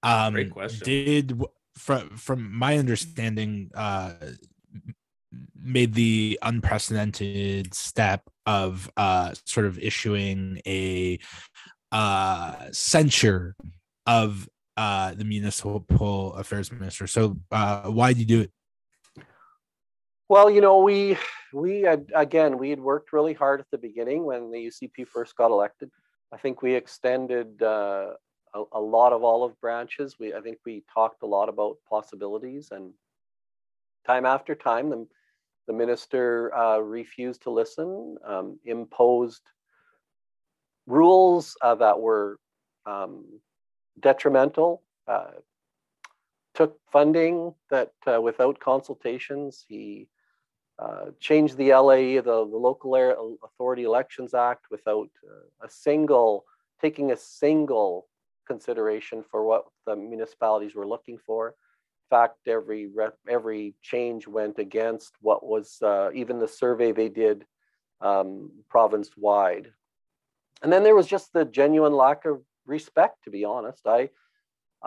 um, 0.03 0.33
Great 0.33 0.51
question. 0.51 0.85
did 0.85 1.41
from 1.77 2.09
from 2.17 2.55
my 2.55 2.77
understanding 2.77 3.69
uh, 3.75 4.13
made 5.61 5.93
the 5.93 6.37
unprecedented 6.41 7.73
step 7.73 8.29
of 8.45 8.89
uh, 8.97 9.33
sort 9.45 9.65
of 9.65 9.79
issuing 9.79 10.61
a 10.67 11.19
uh, 11.91 12.55
censure 12.71 13.55
of 14.05 14.47
uh, 14.77 15.13
the 15.13 15.25
municipal 15.25 16.33
affairs 16.35 16.71
minister. 16.71 17.07
So 17.07 17.37
uh, 17.51 17.89
why 17.89 18.13
did 18.13 18.19
you 18.19 18.25
do 18.25 18.41
it? 18.41 18.51
Well, 20.29 20.49
you 20.49 20.61
know, 20.61 20.79
we 20.79 21.17
we 21.53 21.85
again 21.85 22.57
we 22.57 22.69
had 22.69 22.79
worked 22.79 23.11
really 23.11 23.33
hard 23.33 23.59
at 23.59 23.69
the 23.69 23.77
beginning 23.77 24.23
when 24.23 24.49
the 24.49 24.67
UCP 24.67 25.07
first 25.07 25.35
got 25.35 25.51
elected. 25.51 25.91
I 26.31 26.37
think 26.37 26.61
we 26.61 26.73
extended 26.73 27.61
uh, 27.61 28.13
a, 28.53 28.63
a 28.71 28.79
lot 28.79 29.11
of 29.11 29.25
olive 29.25 29.59
branches. 29.59 30.15
We 30.17 30.33
I 30.33 30.39
think 30.39 30.59
we 30.65 30.83
talked 30.93 31.23
a 31.23 31.27
lot 31.27 31.49
about 31.49 31.77
possibilities 31.89 32.69
and 32.71 32.93
time 34.05 34.25
after 34.25 34.55
time 34.55 34.89
the 34.89 35.07
the 35.67 35.73
minister 35.73 36.53
uh, 36.55 36.79
refused 36.79 37.43
to 37.43 37.49
listen, 37.49 38.17
um, 38.25 38.59
imposed 38.65 39.43
rules 40.87 41.55
uh, 41.61 41.75
that 41.75 41.99
were 41.99 42.39
um, 42.85 43.25
detrimental, 43.99 44.81
uh, 45.07 45.31
took 46.53 46.77
funding 46.91 47.53
that 47.69 47.91
uh, 48.07 48.19
without 48.21 48.59
consultations, 48.59 49.63
he 49.67 50.07
uh, 50.79 51.11
changed 51.19 51.57
the 51.57 51.71
LA, 51.71 52.19
the, 52.21 52.21
the 52.23 52.57
Local 52.57 53.37
Authority 53.43 53.83
Elections 53.83 54.33
Act 54.33 54.65
without 54.71 55.09
uh, 55.23 55.65
a 55.65 55.69
single, 55.69 56.45
taking 56.81 57.11
a 57.11 57.17
single 57.17 58.07
consideration 58.47 59.23
for 59.29 59.45
what 59.45 59.65
the 59.85 59.95
municipalities 59.95 60.75
were 60.75 60.87
looking 60.87 61.17
for 61.25 61.55
fact, 62.11 62.47
every 62.47 62.89
every 63.37 63.73
change 63.81 64.27
went 64.27 64.57
against 64.59 65.13
what 65.21 65.41
was 65.53 65.67
uh, 65.81 66.09
even 66.13 66.39
the 66.39 66.47
survey 66.61 66.91
they 66.91 67.09
did 67.09 67.45
um, 68.01 68.51
province 68.69 69.09
wide. 69.17 69.67
And 70.61 70.71
then 70.71 70.83
there 70.83 70.99
was 71.01 71.07
just 71.07 71.33
the 71.33 71.45
genuine 71.45 71.93
lack 71.93 72.25
of 72.25 72.41
respect. 72.65 73.23
To 73.23 73.31
be 73.31 73.43
honest, 73.45 73.83
I 73.87 74.09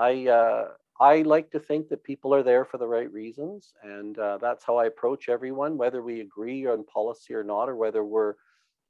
I 0.08 0.10
uh, 0.40 0.64
I 1.00 1.22
like 1.22 1.50
to 1.52 1.60
think 1.68 1.88
that 1.88 2.04
people 2.10 2.34
are 2.37 2.44
there 2.44 2.64
for 2.64 2.78
the 2.78 2.92
right 2.96 3.12
reasons, 3.22 3.72
and 3.82 4.18
uh, 4.18 4.38
that's 4.44 4.64
how 4.64 4.76
I 4.76 4.87
approach 4.87 5.28
everyone, 5.28 5.78
whether 5.82 6.02
we 6.02 6.20
agree 6.20 6.66
on 6.66 6.92
policy 6.98 7.34
or 7.34 7.44
not, 7.44 7.68
or 7.68 7.76
whether 7.76 8.04
we're, 8.04 8.34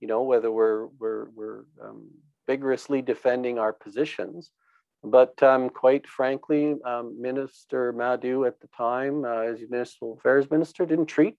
you 0.00 0.08
know, 0.08 0.22
whether 0.22 0.50
we're 0.50 0.86
we're 1.00 1.26
we're 1.36 1.64
um, 1.82 2.10
vigorously 2.46 3.00
defending 3.02 3.58
our 3.58 3.72
positions 3.72 4.50
But 5.04 5.40
um, 5.42 5.68
quite 5.68 6.06
frankly, 6.06 6.76
um, 6.84 7.20
Minister 7.20 7.92
Madu 7.92 8.46
at 8.46 8.58
the 8.60 8.68
time, 8.68 9.24
uh, 9.24 9.42
as 9.42 9.60
municipal 9.68 10.16
affairs 10.18 10.50
minister, 10.50 10.86
didn't 10.86 11.06
treat 11.06 11.36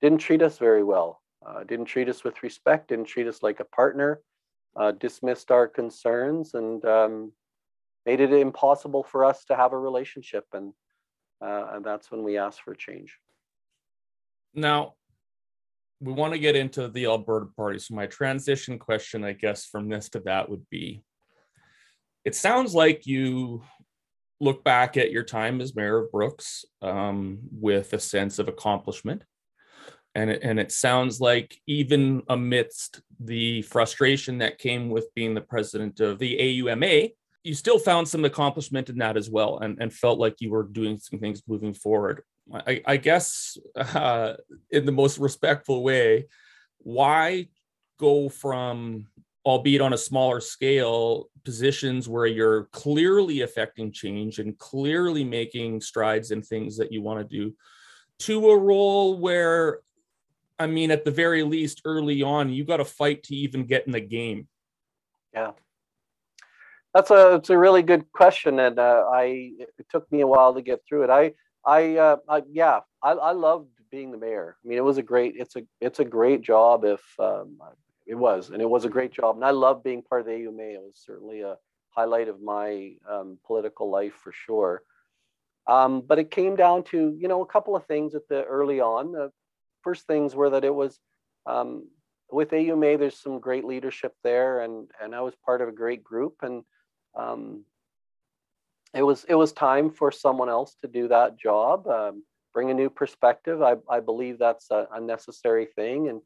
didn't 0.00 0.18
treat 0.18 0.42
us 0.42 0.58
very 0.58 0.82
well. 0.82 1.20
Uh, 1.46 1.64
didn't 1.64 1.86
treat 1.86 2.08
us 2.08 2.24
with 2.24 2.42
respect. 2.42 2.88
Didn't 2.88 3.06
treat 3.06 3.26
us 3.26 3.42
like 3.42 3.60
a 3.60 3.64
partner. 3.64 4.20
Uh, 4.76 4.92
dismissed 4.92 5.50
our 5.50 5.66
concerns 5.66 6.54
and 6.54 6.84
um, 6.84 7.32
made 8.06 8.20
it 8.20 8.32
impossible 8.32 9.02
for 9.02 9.24
us 9.24 9.44
to 9.46 9.56
have 9.56 9.72
a 9.72 9.78
relationship. 9.78 10.44
And 10.52 10.72
uh, 11.42 11.70
and 11.72 11.84
that's 11.84 12.10
when 12.10 12.22
we 12.22 12.36
asked 12.36 12.60
for 12.62 12.74
change. 12.74 13.16
Now, 14.54 14.94
we 16.00 16.12
want 16.12 16.34
to 16.34 16.38
get 16.38 16.54
into 16.54 16.88
the 16.88 17.06
Alberta 17.06 17.46
Party. 17.56 17.78
So 17.78 17.94
my 17.94 18.06
transition 18.06 18.78
question, 18.78 19.24
I 19.24 19.32
guess, 19.32 19.64
from 19.64 19.88
this 19.88 20.10
to 20.10 20.20
that 20.20 20.48
would 20.48 20.68
be: 20.70 21.02
It 22.24 22.34
sounds 22.34 22.74
like 22.74 23.06
you 23.06 23.62
look 24.40 24.64
back 24.64 24.96
at 24.96 25.10
your 25.10 25.22
time 25.22 25.60
as 25.60 25.74
mayor 25.74 25.98
of 25.98 26.12
Brooks 26.12 26.64
um, 26.82 27.40
with 27.52 27.92
a 27.92 28.00
sense 28.00 28.38
of 28.38 28.48
accomplishment. 28.48 29.24
And 30.14 30.30
it, 30.30 30.40
and 30.42 30.58
it 30.58 30.72
sounds 30.72 31.20
like 31.20 31.60
even 31.66 32.22
amidst 32.28 33.00
the 33.20 33.62
frustration 33.62 34.38
that 34.38 34.58
came 34.58 34.90
with 34.90 35.14
being 35.14 35.34
the 35.34 35.40
president 35.40 36.00
of 36.00 36.18
the 36.18 36.36
AUMA, 36.36 37.10
you 37.44 37.54
still 37.54 37.78
found 37.78 38.08
some 38.08 38.24
accomplishment 38.24 38.90
in 38.90 38.98
that 38.98 39.16
as 39.16 39.30
well 39.30 39.58
and, 39.58 39.78
and 39.80 39.92
felt 39.92 40.18
like 40.18 40.40
you 40.40 40.50
were 40.50 40.64
doing 40.64 40.98
some 40.98 41.18
things 41.20 41.42
moving 41.46 41.72
forward. 41.72 42.22
I, 42.52 42.82
I 42.86 42.96
guess 42.96 43.56
uh, 43.76 44.34
in 44.70 44.84
the 44.84 44.92
most 44.92 45.18
respectful 45.18 45.82
way, 45.82 46.26
why 46.78 47.48
go 47.98 48.28
from, 48.28 49.06
albeit 49.44 49.80
on 49.80 49.92
a 49.92 49.98
smaller 49.98 50.40
scale, 50.40 51.28
positions 51.44 52.08
where 52.08 52.26
you're 52.26 52.64
clearly 52.72 53.40
affecting 53.40 53.90
change 53.90 54.38
and 54.38 54.58
clearly 54.58 55.24
making 55.24 55.80
strides 55.80 56.30
in 56.30 56.42
things 56.42 56.76
that 56.76 56.92
you 56.92 57.02
want 57.02 57.20
to 57.20 57.36
do, 57.36 57.54
to 58.18 58.50
a 58.50 58.58
role 58.58 59.18
where, 59.18 59.80
I 60.58 60.66
mean, 60.66 60.90
at 60.90 61.04
the 61.04 61.10
very 61.10 61.42
least, 61.42 61.80
early 61.84 62.22
on, 62.22 62.50
you 62.50 62.64
got 62.64 62.78
to 62.78 62.84
fight 62.84 63.22
to 63.24 63.34
even 63.34 63.64
get 63.64 63.86
in 63.86 63.92
the 63.92 64.00
game. 64.00 64.46
Yeah. 65.32 65.52
That's 66.92 67.12
a 67.12 67.36
it's 67.36 67.50
a 67.50 67.56
really 67.56 67.82
good 67.82 68.10
question, 68.10 68.58
and 68.58 68.76
uh, 68.76 69.04
I 69.12 69.52
it 69.78 69.86
took 69.90 70.10
me 70.10 70.22
a 70.22 70.26
while 70.26 70.52
to 70.54 70.60
get 70.60 70.80
through 70.88 71.04
it. 71.04 71.10
I 71.10 71.34
I, 71.64 71.96
uh, 71.96 72.16
I 72.28 72.42
yeah, 72.50 72.80
I, 73.00 73.12
I 73.12 73.30
loved 73.30 73.68
being 73.92 74.10
the 74.10 74.18
mayor. 74.18 74.56
I 74.64 74.68
mean, 74.68 74.76
it 74.76 74.84
was 74.84 74.98
a 74.98 75.02
great 75.02 75.34
it's 75.36 75.54
a 75.54 75.62
it's 75.80 76.00
a 76.00 76.04
great 76.04 76.42
job. 76.42 76.84
If 76.84 77.00
um, 77.20 77.58
it 78.10 78.18
was, 78.18 78.50
and 78.50 78.60
it 78.60 78.68
was 78.68 78.84
a 78.84 78.90
great 78.90 79.12
job, 79.12 79.36
and 79.36 79.44
I 79.44 79.50
love 79.50 79.84
being 79.84 80.02
part 80.02 80.22
of 80.22 80.26
the 80.26 80.32
AUMA. 80.32 80.74
It 80.74 80.82
was 80.82 81.00
certainly 81.04 81.42
a 81.42 81.56
highlight 81.90 82.28
of 82.28 82.42
my 82.42 82.94
um, 83.08 83.38
political 83.46 83.90
life 83.90 84.14
for 84.14 84.32
sure. 84.32 84.82
Um, 85.66 86.02
but 86.06 86.18
it 86.18 86.30
came 86.30 86.56
down 86.56 86.82
to 86.84 87.16
you 87.16 87.28
know 87.28 87.42
a 87.42 87.46
couple 87.46 87.76
of 87.76 87.86
things 87.86 88.14
at 88.14 88.28
the 88.28 88.42
early 88.44 88.80
on. 88.80 89.12
The 89.12 89.30
first 89.82 90.06
things 90.06 90.34
were 90.34 90.50
that 90.50 90.64
it 90.64 90.74
was 90.74 90.98
um, 91.46 91.88
with 92.30 92.50
AUMA. 92.50 92.98
There's 92.98 93.20
some 93.20 93.38
great 93.38 93.64
leadership 93.64 94.14
there, 94.24 94.60
and 94.60 94.90
and 95.00 95.14
I 95.14 95.20
was 95.20 95.34
part 95.46 95.60
of 95.60 95.68
a 95.68 95.72
great 95.72 96.02
group 96.02 96.36
and 96.42 96.64
um, 97.14 97.64
it 98.94 99.02
was 99.02 99.24
it 99.28 99.34
was 99.34 99.52
time 99.52 99.90
for 99.90 100.10
someone 100.10 100.48
else 100.48 100.74
to 100.80 100.88
do 100.88 101.08
that 101.08 101.38
job, 101.38 101.86
um, 101.86 102.24
bring 102.52 102.70
a 102.70 102.74
new 102.74 102.90
perspective. 102.90 103.62
I, 103.62 103.76
I 103.88 104.00
believe 104.00 104.38
that's 104.38 104.70
a, 104.70 104.88
a, 104.92 105.00
necessary 105.00 105.66
thing, 105.66 106.08
and 106.08 106.20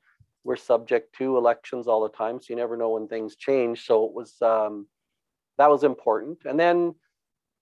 we're 0.44 0.56
subject 0.56 1.14
to 1.16 1.36
elections 1.36 1.88
all 1.88 2.02
the 2.02 2.10
time, 2.10 2.40
so 2.40 2.46
you 2.50 2.56
never 2.56 2.76
know 2.76 2.90
when 2.90 3.08
things 3.08 3.36
change. 3.36 3.86
So 3.86 4.04
it 4.04 4.12
was 4.12 4.34
um, 4.42 4.86
that 5.58 5.70
was 5.70 5.84
important, 5.84 6.38
and 6.44 6.60
then 6.60 6.94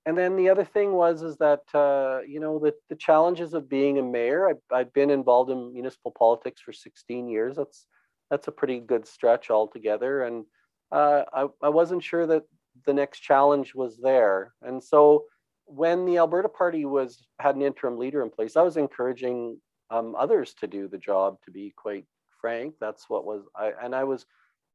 and 0.05 0.19
then 0.19 0.37
the 0.37 0.49
other 0.49 0.65
thing 0.65 0.93
was 0.93 1.23
is 1.23 1.37
that 1.37 1.63
uh, 1.75 2.21
you 2.27 2.41
know 2.41 2.59
the 2.59 2.75
the 2.89 2.97
challenges 2.97 3.55
of 3.55 3.69
being 3.69 3.99
a 3.99 4.03
mayor. 4.03 4.49
I, 4.51 4.77
I've 4.77 4.93
been 4.93 5.11
involved 5.11 5.51
in 5.51 5.73
municipal 5.73 6.11
politics 6.11 6.61
for 6.61 6.73
16 6.73 7.29
years. 7.29 7.57
That's 7.57 7.87
that's 8.31 8.49
a 8.49 8.53
pretty 8.53 8.81
good 8.81 9.07
stretch 9.07 9.51
altogether, 9.51 10.25
and 10.25 10.45
uh, 10.91 11.23
I, 11.33 11.47
I 11.63 11.69
wasn't 11.69 12.03
sure 12.03 12.27
that 12.27 12.43
the 12.87 12.95
next 12.95 13.21
challenge 13.21 13.75
was 13.75 13.99
there. 13.99 14.55
And 14.63 14.83
so 14.83 15.25
when 15.67 16.05
the 16.05 16.19
Alberta 16.19 16.49
Party 16.49 16.85
was 16.85 17.25
had 17.39 17.55
an 17.57 17.63
interim 17.63 17.99
leader 17.99 18.23
in 18.23 18.31
place, 18.31 18.57
I 18.57 18.63
was 18.63 18.77
encouraging 18.77 19.61
um, 19.91 20.17
others 20.19 20.55
to 20.55 20.67
do 20.67 20.89
the 20.89 20.99
job. 20.99 21.37
To 21.45 21.53
be 21.53 21.73
quite 21.77 22.07
frank, 22.43 22.75
that's 22.79 23.09
what 23.09 23.25
was 23.25 23.45
I 23.57 23.73
and 23.83 23.95
I 23.95 24.05
was 24.05 24.27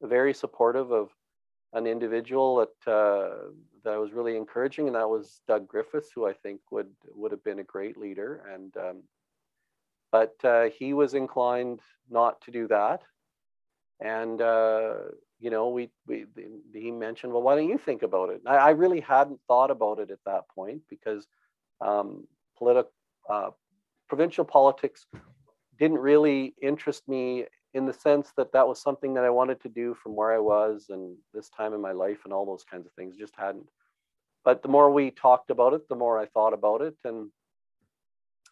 very 0.02 0.34
supportive 0.34 0.92
of 0.92 1.10
an 1.74 1.86
individual 1.86 2.56
that 2.58 2.92
uh, 2.92 3.52
that 3.84 3.94
I 3.94 3.98
was 3.98 4.14
really 4.14 4.36
encouraging, 4.36 4.88
and 4.88 4.96
that 4.96 5.10
was 5.10 5.42
Doug 5.48 5.68
Griffiths, 5.68 6.10
who 6.16 6.26
I 6.26 6.34
think 6.34 6.62
would 6.72 6.90
would 7.14 7.32
have 7.32 7.44
been 7.44 7.60
a 7.60 7.64
great 7.64 7.98
leader. 7.98 8.42
And 8.52 8.76
um, 8.78 9.04
but 10.12 10.34
uh, 10.44 10.70
he 10.80 10.94
was 10.94 11.14
inclined 11.14 11.82
not 12.10 12.42
to 12.42 12.52
do 12.52 12.68
that, 12.70 13.04
and 14.00 14.42
uh, 14.42 14.94
you 15.40 15.50
know, 15.50 15.70
we, 15.70 15.90
we 16.08 16.26
he 16.74 16.92
mentioned, 16.92 17.32
well, 17.32 17.42
why 17.42 17.56
don't 17.56 17.70
you 17.70 17.78
think 17.78 18.02
about 18.02 18.30
it? 18.30 18.42
I, 18.46 18.56
I 18.56 18.70
really 18.72 19.00
hadn't 19.00 19.40
thought 19.48 19.72
about 19.72 20.00
it 20.00 20.10
at 20.10 20.24
that 20.26 20.48
point 20.50 20.82
because 20.90 21.28
um, 21.82 22.28
political 22.58 22.92
uh, 23.30 23.52
provincial 24.10 24.46
politics 24.46 25.06
didn't 25.78 26.00
really 26.00 26.56
interest 26.62 27.08
me 27.08 27.46
in 27.74 27.86
the 27.86 27.94
sense 27.94 28.32
that 28.38 28.52
that 28.54 28.68
was 28.68 28.82
something 28.82 29.14
that 29.14 29.24
I 29.24 29.30
wanted 29.30 29.62
to 29.62 29.70
do 29.70 29.96
from 30.02 30.16
where 30.16 30.34
I 30.34 30.40
was 30.40 30.88
and 30.90 31.16
this 31.34 31.50
time 31.50 31.74
in 31.74 31.82
my 31.82 31.92
life 31.92 32.20
and 32.24 32.34
all 32.34 32.46
those 32.46 32.64
kinds 32.64 32.86
of 32.86 32.94
things. 32.94 33.18
Just 33.18 33.36
hadn't. 33.36 33.70
But 34.44 34.62
the 34.62 34.70
more 34.70 34.90
we 34.92 35.12
talked 35.12 35.52
about 35.52 35.74
it, 35.74 35.88
the 35.90 35.96
more 35.96 36.18
I 36.18 36.26
thought 36.28 36.54
about 36.54 36.82
it 36.82 36.96
and 37.04 37.30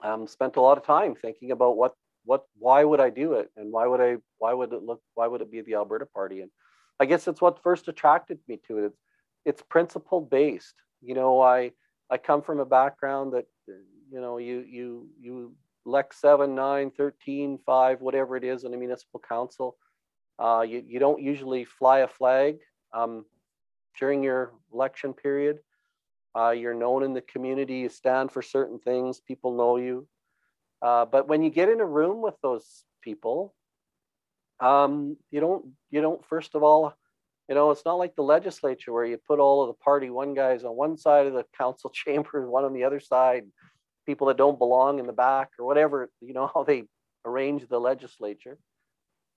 um, 0.02 0.28
spent 0.28 0.58
a 0.58 0.62
lot 0.62 0.78
of 0.78 0.86
time 0.86 1.16
thinking 1.16 1.52
about 1.52 1.78
what 1.78 1.94
what 2.26 2.44
why 2.58 2.84
would 2.84 3.00
I 3.00 3.10
do 3.12 3.34
it 3.34 3.52
and 3.56 3.72
why 3.72 3.88
would 3.88 4.02
I 4.02 4.18
why 4.40 4.54
would 4.54 4.74
it 4.74 4.84
look 4.84 5.02
why 5.14 5.28
would 5.28 5.42
it 5.42 5.52
be 5.52 5.62
the 5.62 5.76
Alberta 5.76 6.06
Party 6.06 6.42
and 6.42 6.52
I 7.00 7.06
guess 7.06 7.28
it's 7.28 7.42
what 7.42 7.62
first 7.62 7.88
attracted 7.88 8.40
me 8.48 8.60
to 8.68 8.80
it. 8.80 8.86
It's 8.86 9.00
it's 9.46 9.62
principle 9.62 10.22
based. 10.22 10.76
You 11.02 11.14
know, 11.14 11.42
I 11.42 11.72
I 12.10 12.18
come 12.18 12.42
from 12.42 12.60
a 12.60 12.66
background 12.66 13.34
that 13.34 13.46
you 13.68 14.22
know 14.22 14.38
you 14.38 14.66
you 14.68 15.08
you 15.20 15.56
elect 15.86 16.16
7 16.16 16.56
9 16.56 16.92
13 16.92 17.60
5 17.66 18.02
whatever 18.02 18.36
it 18.36 18.44
is 18.44 18.64
in 18.64 18.74
a 18.74 18.78
municipal 18.78 19.20
council 19.20 19.78
uh, 20.38 20.66
you, 20.68 20.84
you 20.86 21.00
don't 21.00 21.22
usually 21.22 21.66
fly 21.66 22.00
a 22.00 22.08
flag 22.08 22.58
um, 22.94 23.26
during 23.98 24.24
your 24.24 24.52
election 24.74 25.14
period. 25.14 25.60
Uh, 26.38 26.52
you're 26.52 26.74
known 26.74 27.04
in 27.04 27.14
the 27.14 27.22
community 27.22 27.76
you 27.76 27.90
stand 27.90 28.30
for 28.30 28.42
certain 28.42 28.78
things 28.80 29.22
people 29.22 29.56
know 29.56 29.78
you. 29.78 30.06
Uh, 30.82 31.06
but 31.06 31.28
when 31.30 31.42
you 31.42 31.50
get 31.50 31.70
in 31.70 31.80
a 31.80 31.86
room 31.86 32.22
with 32.22 32.36
those 32.42 32.84
people 33.02 33.54
um, 34.60 35.18
you 35.32 35.40
don't 35.40 35.66
you 35.92 36.02
don't 36.02 36.26
first 36.26 36.56
of 36.56 36.64
all 36.64 36.94
you 37.48 37.56
know 37.56 37.72
it's 37.72 37.86
not 37.86 37.96
like 37.96 38.16
the 38.16 38.24
legislature 38.24 38.92
where 38.92 39.06
you 39.06 39.18
put 39.18 39.40
all 39.40 39.62
of 39.62 39.68
the 39.68 39.84
party 39.84 40.10
one 40.10 40.34
guys 40.34 40.64
on 40.64 40.76
one 40.76 40.98
side 40.98 41.28
of 41.28 41.34
the 41.34 41.46
council 41.58 41.90
chamber 41.94 42.50
one 42.50 42.66
on 42.66 42.74
the 42.74 42.84
other 42.84 43.00
side 43.00 43.44
people 44.06 44.28
that 44.28 44.38
don't 44.38 44.60
belong 44.60 45.00
in 45.00 45.08
the 45.08 45.14
back 45.14 45.50
or 45.60 45.66
whatever 45.66 46.10
you 46.22 46.34
know 46.34 46.48
how 46.54 46.64
they 46.64 46.84
arrange 47.26 47.68
the 47.68 47.80
legislature 47.80 48.58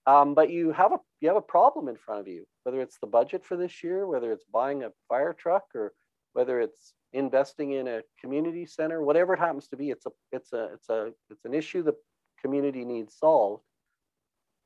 um, 0.07 0.33
but 0.33 0.49
you 0.49 0.71
have 0.71 0.93
a 0.93 0.97
you 1.21 1.27
have 1.27 1.37
a 1.37 1.41
problem 1.41 1.87
in 1.87 1.97
front 1.97 2.21
of 2.21 2.27
you 2.27 2.45
whether 2.63 2.81
it's 2.81 2.97
the 2.99 3.07
budget 3.07 3.45
for 3.45 3.57
this 3.57 3.83
year 3.83 4.07
whether 4.07 4.31
it's 4.31 4.45
buying 4.45 4.83
a 4.83 4.91
fire 5.07 5.33
truck 5.33 5.63
or 5.75 5.93
whether 6.33 6.61
it's 6.61 6.93
investing 7.13 7.71
in 7.71 7.87
a 7.87 8.01
community 8.21 8.65
center 8.65 9.01
whatever 9.01 9.33
it 9.33 9.39
happens 9.39 9.67
to 9.67 9.75
be 9.75 9.89
it's 9.89 10.05
a 10.05 10.11
it's 10.31 10.53
a 10.53 10.65
it's 10.73 10.89
a 10.89 11.11
it's 11.29 11.45
an 11.45 11.53
issue 11.53 11.81
the 11.81 11.95
community 12.41 12.85
needs 12.85 13.15
solved 13.17 13.63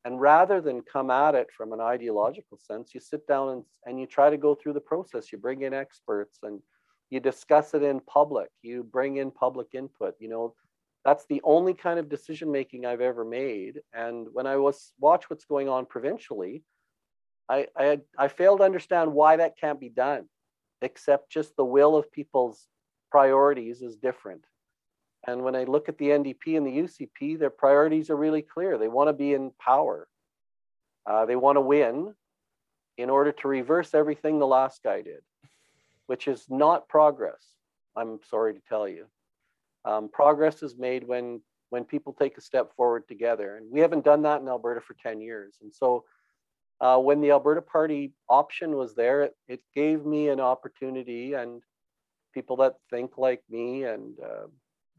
and 0.05 0.19
rather 0.19 0.59
than 0.59 0.81
come 0.81 1.09
at 1.09 1.35
it 1.35 1.47
from 1.55 1.71
an 1.71 1.79
ideological 1.79 2.57
sense, 2.57 2.93
you 2.93 2.99
sit 2.99 3.25
down 3.25 3.49
and, 3.49 3.63
and 3.85 3.99
you 3.99 4.05
try 4.05 4.29
to 4.29 4.37
go 4.37 4.53
through 4.53 4.73
the 4.73 4.81
process. 4.81 5.31
You 5.31 5.37
bring 5.37 5.61
in 5.61 5.73
experts 5.73 6.39
and 6.43 6.59
you 7.13 7.19
discuss 7.19 7.76
it 7.76 7.84
in 7.84 7.99
public. 7.99 8.49
You 8.63 8.84
bring 8.84 9.17
in 9.17 9.30
public 9.30 9.67
input. 9.73 10.15
You 10.19 10.30
know, 10.30 10.56
that's 11.06 11.26
the 11.28 11.41
only 11.43 11.76
kind 11.76 11.99
of 11.99 12.10
decision 12.10 12.52
making 12.52 12.88
I've 12.88 13.02
ever 13.02 13.23
made. 13.23 13.82
And 13.93 14.28
when 14.34 14.47
I 14.47 14.56
was 14.56 14.93
watch 14.99 15.30
what's 15.30 15.45
going 15.45 15.69
on 15.69 15.86
provincially, 15.86 16.63
I, 17.47 17.67
I, 17.78 17.99
I 18.17 18.30
fail 18.30 18.58
to 18.58 18.63
understand 18.63 19.13
why 19.13 19.36
that 19.36 19.60
can't 19.60 19.80
be 19.80 19.89
done, 19.89 20.26
except 20.82 21.30
just 21.30 21.56
the 21.56 21.63
will 21.63 21.95
of 21.95 22.12
people's 22.12 22.67
priorities 23.12 23.84
is 23.84 23.95
different. 23.95 24.45
And 25.28 25.43
when 25.43 25.56
I 25.56 25.65
look 25.65 25.89
at 25.89 25.99
the 25.99 26.10
NDP 26.10 26.58
and 26.58 26.65
the 26.65 26.80
UCP, 26.80 27.38
their 27.38 27.52
priorities 27.52 28.10
are 28.10 28.17
really 28.17 28.41
clear. 28.41 28.80
They 28.80 28.88
want 28.88 29.10
to 29.10 29.13
be 29.13 29.36
in 29.36 29.52
power. 29.63 30.08
Uh, 31.06 31.28
they 31.28 31.36
want 31.36 31.58
to 31.58 31.62
win 31.62 32.15
in 32.97 33.12
order 33.12 33.32
to 33.34 33.47
reverse 33.47 33.93
everything 33.93 34.39
the 34.39 34.47
last 34.47 34.82
guy 34.84 35.04
did, 35.04 35.21
which 36.13 36.28
is 36.28 36.45
not 36.47 36.88
progress. 36.88 37.43
I'm 37.95 38.19
sorry 38.30 38.54
to 38.54 38.62
tell 38.69 38.88
you. 38.88 39.08
Um, 39.84 40.10
progress 40.13 40.62
is 40.62 40.78
made 40.78 41.04
when 41.08 41.41
when 41.71 41.86
people 41.86 42.13
take 42.13 42.38
a 42.38 42.41
step 42.49 42.71
forward 42.76 43.08
together, 43.08 43.56
and 43.58 43.65
we 43.71 43.80
haven't 43.80 44.06
done 44.06 44.21
that 44.21 44.39
in 44.39 44.47
Alberta 44.47 44.80
for 44.80 44.95
10 45.02 45.21
years. 45.21 45.58
And 45.63 45.73
so, 45.73 46.04
uh, 46.82 46.99
when 46.99 47.19
the 47.19 47.32
Alberta 47.32 47.63
Party 47.63 48.13
option 48.30 48.76
was 48.76 48.93
there, 48.93 49.23
it, 49.23 49.36
it 49.47 49.62
gave 49.73 50.06
me 50.06 50.30
an 50.30 50.39
opportunity 50.39 51.34
and 51.34 51.63
people 52.32 52.58
that 52.58 52.76
think 52.91 53.17
like 53.17 53.41
me, 53.49 53.86
and 53.86 54.15
uh, 54.19 54.45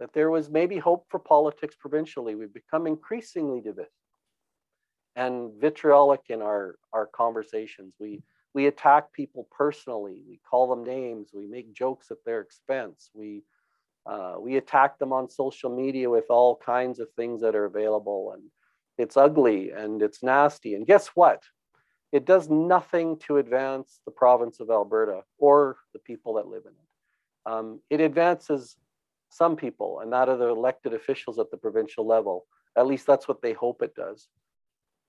that 0.01 0.13
there 0.15 0.33
was 0.33 0.51
maybe 0.51 0.79
hope 0.79 1.07
for 1.11 1.21
politics 1.21 1.77
provincially. 1.79 2.35
We've 2.35 2.53
become 2.53 2.89
increasingly 2.89 3.61
divisive 3.61 3.93
and 5.15 5.53
vitriolic 5.61 6.23
in 6.29 6.43
our 6.43 6.75
our 6.93 7.07
conversations. 7.07 7.95
We 8.01 8.25
we 8.55 8.67
attack 8.67 9.13
people 9.13 9.49
personally. 9.51 10.23
We 10.29 10.41
call 10.49 10.69
them 10.69 10.85
names. 10.85 11.31
We 11.35 11.47
make 11.47 11.75
jokes 11.75 12.11
at 12.11 12.25
their 12.25 12.41
expense. 12.41 13.11
We 13.13 13.43
uh, 14.07 14.35
we 14.39 14.57
attack 14.59 14.99
them 14.99 15.15
on 15.15 15.31
social 15.31 15.75
media 15.75 16.11
with 16.11 16.27
all 16.29 16.57
kinds 16.57 17.01
of 17.01 17.09
things 17.13 17.41
that 17.41 17.57
are 17.57 17.65
available, 17.65 18.33
and 18.35 18.43
it's 18.99 19.17
ugly 19.17 19.71
and 19.71 20.03
it's 20.03 20.23
nasty. 20.23 20.75
And 20.75 20.87
guess 20.87 21.09
what? 21.09 21.43
It 22.13 22.27
does 22.27 22.49
nothing 22.49 23.19
to 23.27 23.39
advance 23.39 24.01
the 24.05 24.13
province 24.13 24.61
of 24.61 24.71
Alberta 24.71 25.23
or 25.39 25.79
the 25.95 25.99
people 25.99 26.35
that 26.35 26.47
live 26.47 26.63
in 26.67 26.73
it. 26.73 27.51
Um, 27.53 27.81
it 27.91 28.01
advances 28.01 28.77
some 29.31 29.57
people, 29.57 30.01
and 30.01 30.13
that 30.13 30.29
are 30.29 30.37
the 30.37 30.49
elected 30.49 30.95
officials 30.95 31.39
at 31.39 31.51
the 31.51 31.57
provincial 31.57 32.07
level. 32.07 32.47
At 32.77 32.87
least 32.87 33.07
that's 33.07 33.27
what 33.27 33.43
they 33.43 33.53
hope 33.53 33.83
it 33.83 33.95
does. 33.95 34.29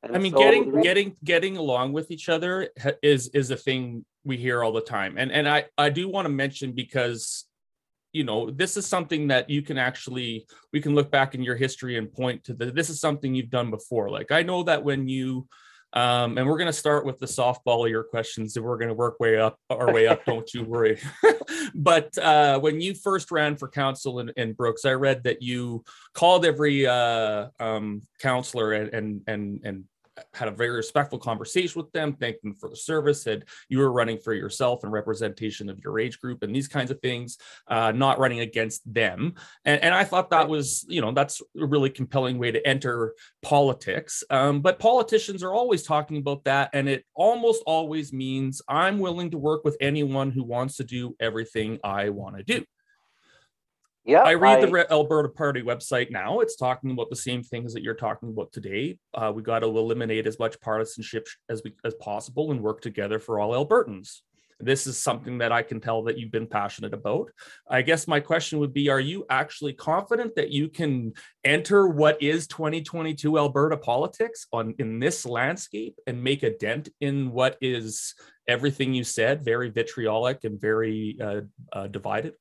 And 0.06 0.16
I 0.16 0.20
mean, 0.20 0.34
so 0.34 0.38
getting 0.40 0.82
getting 0.82 1.16
getting 1.24 1.58
along 1.58 1.94
with 1.94 2.12
each 2.12 2.30
other 2.30 2.70
is 3.02 3.30
is 3.30 3.52
a 3.52 3.58
thing 3.58 4.06
we 4.24 4.38
hear 4.38 4.64
all 4.64 4.72
the 4.72 4.82
time, 4.82 5.18
and 5.18 5.32
and 5.32 5.48
I 5.48 5.66
I 5.78 5.90
do 5.90 6.08
want 6.08 6.26
to 6.26 6.30
mention 6.30 6.74
because 6.74 7.46
you 8.14 8.24
know 8.24 8.50
this 8.50 8.78
is 8.78 8.86
something 8.86 9.28
that 9.28 9.50
you 9.50 9.62
can 9.62 9.78
actually 9.78 10.46
we 10.72 10.80
can 10.80 10.96
look 10.96 11.12
back 11.12 11.36
in 11.36 11.44
your 11.44 11.56
history 11.56 11.98
and 11.98 12.12
point 12.12 12.44
to 12.46 12.54
the 12.54 12.72
this 12.72 12.90
is 12.90 13.00
something 13.00 13.34
you've 13.34 13.50
done 13.50 13.72
before. 13.72 14.10
Like 14.10 14.32
I 14.32 14.44
know 14.44 14.64
that 14.64 14.84
when 14.84 15.08
you 15.08 15.48
um, 15.96 16.38
and 16.38 16.46
we're 16.46 16.58
going 16.58 16.68
to 16.68 16.74
start 16.74 17.06
with 17.06 17.20
the 17.20 17.26
softball 17.26 17.86
of 17.86 17.90
your 17.90 18.04
questions, 18.04 18.58
and 18.58 18.66
we're 18.66 18.78
going 18.78 18.90
to 18.90 18.94
work 18.94 19.18
way 19.20 19.40
up 19.40 19.58
our 19.70 19.94
way 19.94 20.08
up. 20.08 20.26
don't 20.26 20.54
you 20.54 20.66
worry. 20.66 21.00
but 21.76 22.16
uh, 22.18 22.60
when 22.60 22.82
you 22.82 22.94
first 22.94 23.32
ran 23.32 23.56
for 23.56 23.70
council 23.70 24.20
in, 24.20 24.30
in 24.36 24.54
Brooks, 24.54 24.84
I 24.84 24.92
read 24.92 25.24
that 25.24 25.42
you 25.42 25.86
called 26.14 26.46
every 26.46 26.86
uh, 26.86 27.48
um, 27.62 28.02
counselor 28.20 28.74
and 28.74 28.94
and 28.94 29.22
and 29.28 29.62
and 29.64 29.84
had 30.34 30.48
a 30.48 30.52
very 30.52 30.70
respectful 30.70 31.20
conversation 31.20 31.82
with 31.82 31.92
them, 31.92 32.14
thanked 32.14 32.42
them 32.42 32.54
for 32.56 32.70
the 32.70 32.76
service, 32.76 33.24
said 33.24 33.46
you 33.70 33.80
were 33.80 33.92
running 33.92 34.18
for 34.18 34.34
yourself 34.34 34.84
and 34.84 34.92
representation 34.92 35.70
of 35.70 35.80
your 35.84 36.00
age 36.00 36.20
group 36.20 36.44
and 36.44 36.56
these 36.56 36.68
kinds 36.68 36.92
of 36.92 37.00
things, 37.02 37.38
uh, 37.68 37.92
not 37.92 38.20
running 38.20 38.40
against 38.40 38.82
them. 38.92 39.34
And, 39.66 39.82
and 39.84 39.94
I 39.94 40.04
thought 40.04 40.30
that 40.30 40.48
was, 40.48 40.86
you 40.88 41.02
know, 41.02 41.12
that's 41.12 41.42
a 41.60 41.66
really 41.66 41.90
compelling 41.90 42.38
way 42.38 42.52
to 42.52 42.66
enter 42.66 43.14
politics. 43.42 44.24
Um, 44.30 44.62
but 44.62 44.80
politicians 44.80 45.44
are 45.44 45.54
always 45.54 45.84
talking 45.84 46.18
about 46.18 46.44
that. 46.46 46.70
And 46.74 46.88
it 46.88 47.06
almost 47.16 47.64
always 47.66 48.14
means 48.14 48.62
I'm 48.68 49.00
willing 49.00 49.32
to 49.32 49.38
work 49.38 49.64
with 49.64 49.78
anyone 49.82 50.32
who 50.32 50.44
wants 50.44 50.78
to 50.78 50.84
do 50.84 51.16
everything 51.20 51.80
I 51.84 52.10
want 52.10 52.38
to 52.38 52.44
do. 52.44 52.64
Yeah, 54.06 54.22
I 54.22 54.36
read 54.36 54.64
I, 54.64 54.66
the 54.68 54.92
Alberta 54.92 55.30
Party 55.30 55.64
website 55.64 56.12
now. 56.12 56.40
It's 56.40 56.56
talking 56.56 56.92
about 56.92 57.10
the 57.10 57.16
same 57.16 57.42
things 57.42 57.74
that 57.74 57.82
you're 57.82 57.96
talking 57.96 58.30
about 58.30 58.52
today. 58.52 59.00
Uh, 59.16 59.32
we 59.34 59.42
got 59.42 59.60
to 59.60 59.66
eliminate 59.66 60.28
as 60.28 60.38
much 60.38 60.62
partisanship 60.62 61.28
as 61.50 61.64
we 61.64 61.74
as 61.84 61.96
possible 61.96 62.52
and 62.52 62.62
work 62.62 62.82
together 62.82 63.18
for 63.18 63.40
all 63.40 63.54
Albertans. 63.54 64.20
This 64.60 64.86
is 64.86 64.98
something 64.98 65.40
that 65.40 65.52
I 65.52 65.64
can 65.64 65.82
tell 65.82 66.04
that 66.04 66.20
you've 66.20 66.32
been 66.32 66.48
passionate 66.48 66.94
about. 66.94 67.32
I 67.68 67.82
guess 67.82 68.08
my 68.08 68.20
question 68.20 68.60
would 68.60 68.74
be: 68.74 68.90
Are 68.90 69.00
you 69.00 69.26
actually 69.28 69.74
confident 69.74 70.36
that 70.36 70.52
you 70.52 70.70
can 70.70 71.14
enter 71.44 71.88
what 71.88 72.22
is 72.22 72.46
2022 72.48 73.40
Alberta 73.40 73.76
politics 73.76 74.46
on 74.54 74.76
in 74.78 75.00
this 75.00 75.26
landscape 75.26 75.96
and 76.06 76.24
make 76.24 76.44
a 76.44 76.56
dent 76.56 76.90
in 77.02 77.32
what 77.32 77.58
is 77.60 78.14
everything 78.48 78.94
you 78.94 79.04
said, 79.04 79.44
very 79.44 79.72
vitriolic 79.72 80.44
and 80.44 80.62
very 80.62 81.18
uh, 81.20 81.42
uh, 81.74 81.88
divided? 81.88 82.34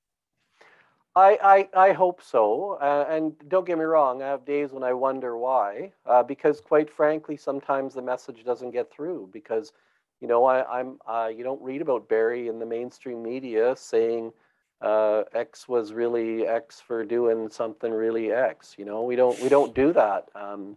I, 1.16 1.68
I, 1.74 1.88
I 1.88 1.92
hope 1.92 2.20
so. 2.22 2.78
Uh, 2.80 3.06
and 3.08 3.34
don't 3.48 3.66
get 3.66 3.78
me 3.78 3.84
wrong, 3.84 4.22
I 4.22 4.26
have 4.26 4.44
days 4.44 4.72
when 4.72 4.82
I 4.82 4.92
wonder 4.92 5.36
why. 5.36 5.92
Uh, 6.06 6.22
because 6.22 6.60
quite 6.60 6.90
frankly, 6.90 7.36
sometimes 7.36 7.94
the 7.94 8.02
message 8.02 8.44
doesn't 8.44 8.72
get 8.72 8.92
through 8.92 9.30
because, 9.32 9.72
you 10.20 10.26
know, 10.26 10.44
I, 10.44 10.80
I'm 10.80 10.98
uh, 11.06 11.28
you 11.28 11.44
don't 11.44 11.62
read 11.62 11.82
about 11.82 12.08
Barry 12.08 12.48
in 12.48 12.58
the 12.58 12.66
mainstream 12.66 13.22
media 13.22 13.76
saying 13.76 14.32
uh, 14.80 15.22
X 15.32 15.68
was 15.68 15.92
really 15.92 16.46
X 16.46 16.80
for 16.80 17.04
doing 17.04 17.48
something 17.48 17.92
really 17.92 18.32
X. 18.32 18.74
You 18.76 18.84
know, 18.84 19.02
we 19.02 19.14
don't 19.14 19.40
we 19.40 19.48
don't 19.48 19.74
do 19.74 19.92
that. 19.92 20.28
Um, 20.34 20.76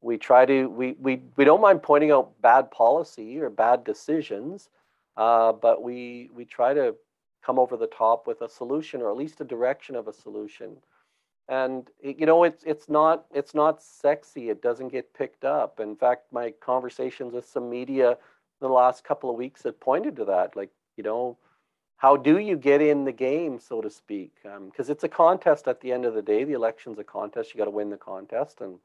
we 0.00 0.18
try 0.18 0.46
to 0.46 0.66
we, 0.66 0.96
we 0.98 1.22
we 1.36 1.44
don't 1.44 1.60
mind 1.60 1.82
pointing 1.82 2.10
out 2.10 2.40
bad 2.42 2.70
policy 2.72 3.38
or 3.38 3.50
bad 3.50 3.84
decisions, 3.84 4.68
uh, 5.16 5.52
but 5.52 5.82
we 5.82 6.28
we 6.34 6.44
try 6.44 6.74
to 6.74 6.96
come 7.44 7.58
over 7.58 7.76
the 7.76 7.86
top 7.86 8.26
with 8.26 8.42
a 8.42 8.48
solution 8.48 9.00
or 9.00 9.10
at 9.10 9.16
least 9.16 9.40
a 9.40 9.44
direction 9.44 9.96
of 9.96 10.08
a 10.08 10.12
solution. 10.12 10.76
And 11.48 11.88
you 12.02 12.26
know 12.26 12.44
it's 12.44 12.62
it's 12.64 12.88
not 12.88 13.26
it's 13.34 13.54
not 13.54 13.82
sexy. 13.82 14.50
It 14.50 14.62
doesn't 14.62 14.88
get 14.88 15.14
picked 15.14 15.44
up. 15.44 15.80
In 15.80 15.96
fact 15.96 16.32
my 16.32 16.52
conversations 16.60 17.32
with 17.32 17.48
some 17.48 17.68
media 17.68 18.18
the 18.60 18.68
last 18.68 19.04
couple 19.04 19.30
of 19.30 19.36
weeks 19.36 19.64
have 19.64 19.80
pointed 19.80 20.16
to 20.16 20.24
that. 20.26 20.54
Like 20.54 20.70
you 20.96 21.02
know 21.02 21.38
how 21.96 22.16
do 22.16 22.38
you 22.38 22.56
get 22.56 22.80
in 22.80 23.04
the 23.04 23.12
game 23.12 23.58
so 23.58 23.80
to 23.80 23.90
speak? 23.90 24.32
Because 24.42 24.88
um, 24.88 24.92
it's 24.92 25.04
a 25.04 25.08
contest 25.08 25.66
at 25.66 25.80
the 25.80 25.92
end 25.92 26.04
of 26.04 26.14
the 26.14 26.22
day. 26.22 26.44
The 26.44 26.52
election's 26.52 26.98
a 26.98 27.04
contest. 27.04 27.52
You 27.52 27.58
got 27.58 27.64
to 27.64 27.70
win 27.70 27.90
the 27.90 27.96
contest. 27.96 28.60
And 28.60 28.78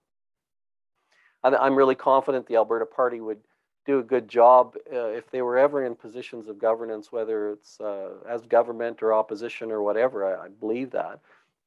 i'm 1.53 1.75
really 1.75 1.95
confident 1.95 2.47
the 2.47 2.55
alberta 2.55 2.85
party 2.85 3.21
would 3.21 3.39
do 3.85 3.99
a 3.99 4.03
good 4.03 4.27
job 4.27 4.75
uh, 4.91 5.07
if 5.07 5.29
they 5.29 5.41
were 5.41 5.57
ever 5.57 5.85
in 5.85 5.95
positions 5.95 6.47
of 6.47 6.59
governance, 6.59 7.11
whether 7.11 7.51
it's 7.51 7.79
uh, 7.79 8.09
as 8.27 8.45
government 8.45 9.03
or 9.03 9.13
opposition 9.13 9.71
or 9.71 9.83
whatever. 9.83 10.25
I, 10.25 10.45
I, 10.45 10.47
believe 10.47 10.91
that, 10.91 11.19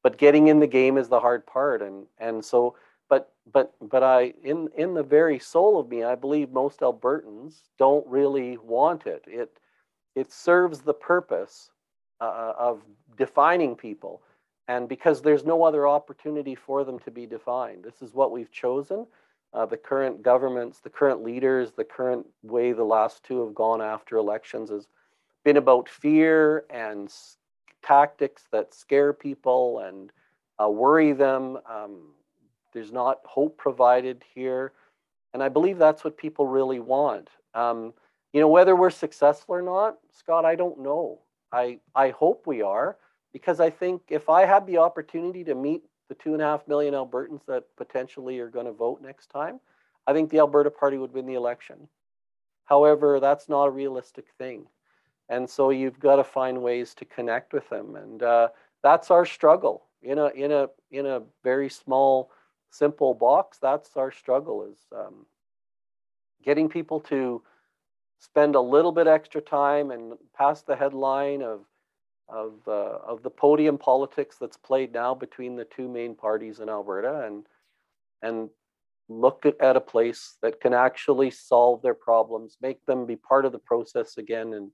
but 0.03 0.19
getting 0.19 0.49
in 0.49 0.59
the 0.59 0.67
game 0.67 0.99
is 0.99 1.09
the 1.09 1.21
hard 1.21 1.47
part, 1.47 1.83
and 1.83 2.07
and 2.19 2.45
so. 2.45 2.77
But 3.09 3.33
but 3.53 3.73
but 3.81 4.03
I 4.03 4.35
in 4.43 4.69
in 4.77 4.95
the 4.95 5.03
very 5.03 5.39
soul 5.39 5.81
of 5.81 5.89
me, 5.89 6.05
I 6.05 6.15
believe 6.15 6.51
most 6.51 6.81
Albertans 6.81 7.63
don't 7.79 8.07
really 8.07 8.59
want 8.59 9.07
it. 9.07 9.25
It 9.27 9.59
it 10.15 10.33
serves 10.33 10.81
the 10.81 10.95
purpose 10.95 11.71
uh, 12.21 12.53
of 12.59 12.83
defining 13.17 13.77
people, 13.77 14.23
and 14.67 14.89
because 14.89 15.23
there's 15.23 15.45
no 15.45 15.63
other 15.63 15.89
opportunity 15.89 16.55
for 16.55 16.85
them 16.85 16.99
to 17.01 17.11
be 17.11 17.25
defined. 17.25 17.83
This 17.83 18.03
is 18.03 18.13
what 18.13 18.33
we've 18.33 18.53
chosen 18.53 19.07
uh, 19.55 19.67
the 19.67 19.77
current 19.77 20.23
governments, 20.23 20.81
the 20.81 20.91
current 20.91 21.23
leaders, 21.23 21.73
the 21.73 21.85
current 21.85 22.27
way 22.43 22.73
the 22.73 22.85
last 22.85 23.25
two 23.25 23.45
have 23.45 23.55
gone 23.55 23.81
after 23.81 24.17
elections 24.17 24.71
has 24.71 24.87
been 25.45 25.57
about 25.57 25.89
fear 25.89 26.65
and 26.71 27.13
tactics 27.83 28.45
that 28.53 28.75
scare 28.75 29.13
people 29.13 29.81
and 29.81 30.13
uh, 30.63 30.69
worry 30.69 31.13
them. 31.13 31.59
Um, 31.71 32.13
there's 32.73 32.93
not 32.93 33.21
hope 33.25 33.57
provided 33.57 34.23
here. 34.35 34.73
And 35.33 35.43
I 35.43 35.49
believe 35.49 35.79
that's 35.79 36.05
what 36.05 36.17
people 36.17 36.47
really 36.47 36.81
want. 36.81 37.29
Um, 37.55 37.95
you 38.33 38.41
know, 38.41 38.49
whether 38.49 38.77
we're 38.77 38.91
successful 38.91 39.55
or 39.55 39.63
not, 39.63 39.99
Scott, 40.13 40.45
I 40.45 40.55
don't 40.55 40.81
know. 40.81 41.21
I, 41.53 41.79
I 41.95 42.11
hope 42.11 42.47
we 42.47 42.61
are 42.61 42.97
because 43.33 43.61
I 43.61 43.71
think 43.71 44.03
if 44.09 44.29
I 44.29 44.45
had 44.45 44.67
the 44.67 44.79
opportunity 44.79 45.45
to 45.45 45.55
meet 45.55 45.83
the 46.09 46.14
two 46.14 46.33
and 46.33 46.42
a 46.42 46.44
half 46.44 46.66
million 46.66 46.94
Albertans 46.94 47.44
that 47.47 47.64
potentially 47.77 48.38
are 48.40 48.49
going 48.49 48.66
to 48.66 48.73
vote 48.73 49.01
next 49.03 49.29
time, 49.29 49.61
I 50.07 50.12
think 50.12 50.31
the 50.31 50.38
Alberta 50.38 50.71
Party 50.71 50.99
would 50.99 51.12
win 51.12 51.27
the 51.27 51.35
election. 51.35 51.88
However, 52.64 53.21
that's 53.21 53.49
not 53.49 53.64
a 53.64 53.71
realistic 53.71 54.27
thing. 54.38 54.66
And 55.29 55.49
so 55.49 55.71
you've 55.71 56.01
got 56.01 56.16
to 56.16 56.25
find 56.25 56.62
ways 56.62 56.94
to 56.94 57.05
connect 57.05 57.53
with 57.53 57.68
them. 57.68 57.97
And 57.97 58.23
uh, 58.23 58.49
that's 58.83 59.11
our 59.11 59.27
struggle 59.27 59.85
in 60.03 60.18
a, 60.18 60.29
in, 60.29 60.53
a, 60.53 60.68
in 60.90 61.07
a 61.07 61.23
very 61.44 61.68
small, 61.68 62.31
simple 62.71 63.14
box. 63.14 63.59
That's 63.59 63.97
our 63.97 64.11
struggle 64.11 64.66
is 64.71 64.79
um, 64.97 65.27
getting 66.42 66.68
people 66.68 67.01
to 67.01 67.42
spend 68.18 68.55
a 68.55 68.61
little 68.61 68.92
bit 68.92 69.07
extra 69.07 69.40
time 69.40 69.90
and 69.90 70.14
pass 70.37 70.62
the 70.62 70.77
headline 70.77 71.42
of 71.42 71.61
of 72.29 72.55
uh, 72.67 72.99
of 73.07 73.23
the 73.23 73.31
podium 73.31 73.79
politics 73.79 74.37
that's 74.41 74.57
played 74.57 74.93
now 74.93 75.14
between 75.14 75.57
the 75.57 75.64
two 75.64 75.88
main 75.88 76.14
parties 76.14 76.61
in 76.61 76.69
Alberta 76.69 77.25
and 77.27 77.47
and 78.22 78.51
look 79.09 79.47
at, 79.61 79.76
a 79.76 79.81
place 79.81 80.37
that 80.43 80.61
can 80.61 80.74
actually 80.74 81.31
solve 81.31 81.81
their 81.81 81.95
problems, 81.95 82.59
make 82.61 82.85
them 82.85 83.07
be 83.07 83.16
part 83.16 83.47
of 83.47 83.53
the 83.53 83.59
process 83.59 84.18
again 84.18 84.53
and 84.53 84.70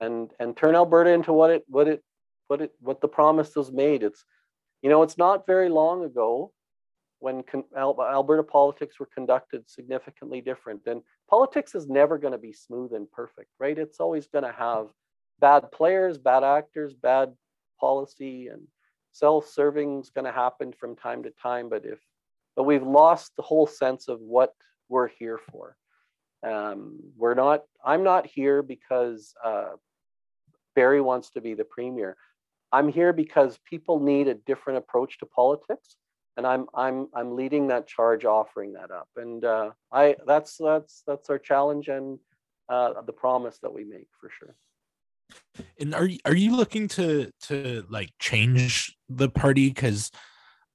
and 0.00 0.30
and 0.40 0.56
turn 0.56 0.74
Alberta 0.74 1.10
into 1.10 1.32
what 1.32 1.50
it 1.50 1.64
what 1.68 1.86
it 1.86 2.02
what 2.48 2.60
it 2.60 2.72
what 2.80 3.00
the 3.00 3.08
promise 3.08 3.54
was 3.54 3.70
made. 3.70 4.02
It's 4.02 4.24
you 4.82 4.90
know, 4.90 5.02
it's 5.02 5.18
not 5.18 5.46
very 5.46 5.68
long 5.68 6.04
ago 6.04 6.52
when 7.20 7.44
con- 7.44 7.64
Alberta 7.76 8.42
politics 8.42 8.98
were 8.98 9.08
conducted 9.14 9.70
significantly 9.70 10.40
different. 10.40 10.80
And 10.86 11.02
politics 11.30 11.76
is 11.76 11.88
never 11.88 12.18
going 12.18 12.32
to 12.32 12.38
be 12.38 12.52
smooth 12.52 12.92
and 12.94 13.10
perfect, 13.12 13.50
right? 13.60 13.78
It's 13.78 14.00
always 14.00 14.26
going 14.26 14.42
to 14.42 14.52
have 14.52 14.88
bad 15.42 15.70
players, 15.72 16.16
bad 16.16 16.44
actors, 16.44 16.94
bad 16.94 17.34
policy, 17.78 18.46
and 18.46 18.62
self-serving 19.10 20.00
is 20.00 20.10
going 20.10 20.24
to 20.24 20.32
happen 20.32 20.72
from 20.72 20.96
time 20.96 21.22
to 21.24 21.30
time. 21.42 21.68
But 21.68 21.84
if 21.84 21.98
but 22.56 22.64
we've 22.64 22.82
lost 22.82 23.32
the 23.36 23.42
whole 23.42 23.66
sense 23.66 24.08
of 24.08 24.20
what 24.20 24.54
we're 24.88 25.08
here 25.08 25.40
for. 25.50 25.76
Um, 26.46 26.98
we're 27.16 27.34
not. 27.34 27.62
I'm 27.84 28.02
not 28.02 28.26
here 28.26 28.62
because 28.62 29.34
uh, 29.44 29.72
Barry 30.74 31.00
wants 31.00 31.30
to 31.30 31.40
be 31.40 31.54
the 31.54 31.64
premier. 31.64 32.16
I'm 32.72 32.88
here 32.88 33.12
because 33.12 33.58
people 33.68 34.00
need 34.00 34.28
a 34.28 34.34
different 34.34 34.78
approach 34.78 35.18
to 35.18 35.26
politics, 35.26 35.96
and 36.36 36.46
I'm 36.46 36.66
I'm 36.74 37.08
I'm 37.14 37.36
leading 37.36 37.68
that 37.68 37.86
charge, 37.86 38.24
offering 38.24 38.72
that 38.74 38.90
up. 38.90 39.08
And 39.16 39.44
uh, 39.44 39.70
I 39.92 40.16
that's 40.26 40.56
that's 40.56 41.02
that's 41.06 41.30
our 41.30 41.38
challenge 41.38 41.88
and 41.88 42.18
uh, 42.68 43.00
the 43.02 43.12
promise 43.12 43.58
that 43.62 43.72
we 43.72 43.84
make 43.84 44.08
for 44.20 44.30
sure. 44.38 44.54
And 45.80 45.94
are 45.94 46.06
you, 46.06 46.18
are 46.24 46.34
you 46.34 46.56
looking 46.56 46.88
to 46.88 47.30
to 47.44 47.84
like 47.90 48.10
change 48.18 48.96
the 49.08 49.28
party? 49.28 49.68
Because 49.68 50.10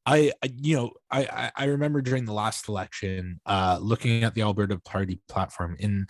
I, 0.06 0.32
I, 0.44 0.50
you 0.56 0.76
know 0.76 0.92
I 1.12 1.52
I 1.56 1.66
remember 1.66 2.02
during 2.02 2.26
the 2.26 2.34
last 2.34 2.70
election, 2.70 3.40
uh, 3.46 3.80
looking 3.82 4.24
at 4.24 4.36
the 4.36 4.42
Alberta 4.42 4.80
Party 4.80 5.20
platform, 5.28 5.76
and 5.80 6.10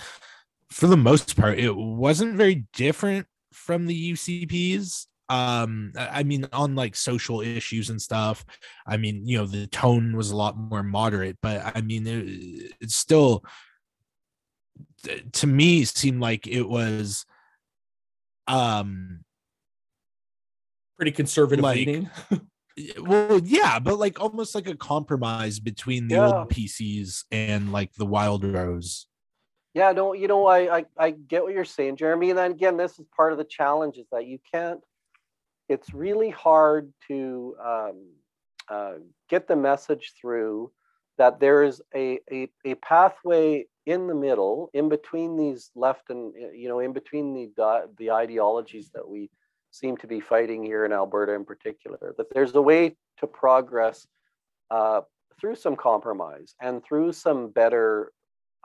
for 0.69 0.87
the 0.87 0.97
most 0.97 1.37
part, 1.37 1.59
it 1.59 1.75
wasn't 1.75 2.35
very 2.35 2.65
different 2.73 3.27
from 3.53 3.87
the 3.87 4.13
UCP's. 4.13 5.07
Um, 5.29 5.91
I 5.97 6.23
mean, 6.23 6.47
on 6.53 6.75
like 6.75 6.95
social 6.95 7.41
issues 7.41 7.89
and 7.89 8.01
stuff. 8.01 8.45
I 8.85 8.95
mean, 8.95 9.27
you 9.27 9.37
know, 9.37 9.45
the 9.45 9.67
tone 9.67 10.15
was 10.15 10.31
a 10.31 10.37
lot 10.37 10.57
more 10.57 10.83
moderate, 10.83 11.37
but 11.41 11.75
I 11.75 11.81
mean, 11.81 12.07
it, 12.07 12.71
it's 12.79 12.95
still 12.95 13.43
to 15.33 15.47
me 15.47 15.85
seemed 15.85 16.21
like 16.21 16.47
it 16.47 16.67
was 16.67 17.25
um 18.47 19.23
pretty 20.97 21.11
conservative 21.11 21.63
like, 21.63 21.77
leaning. 21.77 22.09
well, 23.01 23.39
yeah, 23.43 23.79
but 23.79 23.99
like 23.99 24.19
almost 24.19 24.55
like 24.55 24.67
a 24.67 24.75
compromise 24.75 25.59
between 25.59 26.07
the 26.07 26.15
Yeah. 26.15 26.27
old 26.27 26.49
PCs 26.49 27.23
and 27.31 27.71
like 27.71 27.93
the 27.93 28.05
Wildrose. 28.05 29.07
Yeah, 29.73 29.91
no, 29.91 30.13
you 30.13 30.27
know, 30.27 30.47
I, 30.47 30.77
I 30.79 30.85
I 30.97 31.11
get 31.11 31.43
what 31.43 31.53
you're 31.53 31.65
saying, 31.65 31.97
Jeremy. 31.97 32.31
And 32.31 32.39
then 32.39 32.51
again, 32.51 32.77
this 32.77 32.97
is 32.97 33.05
part 33.15 33.31
of 33.31 33.37
the 33.37 33.43
challenge 33.43 33.97
is 33.97 34.07
that 34.11 34.25
you 34.25 34.39
can't. 34.51 34.79
It's 35.69 35.93
really 35.93 36.29
hard 36.29 36.91
to 37.09 37.55
um, 37.63 38.07
uh, 38.69 38.93
get 39.29 39.47
the 39.47 39.55
message 39.55 40.13
through 40.19 40.71
that 41.17 41.39
there 41.39 41.63
is 41.63 41.81
a, 41.95 42.19
a 42.31 42.49
a 42.65 42.75
pathway 42.75 43.65
in 43.87 44.05
the 44.05 44.13
middle, 44.13 44.69
in 44.73 44.89
between 44.89 45.37
these 45.37 45.71
left 45.73 46.09
and 46.09 46.33
you 46.53 46.67
know, 46.67 46.79
in 46.79 46.91
between 46.93 47.33
the 47.33 47.89
the 47.97 48.11
ideologies 48.11 48.89
that 48.93 49.07
we 49.07 49.29
seem 49.71 49.95
to 49.97 50.07
be 50.07 50.19
fighting 50.19 50.61
here 50.63 50.83
in 50.85 50.91
Alberta, 50.91 51.33
in 51.33 51.45
particular. 51.45 52.13
That 52.17 52.27
there's 52.33 52.53
a 52.53 52.61
way 52.61 52.97
to 53.19 53.27
progress 53.27 54.05
uh, 54.69 55.01
through 55.39 55.55
some 55.55 55.77
compromise 55.77 56.53
and 56.61 56.83
through 56.83 57.13
some 57.13 57.49
better 57.49 58.11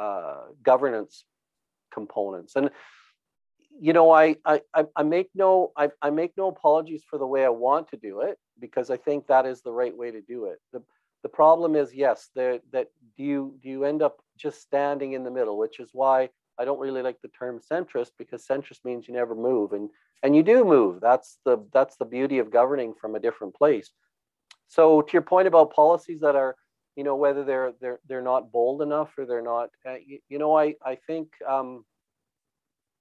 uh, 0.00 0.46
governance 0.62 1.24
components. 1.94 2.56
And 2.56 2.70
you 3.80 3.92
know, 3.92 4.10
I 4.10 4.36
I 4.44 4.60
I- 4.74 4.86
I 4.96 5.02
make 5.04 5.30
no 5.36 5.72
I, 5.76 5.90
I 6.02 6.10
make 6.10 6.32
no 6.36 6.48
apologies 6.48 7.04
for 7.08 7.18
the 7.18 7.26
way 7.26 7.44
I 7.44 7.48
want 7.50 7.88
to 7.90 7.96
do 7.96 8.22
it 8.22 8.38
because 8.58 8.90
I 8.90 8.96
think 8.96 9.28
that 9.28 9.46
is 9.46 9.62
the 9.62 9.72
right 9.72 9.96
way 9.96 10.10
to 10.10 10.20
do 10.20 10.46
it. 10.46 10.58
The 10.72 10.82
the 11.22 11.28
problem 11.28 11.76
is 11.76 11.94
yes, 11.94 12.30
that 12.34 12.62
that 12.72 12.88
do 13.16 13.22
you 13.22 13.56
do 13.62 13.68
you 13.68 13.84
end 13.84 14.02
up 14.02 14.21
just 14.42 14.60
standing 14.60 15.12
in 15.12 15.24
the 15.24 15.30
middle, 15.30 15.56
which 15.56 15.80
is 15.80 15.90
why 15.92 16.28
I 16.58 16.64
don't 16.64 16.80
really 16.80 17.02
like 17.02 17.20
the 17.22 17.28
term 17.28 17.60
centrist 17.60 18.10
because 18.18 18.46
centrist 18.46 18.84
means 18.84 19.08
you 19.08 19.14
never 19.14 19.34
move 19.34 19.72
and 19.72 19.88
and 20.22 20.36
you 20.36 20.42
do 20.42 20.64
move. 20.64 21.00
That's 21.00 21.38
the 21.44 21.64
that's 21.72 21.96
the 21.96 22.04
beauty 22.04 22.38
of 22.38 22.50
governing 22.50 22.94
from 23.00 23.14
a 23.14 23.20
different 23.20 23.54
place. 23.54 23.90
So 24.68 25.02
to 25.02 25.12
your 25.12 25.22
point 25.22 25.48
about 25.48 25.72
policies 25.72 26.20
that 26.20 26.36
are 26.36 26.56
you 26.96 27.04
know 27.04 27.16
whether 27.16 27.44
they're 27.44 27.72
they're 27.80 28.00
they're 28.08 28.22
not 28.22 28.52
bold 28.52 28.82
enough 28.82 29.12
or 29.16 29.26
they're 29.26 29.42
not 29.42 29.70
uh, 29.86 29.94
you, 30.04 30.18
you 30.28 30.38
know 30.38 30.56
i 30.56 30.74
i 30.84 30.96
think 31.06 31.28
um 31.48 31.84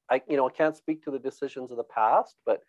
i 0.10 0.22
you 0.30 0.38
know 0.38 0.48
i 0.48 0.52
can't 0.52 0.78
speak 0.78 1.04
to 1.04 1.12
the 1.12 1.20
decisions 1.20 1.72
of 1.72 1.78
the 1.78 1.84
past 1.84 2.36
but 2.46 2.62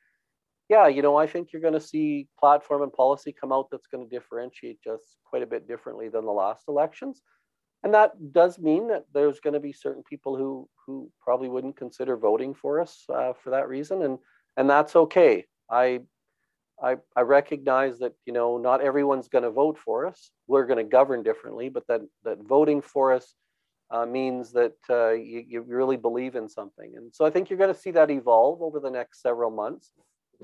yeah 0.68 0.88
you 0.88 1.02
know 1.02 1.16
i 1.16 1.26
think 1.26 1.52
you're 1.52 1.62
going 1.62 1.74
to 1.74 1.80
see 1.80 2.26
platform 2.38 2.82
and 2.82 2.92
policy 2.92 3.32
come 3.32 3.52
out 3.52 3.68
that's 3.70 3.86
going 3.86 4.04
to 4.04 4.10
differentiate 4.10 4.78
just 4.82 5.16
quite 5.24 5.42
a 5.42 5.46
bit 5.46 5.68
differently 5.68 6.08
than 6.08 6.24
the 6.24 6.30
last 6.30 6.64
elections 6.68 7.22
and 7.84 7.94
that 7.94 8.32
does 8.32 8.58
mean 8.58 8.88
that 8.88 9.04
there's 9.12 9.40
going 9.40 9.54
to 9.54 9.60
be 9.60 9.72
certain 9.72 10.02
people 10.02 10.36
who 10.36 10.68
who 10.86 11.10
probably 11.20 11.48
wouldn't 11.48 11.76
consider 11.76 12.16
voting 12.16 12.54
for 12.54 12.80
us 12.80 13.04
uh, 13.12 13.32
for 13.32 13.50
that 13.50 13.68
reason 13.68 14.02
and 14.02 14.18
and 14.56 14.68
that's 14.68 14.96
okay 14.96 15.44
i 15.70 16.00
I, 16.82 16.96
I 17.14 17.20
recognize 17.20 17.98
that 18.00 18.14
you 18.26 18.32
know 18.32 18.58
not 18.58 18.80
everyone's 18.80 19.28
going 19.28 19.44
to 19.44 19.50
vote 19.50 19.78
for 19.78 20.06
us. 20.06 20.32
We're 20.48 20.66
going 20.66 20.84
to 20.84 20.90
govern 20.90 21.22
differently, 21.22 21.68
but 21.68 21.86
that 21.86 22.00
that 22.24 22.38
voting 22.42 22.82
for 22.82 23.12
us 23.12 23.34
uh, 23.90 24.04
means 24.04 24.52
that 24.52 24.76
uh, 24.90 25.10
you, 25.10 25.44
you 25.46 25.60
really 25.60 25.96
believe 25.96 26.34
in 26.34 26.48
something. 26.48 26.94
And 26.96 27.14
so 27.14 27.24
I 27.24 27.30
think 27.30 27.48
you're 27.48 27.58
going 27.58 27.72
to 27.72 27.80
see 27.80 27.92
that 27.92 28.10
evolve 28.10 28.62
over 28.62 28.80
the 28.80 28.90
next 28.90 29.22
several 29.22 29.50
months. 29.50 29.92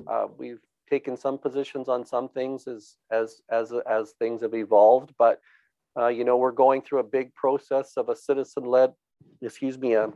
Uh, 0.06 0.26
we've 0.36 0.60
taken 0.88 1.16
some 1.16 1.38
positions 1.38 1.88
on 1.88 2.04
some 2.04 2.28
things 2.28 2.68
as 2.68 2.96
as 3.10 3.42
as 3.50 3.72
as 3.90 4.12
things 4.12 4.42
have 4.42 4.54
evolved, 4.54 5.14
but 5.18 5.40
uh, 5.96 6.08
you 6.08 6.24
know 6.24 6.36
we're 6.36 6.52
going 6.52 6.82
through 6.82 7.00
a 7.00 7.04
big 7.04 7.34
process 7.34 7.92
of 7.96 8.08
a 8.08 8.16
citizen-led, 8.16 8.92
excuse 9.42 9.78
me, 9.78 9.94
a 9.94 10.12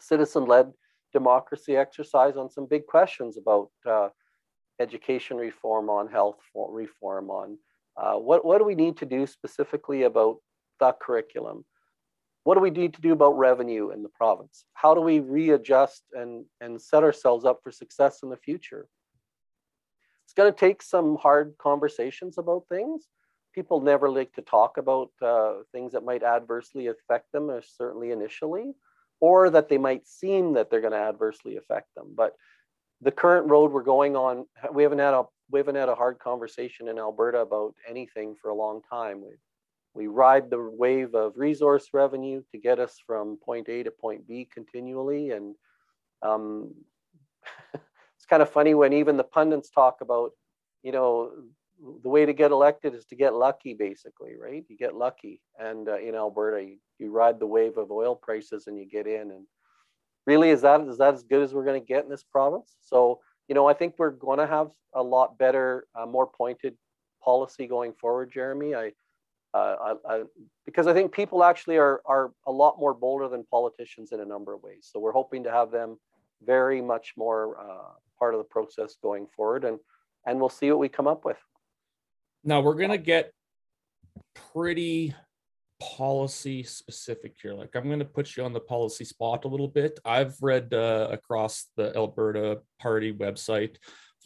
citizen-led 0.00 0.72
democracy 1.12 1.76
exercise 1.76 2.36
on 2.36 2.50
some 2.50 2.66
big 2.66 2.86
questions 2.86 3.36
about 3.36 3.68
uh, 3.86 4.08
education 4.80 5.36
reform, 5.36 5.88
on 5.90 6.08
health 6.08 6.38
reform, 6.54 7.30
on 7.30 7.58
uh, 7.96 8.14
what, 8.14 8.44
what 8.44 8.58
do 8.58 8.64
we 8.64 8.74
need 8.74 8.96
to 8.96 9.06
do 9.06 9.26
specifically 9.26 10.04
about 10.04 10.36
the 10.80 10.94
curriculum? 11.00 11.64
What 12.44 12.54
do 12.54 12.60
we 12.60 12.70
need 12.70 12.94
to 12.94 13.00
do 13.00 13.12
about 13.12 13.38
revenue 13.38 13.90
in 13.90 14.02
the 14.02 14.08
province? 14.08 14.64
How 14.74 14.94
do 14.94 15.00
we 15.00 15.20
readjust 15.20 16.02
and, 16.12 16.44
and 16.60 16.80
set 16.80 17.04
ourselves 17.04 17.44
up 17.44 17.60
for 17.62 17.70
success 17.70 18.20
in 18.22 18.30
the 18.30 18.36
future? 18.36 18.88
It's 20.24 20.32
going 20.32 20.52
to 20.52 20.58
take 20.58 20.82
some 20.82 21.16
hard 21.16 21.54
conversations 21.58 22.38
about 22.38 22.64
things. 22.68 23.06
People 23.54 23.80
never 23.80 24.10
like 24.10 24.32
to 24.34 24.42
talk 24.42 24.78
about 24.78 25.10
uh, 25.20 25.54
things 25.72 25.92
that 25.92 26.04
might 26.04 26.22
adversely 26.22 26.86
affect 26.86 27.32
them, 27.32 27.50
or 27.50 27.62
certainly 27.62 28.10
initially, 28.10 28.72
or 29.20 29.50
that 29.50 29.68
they 29.68 29.78
might 29.78 30.06
seem 30.06 30.54
that 30.54 30.70
they're 30.70 30.80
going 30.80 30.92
to 30.92 30.98
adversely 30.98 31.56
affect 31.56 31.94
them. 31.94 32.12
But 32.16 32.34
the 33.00 33.10
current 33.10 33.48
road 33.50 33.72
we're 33.72 33.82
going 33.82 34.16
on, 34.16 34.46
we 34.72 34.82
haven't 34.82 35.00
had 35.00 35.14
a 35.14 35.24
we 35.50 35.58
haven't 35.60 35.74
had 35.74 35.90
a 35.90 35.94
hard 35.94 36.18
conversation 36.18 36.88
in 36.88 36.98
Alberta 36.98 37.40
about 37.40 37.74
anything 37.88 38.34
for 38.40 38.50
a 38.50 38.54
long 38.54 38.80
time. 38.88 39.20
We 39.20 39.36
we 39.94 40.06
ride 40.06 40.48
the 40.48 40.70
wave 40.70 41.14
of 41.14 41.34
resource 41.36 41.88
revenue 41.92 42.42
to 42.50 42.58
get 42.58 42.78
us 42.78 42.96
from 43.06 43.36
point 43.44 43.68
A 43.68 43.82
to 43.82 43.90
point 43.90 44.26
B 44.26 44.48
continually, 44.52 45.32
and 45.32 45.54
um, 46.22 46.72
it's 47.74 48.26
kind 48.28 48.42
of 48.42 48.50
funny 48.50 48.74
when 48.74 48.92
even 48.92 49.16
the 49.16 49.24
pundits 49.24 49.68
talk 49.68 50.00
about, 50.00 50.30
you 50.82 50.92
know, 50.92 51.30
the 52.02 52.08
way 52.08 52.24
to 52.26 52.32
get 52.32 52.50
elected 52.50 52.94
is 52.94 53.04
to 53.06 53.16
get 53.16 53.34
lucky, 53.34 53.74
basically, 53.74 54.36
right? 54.36 54.64
You 54.68 54.76
get 54.76 54.94
lucky, 54.94 55.40
and 55.58 55.88
uh, 55.88 55.98
in 55.98 56.14
Alberta, 56.14 56.62
you, 56.62 56.76
you 56.98 57.10
ride 57.10 57.40
the 57.40 57.46
wave 57.46 57.76
of 57.76 57.90
oil 57.90 58.14
prices 58.14 58.66
and 58.66 58.78
you 58.78 58.86
get 58.86 59.06
in, 59.06 59.30
and 59.32 59.46
really 60.26 60.50
is 60.50 60.62
that 60.62 60.80
is 60.82 60.98
that 60.98 61.14
as 61.14 61.22
good 61.22 61.42
as 61.42 61.52
we're 61.52 61.64
going 61.64 61.80
to 61.80 61.86
get 61.86 62.04
in 62.04 62.10
this 62.10 62.24
province? 62.24 62.76
So 62.80 63.20
you 63.48 63.54
know 63.54 63.68
i 63.68 63.74
think 63.74 63.94
we're 63.98 64.10
going 64.10 64.38
to 64.38 64.46
have 64.46 64.70
a 64.94 65.02
lot 65.02 65.38
better 65.38 65.86
uh, 65.94 66.06
more 66.06 66.26
pointed 66.26 66.74
policy 67.22 67.66
going 67.66 67.92
forward 67.92 68.30
jeremy. 68.32 68.74
I, 68.74 68.92
uh, 69.54 69.76
I, 70.08 70.14
I 70.14 70.22
because 70.64 70.86
i 70.86 70.94
think 70.94 71.12
people 71.12 71.44
actually 71.44 71.76
are 71.76 72.00
are 72.06 72.32
a 72.46 72.52
lot 72.52 72.78
more 72.78 72.94
bolder 72.94 73.28
than 73.28 73.44
politicians 73.44 74.12
in 74.12 74.20
a 74.20 74.24
number 74.24 74.54
of 74.54 74.62
ways. 74.62 74.88
So 74.90 75.00
we're 75.00 75.12
hoping 75.12 75.44
to 75.44 75.50
have 75.50 75.70
them 75.70 75.98
very 76.44 76.80
much 76.80 77.12
more 77.16 77.60
uh, 77.60 77.92
part 78.18 78.34
of 78.34 78.38
the 78.38 78.44
process 78.44 78.96
going 79.02 79.26
forward. 79.36 79.64
And 79.64 79.78
and 80.26 80.40
we'll 80.40 80.48
see 80.48 80.70
what 80.70 80.78
we 80.78 80.88
come 80.88 81.08
up 81.08 81.24
with 81.24 81.38
Now 82.44 82.60
we're 82.60 82.74
gonna 82.74 82.98
get 82.98 83.32
pretty 84.52 85.14
policy 85.80 86.62
specific 86.62 87.36
here. 87.40 87.54
Like 87.54 87.74
I'm 87.74 87.88
gonna 87.88 88.04
put 88.04 88.36
you 88.36 88.44
on 88.44 88.52
the 88.52 88.60
policy 88.60 89.04
spot 89.04 89.44
a 89.44 89.48
little 89.48 89.68
bit. 89.68 90.00
I've 90.04 90.34
read 90.40 90.74
uh, 90.74 91.08
across 91.10 91.68
the 91.76 91.94
Alberta 91.96 92.60
Party 92.80 93.12
website, 93.12 93.76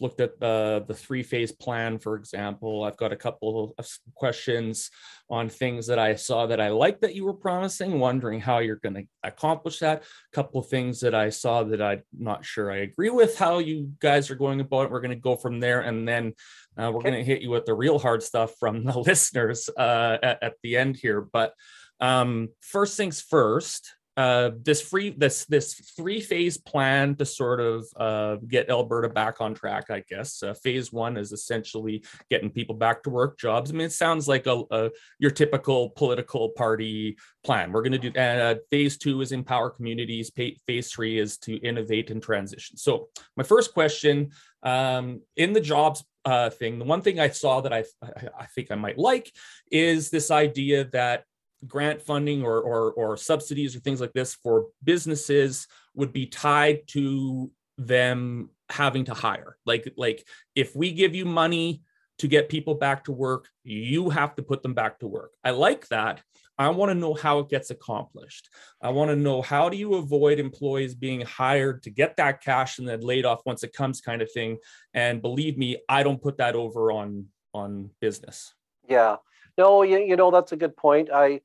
looked 0.01 0.21
at 0.21 0.31
uh, 0.43 0.81
the 0.81 0.95
three 0.95 1.23
phase 1.23 1.53
plan, 1.53 1.99
for 1.99 2.17
example. 2.17 2.85
I've 2.85 2.97
got 2.97 3.13
a 3.13 3.17
couple 3.17 3.75
of 3.79 3.89
questions 4.15 4.91
on 5.29 5.49
things 5.49 5.87
that 5.89 5.99
I 5.99 6.15
saw 6.15 6.47
that 6.47 6.61
I 6.61 6.69
like 6.69 7.01
that 7.01 7.15
you 7.15 7.25
were 7.25 7.35
promising, 7.35 7.99
wondering 7.99 8.41
how 8.41 8.59
you're 8.59 8.77
going 8.77 8.95
to 8.95 9.05
accomplish 9.23 9.81
that. 9.81 10.03
A 10.03 10.35
couple 10.35 10.61
of 10.61 10.69
things 10.69 11.01
that 11.01 11.15
I 11.15 11.31
saw 11.31 11.65
that 11.65 11.83
I'm 11.83 12.03
not 12.17 12.45
sure 12.45 12.71
I 12.71 12.79
agree 12.79 13.11
with 13.11 13.37
how 13.39 13.59
you 13.59 13.91
guys 14.01 14.31
are 14.31 14.37
going 14.37 14.61
about 14.61 14.87
it. 14.87 14.91
We're 14.91 15.01
going 15.01 15.11
to 15.11 15.17
go 15.17 15.37
from 15.37 15.61
there. 15.61 15.81
And 15.81 16.07
then 16.07 16.35
uh, 16.79 16.91
we're 16.93 16.99
Okay. 17.01 17.11
going 17.11 17.25
to 17.25 17.33
hit 17.33 17.43
you 17.43 17.51
with 17.51 17.65
the 17.65 17.75
real 17.75 17.99
hard 17.99 18.23
stuff 18.23 18.55
from 18.61 18.85
the 18.85 18.99
listeners 19.11 19.69
uh, 19.77 20.19
at, 20.23 20.43
at 20.43 20.55
the 20.63 20.77
end 20.77 20.97
here. 20.97 21.21
But 21.21 21.55
um, 22.01 22.51
first 22.61 22.97
things 22.97 23.21
first, 23.21 23.95
uh, 24.17 24.51
this 24.63 24.81
free 24.81 25.11
this 25.11 25.45
this 25.45 25.75
three 25.75 26.21
phase 26.21 26.57
plan 26.57 27.15
to 27.17 27.27
sort 27.27 27.61
of 27.61 27.87
uh, 27.97 28.37
get 28.49 28.71
Alberta 28.71 29.11
back 29.11 29.41
on 29.41 29.55
track. 29.55 29.91
I 29.91 30.03
guess 30.09 30.43
uh, 30.43 30.55
phase 30.55 30.91
one 30.91 31.19
is 31.19 31.33
essentially 31.33 32.03
getting 32.31 32.51
people 32.51 32.75
back 32.75 33.03
to 33.03 33.11
work, 33.11 33.39
jobs. 33.39 33.71
I 33.71 33.75
mean, 33.75 33.87
it 33.87 33.93
sounds 33.93 34.27
like 34.27 34.47
a, 34.47 34.63
a 34.71 34.91
your 35.19 35.31
typical 35.31 35.91
political 35.91 36.49
party 36.51 37.19
plan. 37.45 37.73
We're 37.73 37.83
going 37.83 38.01
to 38.01 38.11
do. 38.11 38.19
Uh, 38.19 38.55
phase 38.71 38.97
two 38.97 39.21
is 39.21 39.33
empower 39.33 39.69
communities. 39.69 40.33
Phase 40.67 40.91
three 40.91 41.19
is 41.19 41.37
to 41.39 41.57
innovate 41.57 42.11
and 42.11 42.23
transition. 42.23 42.79
So 42.79 43.09
my 43.37 43.43
first 43.43 43.75
question 43.75 44.31
um, 44.63 45.21
in 45.37 45.53
the 45.53 45.61
jobs 45.61 46.03
uh, 46.25 46.49
thing, 46.49 46.79
the 46.79 46.87
one 46.87 47.03
thing 47.03 47.21
I 47.21 47.29
saw 47.29 47.61
that 47.61 47.73
I 47.73 47.85
I 48.03 48.47
think 48.55 48.71
I 48.71 48.77
might 48.77 48.99
like 48.99 49.31
is 49.71 50.09
this 50.09 50.31
idea 50.31 50.85
that 50.93 51.25
grant 51.67 52.03
funding 52.03 52.43
or, 52.43 52.61
or, 52.61 52.93
or 52.93 53.17
subsidies 53.17 53.77
or 53.77 53.81
things 53.81 54.01
like 54.01 54.13
this 54.13 54.35
for 54.35 54.67
businesses 54.83 55.67
would 55.95 56.13
be 56.13 56.27
tied 56.27 56.87
to 56.89 57.51
them 57.79 58.51
having 58.71 59.05
to 59.05 59.15
hire. 59.15 59.57
Like 59.65 59.93
like 59.97 60.27
if 60.55 60.75
we 60.75 60.93
give 60.93 61.15
you 61.15 61.25
money 61.25 61.83
to 62.19 62.29
get 62.29 62.49
people 62.49 62.75
back 62.75 63.05
to 63.05 63.13
work 63.13 63.49
you 63.63 64.09
have 64.09 64.35
to 64.37 64.43
put 64.43 64.63
them 64.63 64.75
back 64.75 64.99
to 65.01 65.07
work. 65.07 65.33
I 65.45 65.51
like 65.51 65.87
that. 65.89 66.23
I 66.59 66.71
want 66.71 66.91
to 66.91 66.95
know 66.95 67.13
how 67.13 67.41
it 67.41 67.51
gets 67.51 67.71
accomplished. 67.71 68.49
I 68.81 68.89
want 68.89 69.11
to 69.11 69.17
know 69.17 69.43
how 69.43 69.69
do 69.69 69.77
you 69.77 69.95
avoid 69.95 70.39
employees 70.39 70.95
being 70.95 71.21
hired 71.21 71.83
to 71.83 71.91
get 71.91 72.17
that 72.17 72.43
cash 72.43 72.79
and 72.79 72.89
then 72.89 73.01
laid 73.01 73.27
off 73.27 73.43
once 73.45 73.63
it 73.63 73.75
comes 73.75 74.01
kind 74.01 74.23
of 74.23 74.33
thing. 74.33 74.57
And 74.95 75.21
believe 75.21 75.59
me 75.59 75.79
i 75.89 76.03
don't 76.03 76.23
put 76.23 76.39
that 76.39 76.57
over 76.57 76.93
on 76.93 77.27
on 77.53 77.91
business. 78.01 78.55
Yeah. 78.89 79.17
No, 79.59 79.83
you, 79.83 79.99
you 79.99 80.17
know 80.17 80.31
that's 80.31 80.53
a 80.53 80.57
good 80.57 80.77
point. 80.77 81.09
I 81.13 81.41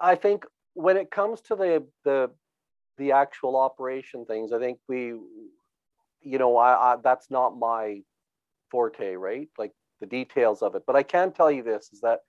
I 0.00 0.14
think 0.14 0.44
when 0.74 0.96
it 0.96 1.10
comes 1.10 1.40
to 1.42 1.56
the 1.56 1.86
the 2.04 2.30
the 2.98 3.12
actual 3.12 3.56
operation 3.56 4.24
things, 4.24 4.52
I 4.52 4.58
think 4.58 4.78
we, 4.88 5.12
you 6.22 6.38
know, 6.38 6.56
I, 6.56 6.92
I 6.92 6.96
that's 7.02 7.30
not 7.30 7.58
my 7.58 8.02
forte, 8.70 9.14
right? 9.14 9.48
Like 9.58 9.72
the 10.00 10.06
details 10.06 10.62
of 10.62 10.74
it. 10.74 10.82
But 10.86 10.96
I 10.96 11.02
can 11.02 11.32
tell 11.32 11.50
you 11.50 11.62
this: 11.62 11.90
is 11.92 12.00
that 12.00 12.20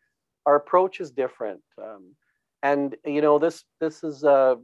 our 0.45 0.55
approach 0.55 0.99
is 0.99 1.12
different. 1.12 1.62
Um, 1.82 2.16
and 2.64 2.95
you 3.05 3.22
know 3.22 3.38
this 3.38 3.66
this 3.80 4.03
is 4.03 4.24
uh 4.24 4.55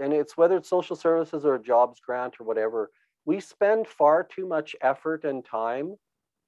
and 0.00 0.12
it's 0.12 0.36
whether 0.36 0.56
it's 0.56 0.68
social 0.68 0.94
services 0.94 1.44
or 1.44 1.56
a 1.56 1.62
jobs 1.62 1.98
grant 1.98 2.34
or 2.38 2.44
whatever 2.44 2.90
we 3.24 3.40
spend 3.40 3.86
far 3.86 4.24
too 4.24 4.46
much 4.46 4.74
effort 4.80 5.24
and 5.24 5.44
time 5.44 5.96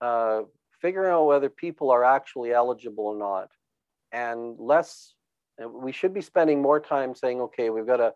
uh, 0.00 0.42
figuring 0.80 1.12
out 1.12 1.24
whether 1.26 1.48
people 1.48 1.90
are 1.90 2.04
actually 2.04 2.52
eligible 2.52 3.06
or 3.06 3.16
not. 3.16 3.48
And 4.12 4.58
less, 4.58 5.14
we 5.58 5.92
should 5.92 6.12
be 6.12 6.20
spending 6.20 6.60
more 6.60 6.80
time 6.80 7.14
saying, 7.14 7.40
okay, 7.40 7.70
we've 7.70 7.86
got 7.86 8.00
a, 8.00 8.12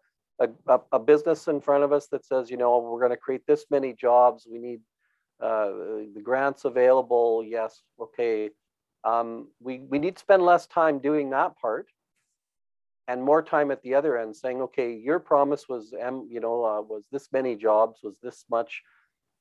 a, 0.67 0.81
a 0.93 0.99
business 0.99 1.49
in 1.49 1.61
front 1.61 1.85
of 1.85 1.93
us 1.93 2.09
that 2.09 2.25
says, 2.25 2.51
you 2.51 2.57
know, 2.57 2.79
we're 2.79 3.01
going 3.01 3.11
to 3.11 3.17
create 3.17 3.47
this 3.47 3.67
many 3.71 3.93
jobs. 3.93 4.47
We 4.51 4.59
need 4.59 4.81
uh, 5.41 5.69
the 6.15 6.21
grants 6.23 6.65
available. 6.65 7.45
Yes, 7.45 7.83
okay. 8.01 8.51
Um, 9.05 9.49
we, 9.61 9.79
we 9.79 9.99
need 9.99 10.17
to 10.17 10.21
spend 10.21 10.43
less 10.43 10.67
time 10.67 10.99
doing 10.99 11.31
that 11.31 11.57
part 11.59 11.87
and 13.07 13.23
more 13.23 13.43
time 13.43 13.71
at 13.71 13.83
the 13.83 13.95
other 13.95 14.19
end 14.19 14.37
saying, 14.37 14.61
okay, 14.61 14.93
your 14.93 15.19
promise 15.19 15.69
was, 15.69 15.95
M, 15.99 16.29
you 16.31 16.41
know, 16.41 16.65
uh, 16.65 16.83
was 16.83 17.07
this 17.11 17.29
many 17.33 17.55
jobs, 17.55 18.01
was 18.03 18.17
this 18.23 18.45
much, 18.51 18.83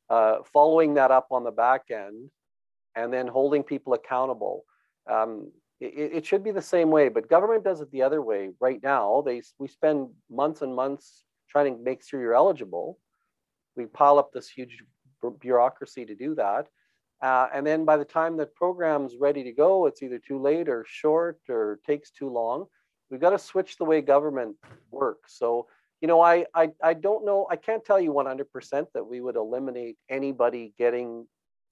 uh, 0.09 0.37
following 0.53 0.93
that 0.93 1.11
up 1.11 1.27
on 1.31 1.43
the 1.43 1.51
back 1.51 1.81
end 1.91 2.29
and 2.95 3.11
then 3.11 3.27
holding 3.27 3.63
people 3.63 3.93
accountable. 3.93 4.63
Um, 5.11 5.51
it, 5.79 6.11
it, 6.13 6.25
should 6.25 6.43
be 6.43 6.51
the 6.51 6.61
same 6.61 6.89
way, 6.89 7.09
but 7.09 7.29
government 7.29 7.63
does 7.63 7.81
it 7.81 7.91
the 7.91 8.01
other 8.01 8.21
way 8.21 8.49
right 8.59 8.81
now. 8.81 9.21
They 9.25 9.41
we 9.59 9.67
spend 9.67 10.09
months 10.29 10.61
and 10.61 10.75
months 10.75 11.23
trying 11.49 11.75
to 11.75 11.83
make 11.83 12.03
sure 12.03 12.19
you're 12.19 12.33
eligible. 12.33 12.99
We 13.75 13.85
pile 13.85 14.17
up 14.17 14.31
this 14.31 14.49
huge 14.49 14.83
bureaucracy 15.39 16.05
to 16.05 16.15
do 16.15 16.35
that. 16.35 16.67
Uh, 17.21 17.47
and 17.53 17.65
then 17.65 17.85
by 17.85 17.97
the 17.97 18.05
time 18.05 18.37
the 18.37 18.45
program's 18.45 19.15
ready 19.19 19.43
to 19.43 19.51
go, 19.51 19.87
it's 19.87 20.03
either 20.03 20.19
too 20.19 20.39
late 20.39 20.69
or 20.69 20.85
short 20.87 21.39
or 21.49 21.79
takes 21.85 22.11
too 22.11 22.29
long. 22.29 22.65
We've 23.09 23.21
got 23.21 23.31
to 23.31 23.39
switch 23.39 23.77
the 23.77 23.85
way 23.85 24.01
government 24.01 24.55
works. 24.91 25.37
So, 25.37 25.67
you 26.01 26.07
know, 26.07 26.21
I, 26.21 26.45
I, 26.53 26.69
I 26.83 26.93
don't 26.93 27.25
know, 27.25 27.47
I 27.49 27.55
can't 27.55 27.83
tell 27.83 27.99
you 27.99 28.13
100% 28.13 28.85
that 28.93 29.07
we 29.07 29.21
would 29.21 29.35
eliminate 29.35 29.97
anybody 30.09 30.73
getting 30.77 31.25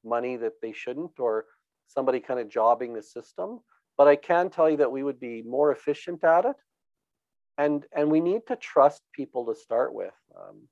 money 0.03 0.35
that 0.37 0.53
they 0.61 0.71
shouldn't 0.71 1.19
or 1.19 1.45
somebody 1.87 2.19
kind 2.19 2.39
of 2.39 2.49
jobbing 2.49 2.93
the 2.93 3.03
system. 3.03 3.59
But 3.97 4.07
I 4.07 4.15
can 4.15 4.49
tell 4.49 4.69
you 4.69 4.77
that 4.77 4.91
we 4.91 5.03
would 5.03 5.19
be 5.19 5.41
more 5.41 5.71
efficient 5.71 6.23
at 6.23 6.45
it. 6.45 6.55
And, 7.57 7.85
and 7.95 8.11
we 8.11 8.19
need 8.19 8.41
to 8.47 8.55
trust 8.57 9.01
people 9.13 9.45
to 9.45 9.55
start 9.55 9.93
with. 9.93 10.13
Um, 10.37 10.67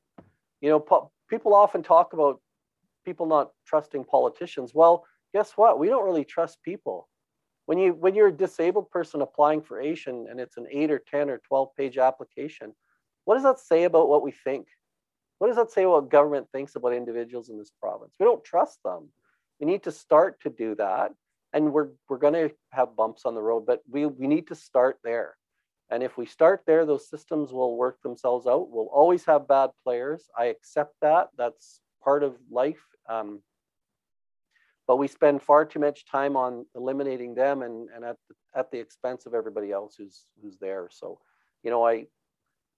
you 0.59 0.69
know, 0.69 0.80
po- 0.80 1.11
people 1.30 1.53
often 1.53 1.82
talk 1.82 2.13
about 2.13 2.41
people 3.05 3.26
not 3.26 3.51
trusting 3.65 4.03
politicians. 4.05 4.74
Well, 4.74 5.05
guess 5.34 5.53
what? 5.55 5.80
We 5.80 5.88
don't 5.88 6.05
really 6.05 6.26
trust 6.26 6.61
people. 6.63 7.07
When 7.65 7.78
you 7.78 7.93
when 7.93 8.13
you're 8.13 8.28
a 8.28 8.32
disabled 8.32 8.89
person 8.89 9.21
applying 9.21 9.61
for 9.61 9.80
AISH 9.80 10.07
and 10.07 10.39
it's 10.39 10.57
an 10.57 10.67
eight 10.69 10.91
or 10.91 10.99
10 10.99 11.30
or 11.30 11.38
12 11.38 11.69
page 11.78 11.97
application, 11.97 12.74
what 13.24 13.36
does 13.36 13.43
that 13.43 13.59
say 13.59 13.86
about 13.86 14.09
what 14.09 14.21
we 14.21 14.32
think? 14.32 14.67
What 15.39 15.47
does 15.47 15.55
that 15.57 15.71
say 15.71 15.86
what 15.86 16.09
government 16.09 16.47
thinks 16.51 16.76
about 16.76 16.93
individuals 16.93 17.49
in 17.49 17.57
this 17.57 17.71
province? 17.82 18.15
We 18.19 18.26
don't 18.26 18.43
trust 18.43 18.80
them. 18.84 19.09
We 19.59 19.67
need 19.67 19.84
to 19.84 19.91
start 19.91 20.41
to 20.41 20.49
do 20.49 20.76
that. 20.76 21.11
And 21.54 21.72
we're, 21.72 21.89
we're 22.10 22.18
going 22.18 22.34
to 22.34 22.51
have 22.72 22.95
bumps 22.95 23.26
on 23.26 23.36
the 23.36 23.41
road, 23.41 23.66
but 23.66 23.82
we, 23.88 24.06
we 24.08 24.28
need 24.28 24.47
to 24.47 24.56
start 24.56 24.97
there. 25.04 25.38
And 25.91 26.01
if 26.01 26.18
we 26.18 26.26
start 26.26 26.64
there, 26.66 26.86
those 26.86 27.08
systems 27.08 27.54
will 27.54 27.78
work 27.78 28.01
themselves 28.01 28.47
out. 28.47 28.70
We'll 28.72 28.88
always 28.88 29.26
have 29.26 29.47
bad 29.47 29.70
players. 29.84 30.28
I 30.38 30.45
accept 30.45 30.95
that. 31.01 31.28
That's 31.38 31.82
part 32.04 32.24
of 32.24 32.36
life. 32.49 32.84
Um, 33.08 33.41
but 34.88 34.97
we 34.97 35.08
spend 35.08 35.43
far 35.43 35.66
too 35.66 35.80
much 35.80 36.06
time 36.06 36.36
on 36.36 36.66
eliminating 36.76 37.36
them 37.36 37.62
and, 37.62 37.89
and 37.95 38.04
at, 38.04 38.18
the, 38.28 38.60
at 38.60 38.72
the 38.72 38.80
expense 38.80 39.26
of 39.26 39.36
everybody 39.36 39.72
else 39.72 39.95
who's, 39.97 40.26
who's 40.41 40.58
there. 40.58 40.89
So, 40.91 41.20
you 41.62 41.70
know, 41.70 41.86
I, 41.86 42.08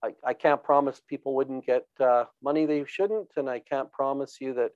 I, 0.03 0.13
I 0.23 0.33
can't 0.33 0.61
promise 0.61 1.01
people 1.07 1.33
wouldn't 1.33 1.65
get 1.65 1.85
uh, 1.99 2.25
money 2.43 2.65
they 2.65 2.83
shouldn't. 2.85 3.29
And 3.37 3.49
I 3.49 3.59
can't 3.59 3.91
promise 3.91 4.37
you 4.41 4.53
that 4.55 4.71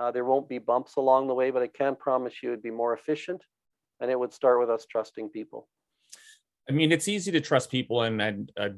uh, 0.00 0.10
there 0.10 0.24
won't 0.24 0.48
be 0.48 0.58
bumps 0.58 0.96
along 0.96 1.26
the 1.26 1.34
way, 1.34 1.50
but 1.50 1.62
I 1.62 1.66
can 1.66 1.94
promise 1.94 2.42
you 2.42 2.50
it'd 2.50 2.62
be 2.62 2.70
more 2.70 2.94
efficient 2.94 3.42
and 4.00 4.10
it 4.10 4.18
would 4.18 4.32
start 4.32 4.58
with 4.58 4.70
us 4.70 4.86
trusting 4.86 5.28
people. 5.28 5.68
I 6.68 6.72
mean, 6.72 6.90
it's 6.90 7.08
easy 7.08 7.30
to 7.32 7.40
trust 7.40 7.70
people 7.70 8.02
and, 8.02 8.20
and 8.22 8.52
uh, 8.58 8.68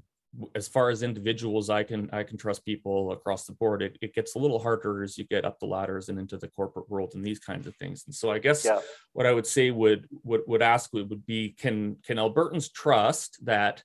as 0.55 0.67
far 0.67 0.89
as 0.89 1.03
individuals, 1.03 1.69
I 1.69 1.83
can 1.83 2.09
I 2.11 2.23
can 2.23 2.39
trust 2.39 2.65
people 2.65 3.13
across 3.13 3.45
the 3.45 3.53
board. 3.53 3.83
It, 3.83 3.99
it 4.01 4.15
gets 4.15 4.35
a 4.35 4.39
little 4.39 4.59
harder 4.59 5.03
as 5.03 5.19
you 5.19 5.25
get 5.25 5.45
up 5.45 5.61
the 5.61 5.67
ladders 5.67 6.09
and 6.09 6.19
into 6.19 6.39
the 6.39 6.49
corporate 6.49 6.89
world 6.89 7.13
and 7.15 7.23
these 7.23 7.39
kinds 7.39 7.67
of 7.67 7.77
things. 7.77 8.05
And 8.07 8.15
so 8.15 8.31
I 8.31 8.39
guess 8.39 8.65
yeah. 8.65 8.81
what 9.13 9.27
I 9.27 9.33
would 9.33 9.47
say 9.47 9.71
would 9.71 10.09
would 10.25 10.41
would 10.47 10.63
ask 10.63 10.91
would 10.95 11.27
be 11.27 11.51
can 11.59 11.97
can 12.03 12.17
Albertans 12.17 12.73
trust 12.73 13.45
that 13.45 13.83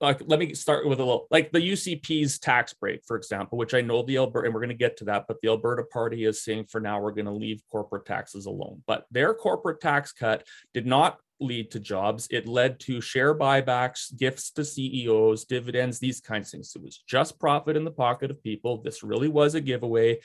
like 0.00 0.20
let 0.26 0.38
me 0.38 0.54
start 0.54 0.88
with 0.88 0.98
a 0.98 1.04
little 1.04 1.26
like 1.30 1.52
the 1.52 1.60
UCP's 1.60 2.38
tax 2.38 2.74
break, 2.74 3.00
for 3.06 3.16
example, 3.16 3.56
which 3.58 3.74
I 3.74 3.80
know 3.80 4.02
the 4.02 4.16
Alberta, 4.18 4.46
and 4.46 4.54
we're 4.54 4.60
going 4.60 4.68
to 4.68 4.74
get 4.74 4.96
to 4.98 5.04
that, 5.06 5.26
but 5.28 5.40
the 5.40 5.48
Alberta 5.48 5.84
Party 5.84 6.24
is 6.24 6.42
saying 6.42 6.66
for 6.66 6.80
now 6.80 7.00
we're 7.00 7.12
going 7.12 7.26
to 7.26 7.32
leave 7.32 7.62
corporate 7.70 8.04
taxes 8.04 8.46
alone. 8.46 8.82
But 8.86 9.06
their 9.10 9.34
corporate 9.34 9.80
tax 9.80 10.12
cut 10.12 10.46
did 10.72 10.86
not 10.86 11.18
lead 11.40 11.70
to 11.72 11.80
jobs. 11.80 12.28
It 12.30 12.46
led 12.46 12.80
to 12.80 13.00
share 13.00 13.34
buybacks, 13.34 14.16
gifts 14.16 14.50
to 14.52 14.64
CEOs, 14.64 15.44
dividends, 15.44 15.98
these 15.98 16.20
kinds 16.20 16.48
of 16.48 16.52
things. 16.52 16.72
It 16.74 16.82
was 16.82 17.02
just 17.06 17.38
profit 17.38 17.76
in 17.76 17.84
the 17.84 17.90
pocket 17.90 18.30
of 18.30 18.42
people. 18.42 18.82
This 18.82 19.02
really 19.02 19.28
was 19.28 19.54
a 19.54 19.60
giveaway. 19.60 20.20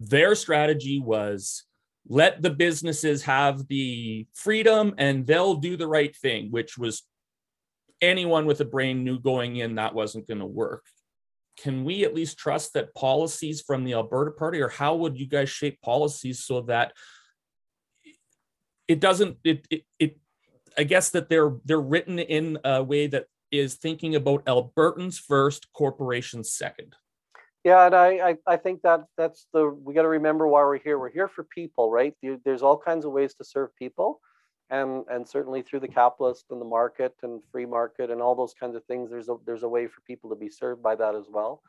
Their 0.00 0.34
strategy 0.34 0.98
was 0.98 1.64
let 2.08 2.42
the 2.42 2.50
businesses 2.50 3.22
have 3.22 3.66
the 3.68 4.26
freedom 4.34 4.94
and 4.98 5.26
they'll 5.26 5.54
do 5.54 5.76
the 5.76 5.86
right 5.86 6.14
thing, 6.16 6.50
which 6.50 6.76
was 6.76 7.02
anyone 8.02 8.44
with 8.44 8.60
a 8.60 8.64
brain 8.64 9.04
knew 9.04 9.18
going 9.18 9.56
in 9.56 9.76
that 9.76 9.94
wasn't 9.94 10.26
going 10.26 10.40
to 10.40 10.46
work. 10.46 10.84
Can 11.56 11.84
we 11.84 12.04
at 12.04 12.14
least 12.14 12.38
trust 12.38 12.74
that 12.74 12.94
policies 12.94 13.62
from 13.62 13.84
the 13.84 13.94
Alberta 13.94 14.32
Party, 14.32 14.60
or 14.60 14.68
how 14.68 14.96
would 14.96 15.18
you 15.18 15.26
guys 15.26 15.48
shape 15.48 15.80
policies 15.80 16.44
so 16.44 16.62
that 16.62 16.92
it 18.88 19.00
doesn't 19.00 19.38
it 19.44 19.66
it, 19.70 19.84
it 19.98 20.18
I 20.76 20.84
guess 20.84 21.10
that 21.10 21.28
they're 21.28 21.52
they're 21.64 21.80
written 21.80 22.18
in 22.18 22.58
a 22.64 22.82
way 22.82 23.06
that 23.06 23.26
is 23.50 23.74
thinking 23.74 24.14
about 24.16 24.44
Albertans 24.46 25.18
first, 25.18 25.70
corporations 25.72 26.52
second. 26.52 26.96
Yeah, 27.64 27.86
and 27.86 27.94
I, 27.94 28.30
I, 28.30 28.36
I 28.46 28.56
think 28.56 28.82
that 28.82 29.04
that's 29.16 29.46
the 29.52 29.68
we 29.68 29.94
got 29.94 30.02
to 30.02 30.08
remember 30.08 30.48
why 30.48 30.62
we're 30.62 30.78
here. 30.78 30.98
We're 30.98 31.12
here 31.12 31.28
for 31.28 31.44
people, 31.44 31.90
right? 31.90 32.14
There's 32.44 32.62
all 32.62 32.78
kinds 32.78 33.04
of 33.04 33.12
ways 33.12 33.34
to 33.34 33.44
serve 33.44 33.76
people 33.76 34.20
and 34.72 35.04
and 35.08 35.28
certainly 35.28 35.62
through 35.62 35.78
the 35.80 35.88
capitalist 35.88 36.46
and 36.50 36.60
the 36.60 36.64
market 36.64 37.14
and 37.22 37.40
free 37.52 37.66
market 37.66 38.10
and 38.10 38.20
all 38.20 38.34
those 38.34 38.54
kinds 38.54 38.74
of 38.74 38.84
things 38.86 39.10
there's 39.10 39.28
a 39.28 39.36
there's 39.46 39.62
a 39.62 39.68
way 39.68 39.86
for 39.86 40.00
people 40.02 40.28
to 40.28 40.36
be 40.36 40.48
served 40.48 40.82
by 40.82 40.94
that 40.96 41.14
as 41.14 41.26
well 41.30 41.62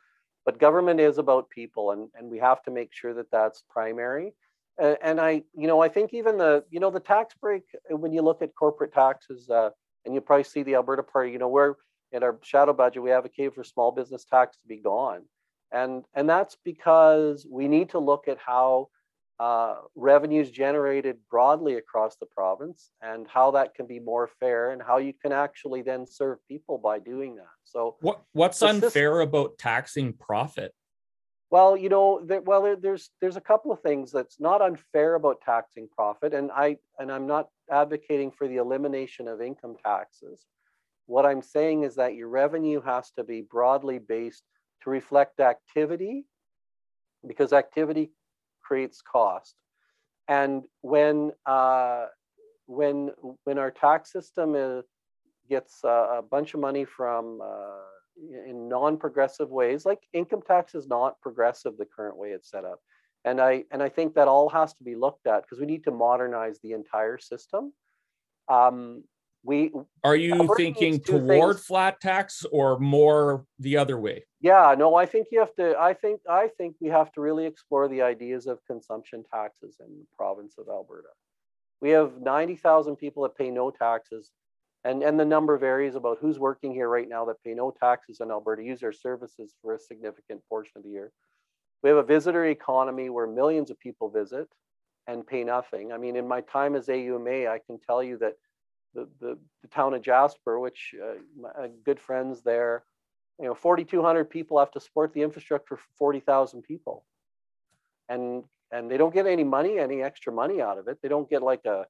but 0.44 0.58
government 0.58 0.98
is 0.98 1.18
about 1.18 1.48
people 1.50 1.92
and 1.92 2.08
and 2.16 2.28
we 2.28 2.38
have 2.38 2.62
to 2.62 2.72
make 2.72 2.92
sure 2.92 3.14
that 3.14 3.30
that's 3.30 3.62
primary 3.70 4.34
and, 4.78 4.96
and 5.02 5.20
i 5.20 5.42
you 5.56 5.68
know 5.68 5.80
i 5.80 5.88
think 5.88 6.12
even 6.12 6.36
the 6.36 6.64
you 6.70 6.80
know 6.80 6.90
the 6.90 7.00
tax 7.00 7.34
break 7.40 7.62
uh, 7.92 7.96
when 7.96 8.12
you 8.12 8.22
look 8.22 8.42
at 8.42 8.54
corporate 8.56 8.92
taxes 8.92 9.48
uh, 9.50 9.70
and 10.04 10.14
you 10.14 10.20
probably 10.20 10.44
see 10.44 10.64
the 10.64 10.74
alberta 10.74 11.02
party 11.02 11.30
you 11.30 11.38
know 11.38 11.48
where 11.48 11.76
in 12.14 12.22
our 12.22 12.38
shadow 12.42 12.72
budget, 12.72 13.02
we 13.02 13.12
advocate 13.12 13.54
for 13.54 13.64
small 13.64 13.90
business 13.90 14.24
tax 14.24 14.56
to 14.58 14.68
be 14.68 14.76
gone. 14.76 15.22
And, 15.72 16.04
and 16.14 16.28
that's 16.28 16.56
because 16.64 17.44
we 17.50 17.66
need 17.66 17.90
to 17.90 17.98
look 17.98 18.28
at 18.28 18.38
how 18.38 18.88
uh, 19.40 19.76
revenues 19.96 20.50
generated 20.50 21.16
broadly 21.30 21.74
across 21.74 22.16
the 22.16 22.26
province 22.26 22.90
and 23.02 23.26
how 23.28 23.50
that 23.50 23.74
can 23.74 23.86
be 23.86 23.98
more 23.98 24.30
fair 24.38 24.70
and 24.70 24.80
how 24.80 24.98
you 24.98 25.12
can 25.12 25.32
actually 25.32 25.82
then 25.82 26.06
serve 26.06 26.38
people 26.46 26.78
by 26.78 26.98
doing 26.98 27.36
that. 27.36 27.46
So 27.64 27.96
What 28.00 28.22
what's 28.32 28.62
unfair 28.62 29.20
about 29.20 29.58
taxing 29.58 30.12
profit? 30.12 30.72
Well, 31.50 31.76
you 31.76 31.88
know, 31.88 32.20
there, 32.24 32.40
well, 32.40 32.62
there, 32.62 32.76
there's 32.76 33.10
there's 33.20 33.36
a 33.36 33.40
couple 33.40 33.70
of 33.72 33.80
things 33.80 34.10
that's 34.12 34.40
not 34.40 34.62
unfair 34.62 35.14
about 35.14 35.40
taxing 35.40 35.88
profit, 35.94 36.32
and 36.34 36.50
I 36.52 36.78
and 36.98 37.10
I'm 37.10 37.26
not 37.26 37.48
advocating 37.70 38.30
for 38.30 38.48
the 38.48 38.56
elimination 38.56 39.28
of 39.28 39.40
income 39.40 39.76
taxes. 39.84 40.46
What 41.06 41.26
I'm 41.26 41.42
saying 41.42 41.82
is 41.82 41.96
that 41.96 42.14
your 42.14 42.28
revenue 42.28 42.80
has 42.82 43.10
to 43.12 43.24
be 43.24 43.42
broadly 43.42 43.98
based 43.98 44.42
to 44.82 44.90
reflect 44.90 45.40
activity, 45.40 46.24
because 47.26 47.52
activity 47.52 48.10
creates 48.64 49.02
cost. 49.02 49.54
And 50.28 50.62
when 50.80 51.32
uh, 51.46 52.06
when 52.66 53.10
when 53.44 53.58
our 53.58 53.70
tax 53.70 54.12
system 54.12 54.54
is, 54.54 54.84
gets 55.48 55.84
a, 55.84 56.18
a 56.18 56.22
bunch 56.22 56.54
of 56.54 56.60
money 56.60 56.84
from 56.84 57.40
uh, 57.42 57.84
in 58.46 58.68
non-progressive 58.68 59.50
ways 59.50 59.84
like 59.84 60.00
income 60.12 60.42
tax 60.46 60.74
is 60.74 60.86
not 60.86 61.20
progressive 61.20 61.76
the 61.76 61.84
current 61.84 62.16
way 62.16 62.30
it's 62.30 62.50
set 62.50 62.64
up 62.64 62.78
and 63.24 63.40
i 63.40 63.64
and 63.72 63.82
i 63.82 63.88
think 63.88 64.14
that 64.14 64.28
all 64.28 64.48
has 64.48 64.72
to 64.72 64.84
be 64.84 64.94
looked 64.94 65.26
at 65.26 65.42
because 65.42 65.58
we 65.58 65.66
need 65.66 65.82
to 65.82 65.90
modernize 65.90 66.58
the 66.60 66.72
entire 66.72 67.18
system 67.18 67.72
um 68.48 69.02
we 69.44 69.70
Are 70.02 70.16
you 70.16 70.48
thinking 70.56 71.00
toward 71.00 71.56
things. 71.56 71.66
flat 71.66 72.00
tax 72.00 72.44
or 72.50 72.78
more 72.78 73.44
the 73.58 73.76
other 73.76 73.98
way? 73.98 74.24
yeah 74.40 74.74
no 74.76 74.94
i 74.94 75.06
think 75.06 75.28
you 75.30 75.38
have 75.38 75.54
to 75.54 75.78
i 75.78 75.94
think 75.94 76.20
i 76.28 76.48
think 76.58 76.76
we 76.80 76.88
have 76.88 77.10
to 77.12 77.20
really 77.20 77.46
explore 77.46 77.88
the 77.88 78.02
ideas 78.02 78.46
of 78.46 78.58
consumption 78.66 79.24
taxes 79.32 79.76
in 79.80 79.86
the 79.98 80.06
province 80.16 80.54
of 80.58 80.68
alberta 80.68 81.08
we 81.80 81.90
have 81.90 82.20
90,000 82.20 82.96
people 82.96 83.22
that 83.24 83.36
pay 83.36 83.50
no 83.50 83.70
taxes 83.70 84.30
and 84.84 85.02
and 85.02 85.18
the 85.18 85.24
number 85.24 85.56
varies 85.56 85.94
about 85.94 86.18
who's 86.20 86.38
working 86.38 86.72
here 86.72 86.88
right 86.88 87.08
now 87.08 87.24
that 87.24 87.42
pay 87.42 87.54
no 87.54 87.70
taxes 87.70 88.20
in 88.20 88.30
Alberta 88.30 88.62
use 88.62 88.82
our 88.82 88.92
services 88.92 89.54
for 89.60 89.74
a 89.74 89.78
significant 89.78 90.42
portion 90.48 90.72
of 90.76 90.84
the 90.84 90.90
year. 90.90 91.10
We 91.82 91.88
have 91.90 91.98
a 91.98 92.02
visitor 92.02 92.44
economy 92.46 93.08
where 93.10 93.26
millions 93.26 93.70
of 93.70 93.78
people 93.80 94.08
visit 94.10 94.48
and 95.06 95.26
pay 95.26 95.42
nothing. 95.44 95.92
I 95.92 95.98
mean, 95.98 96.16
in 96.16 96.28
my 96.28 96.42
time 96.42 96.74
as 96.74 96.88
AUMA, 96.88 97.46
I 97.48 97.60
can 97.66 97.78
tell 97.80 98.02
you 98.02 98.18
that 98.18 98.34
the 98.94 99.08
the, 99.20 99.38
the 99.62 99.68
town 99.68 99.94
of 99.94 100.02
Jasper, 100.02 100.58
which 100.58 100.94
uh, 101.02 101.48
uh, 101.62 101.68
good 101.84 102.00
friends 102.00 102.42
there, 102.42 102.84
you 103.38 103.46
know, 103.46 103.54
4,200 103.54 104.30
people 104.30 104.58
have 104.58 104.70
to 104.72 104.80
support 104.80 105.12
the 105.12 105.22
infrastructure 105.22 105.76
for 105.76 105.82
40,000 105.98 106.62
people, 106.62 107.04
and 108.08 108.44
and 108.70 108.90
they 108.90 108.96
don't 108.96 109.14
get 109.14 109.26
any 109.26 109.44
money, 109.44 109.78
any 109.78 110.02
extra 110.02 110.32
money 110.32 110.60
out 110.60 110.78
of 110.78 110.88
it. 110.88 110.98
They 111.02 111.08
don't 111.08 111.28
get 111.28 111.42
like 111.42 111.64
a 111.64 111.86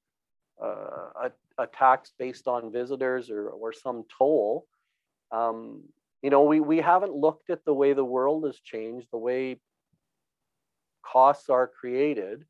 uh, 0.63 1.09
a, 1.25 1.33
a 1.59 1.67
tax 1.67 2.13
based 2.19 2.47
on 2.47 2.73
visitors 2.73 3.31
or, 3.31 3.49
or 3.49 3.73
some 3.73 4.05
toll. 4.19 4.67
Um, 5.33 5.83
you 6.23 6.31
know, 6.31 6.45
we, 6.45 6.61
we 6.61 6.79
haven't 6.79 7.15
looked 7.15 7.51
at 7.51 7.65
the 7.65 7.75
way 7.75 7.93
the 7.93 8.05
world 8.05 8.45
has 8.45 8.59
changed, 8.61 9.09
the 9.11 9.19
way 9.19 9.61
costs 11.05 11.51
are 11.51 11.67
created. 11.67 12.45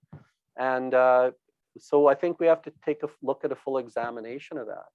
And 0.57 0.95
uh, 0.95 1.33
so 1.79 2.07
I 2.07 2.15
think 2.15 2.39
we 2.39 2.47
have 2.47 2.63
to 2.63 2.73
take 2.85 3.03
a 3.03 3.09
look 3.23 3.45
at 3.45 3.53
a 3.53 3.57
full 3.57 3.79
examination 3.79 4.59
of 4.59 4.67
that. 4.67 4.87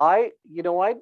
I, 0.00 0.32
you 0.48 0.62
know, 0.62 0.82
I, 0.82 0.94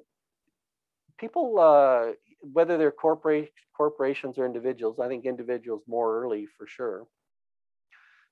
people, 1.17 1.59
uh, 1.59 2.13
whether 2.41 2.77
they're 2.77 2.91
corporate, 2.91 3.51
corporations 3.75 4.37
or 4.37 4.45
individuals, 4.45 4.99
I 4.99 5.07
think 5.07 5.25
individuals 5.25 5.83
more 5.87 6.21
early 6.21 6.47
for 6.57 6.67
sure 6.67 7.07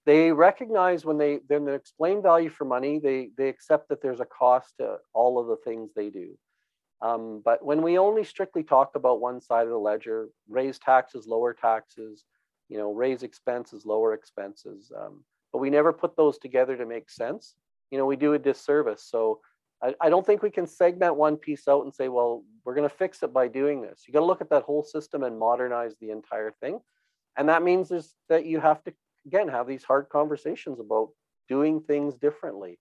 they 0.06 0.32
recognize 0.32 1.04
when 1.04 1.18
they 1.18 1.40
then 1.50 1.68
explain 1.68 2.22
value 2.22 2.50
for 2.50 2.66
money 2.66 3.00
they 3.00 3.30
they 3.38 3.50
accept 3.50 3.90
that 3.90 4.02
there's 4.02 4.20
a 4.20 4.26
cost 4.26 4.74
to 4.78 4.98
all 5.14 5.40
of 5.40 5.48
the 5.48 5.58
things 5.58 5.92
they 5.96 6.10
do 6.10 6.38
um, 7.02 7.42
but 7.44 7.64
when 7.64 7.82
we 7.82 7.98
only 7.98 8.24
strictly 8.24 8.64
talk 8.64 8.96
about 8.96 9.20
one 9.20 9.42
side 9.42 9.64
of 9.64 9.70
the 9.70 9.78
ledger 9.78 10.30
raise 10.48 10.80
taxes 10.80 11.28
lower 11.28 11.54
taxes 11.54 12.24
you 12.70 12.78
know 12.78 12.92
raise 12.92 13.24
expenses 13.24 13.86
lower 13.86 14.14
expenses 14.14 14.92
um, 14.98 15.24
but 15.56 15.62
we 15.62 15.70
never 15.70 15.94
put 15.94 16.18
those 16.18 16.38
together 16.38 16.76
to 16.76 16.86
make 16.86 17.10
sense. 17.10 17.56
You 17.90 17.98
know 17.98 18.06
we 18.06 18.18
do 18.18 18.34
a 18.34 18.38
disservice. 18.38 19.08
So 19.10 19.40
I, 19.82 19.96
I 20.02 20.10
don't 20.10 20.26
think 20.26 20.44
we 20.44 20.50
can 20.50 20.68
segment 20.68 21.16
one 21.16 21.38
piece 21.38 21.70
out 21.70 21.86
and 21.86 21.96
say 21.96 22.10
well 22.10 22.44
we're 22.66 22.76
going 22.76 22.90
to 22.90 22.94
fix 22.94 23.24
it 23.24 23.32
by 23.32 23.48
doing 23.48 23.82
this. 23.82 24.04
You 24.06 24.14
got 24.14 24.20
to 24.20 24.26
look 24.26 24.42
at 24.42 24.50
that 24.50 24.64
whole 24.64 24.84
system 24.84 25.24
and 25.24 25.40
modernize 25.40 25.96
the 26.02 26.10
entire 26.10 26.52
thing. 26.60 26.82
And 27.38 27.48
that 27.48 27.64
means 27.64 27.90
is 27.90 28.16
that 28.28 28.46
you 28.46 28.60
have 28.60 28.84
to 28.84 28.94
again 29.26 29.48
have 29.48 29.66
these 29.66 29.86
hard 29.86 30.10
conversations 30.10 30.82
about 30.82 31.12
doing 31.48 31.80
things 31.80 32.16
differently. 32.18 32.78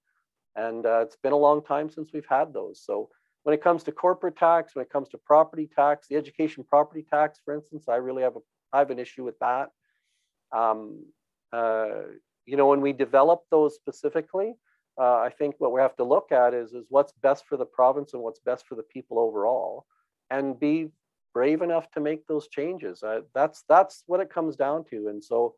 And 0.57 0.85
uh, 0.85 1.03
it's 1.03 1.19
been 1.23 1.33
a 1.33 1.37
long 1.37 1.63
time 1.63 1.89
since 1.89 2.11
we've 2.13 2.27
had 2.29 2.53
those. 2.53 2.83
So 2.85 3.09
when 3.45 3.55
it 3.55 3.63
comes 3.63 3.85
to 3.85 3.93
corporate 3.93 4.37
tax 4.37 4.75
when 4.75 4.85
it 4.85 4.91
comes 4.91 5.11
to 5.11 5.19
property 5.19 5.69
tax 5.73 6.09
the 6.09 6.17
education 6.17 6.65
property 6.65 7.07
tax 7.09 7.39
for 7.45 7.55
instance 7.55 7.85
i 7.89 7.97
really 7.97 8.23
have 8.23 8.35
a 8.35 8.41
i 8.73 8.81
have 8.81 8.91
an 8.91 8.99
issue 8.99 9.23
with 9.23 9.39
that. 9.39 9.69
Um, 10.51 11.05
uh, 11.55 12.03
you 12.47 12.57
know 12.57 12.67
when 12.67 12.81
we 12.81 12.93
develop 12.93 13.43
those 13.51 13.75
specifically 13.75 14.55
uh, 15.01 15.19
i 15.19 15.31
think 15.39 15.55
what 15.59 15.73
we 15.73 15.81
have 15.81 15.97
to 15.97 16.05
look 16.05 16.33
at 16.33 16.55
is 16.55 16.73
is 16.73 16.87
what's 16.89 17.13
best 17.23 17.47
for 17.47 17.57
the 17.57 17.65
province 17.67 18.15
and 18.15 18.23
what's 18.23 18.41
best 18.41 18.67
for 18.67 18.75
the 18.75 18.83
people 18.83 19.19
overall 19.19 19.87
and 20.31 20.59
be 20.59 20.89
brave 21.33 21.63
enough 21.63 21.91
to 21.91 22.01
make 22.01 22.27
those 22.27 22.49
changes 22.49 23.03
uh, 23.03 23.21
that's 23.35 23.65
that's 23.69 24.05
what 24.07 24.21
it 24.21 24.33
comes 24.33 24.57
down 24.57 24.85
to 24.85 25.09
and 25.09 25.23
so 25.23 25.55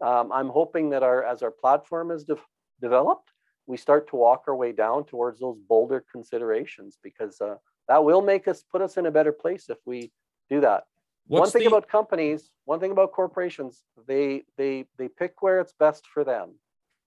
um, 0.00 0.32
I'm 0.32 0.48
hoping 0.48 0.90
that 0.90 1.02
our 1.02 1.24
as 1.24 1.42
our 1.42 1.50
platform 1.50 2.10
is 2.10 2.24
de- 2.24 2.36
developed, 2.80 3.30
we 3.66 3.76
start 3.76 4.08
to 4.10 4.16
walk 4.16 4.44
our 4.48 4.56
way 4.56 4.72
down 4.72 5.04
towards 5.04 5.40
those 5.40 5.58
bolder 5.68 6.04
considerations 6.10 6.98
because 7.02 7.40
uh, 7.40 7.56
that 7.88 8.04
will 8.04 8.22
make 8.22 8.48
us 8.48 8.62
put 8.70 8.82
us 8.82 8.96
in 8.96 9.06
a 9.06 9.10
better 9.10 9.32
place 9.32 9.70
if 9.70 9.78
we 9.86 10.10
do 10.50 10.60
that. 10.60 10.84
One 11.28 11.50
thing 11.50 11.62
the, 11.62 11.68
about 11.68 11.88
companies, 11.88 12.50
one 12.64 12.80
thing 12.80 12.90
about 12.92 13.12
corporations, 13.12 13.82
they 14.06 14.44
they 14.56 14.86
they 14.98 15.08
pick 15.08 15.42
where 15.42 15.60
it's 15.60 15.72
best 15.72 16.06
for 16.06 16.24
them. 16.24 16.54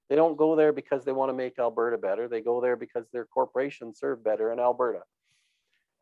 They 0.10 0.16
don't 0.16 0.38
go 0.38 0.56
there 0.56 0.72
because 0.72 1.04
they 1.04 1.12
want 1.12 1.30
to 1.30 1.34
make 1.34 1.60
Alberta 1.60 1.98
better. 1.98 2.28
They 2.28 2.42
go 2.42 2.62
there 2.62 2.76
because 2.78 3.06
their 3.12 3.26
corporations 3.26 4.00
serve 4.00 4.24
better 4.24 4.52
in 4.54 4.60
Alberta. 4.60 5.02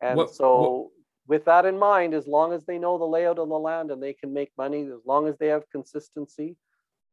And 0.00 0.16
What- 0.18 0.30
so 0.30 0.92
with 1.26 1.44
that 1.46 1.66
in 1.66 1.78
mind, 1.78 2.14
as 2.14 2.26
long 2.26 2.52
as 2.52 2.64
they 2.64 2.78
know 2.78 2.98
the 2.98 3.04
layout 3.04 3.38
of 3.38 3.48
the 3.48 3.58
land 3.58 3.90
and 3.90 4.00
they 4.00 4.12
can 4.12 4.32
make 4.32 4.52
money, 4.56 4.82
as 4.82 5.04
long 5.04 5.26
as 5.26 5.36
they 5.38 5.48
have 5.48 5.68
consistency, 5.70 6.56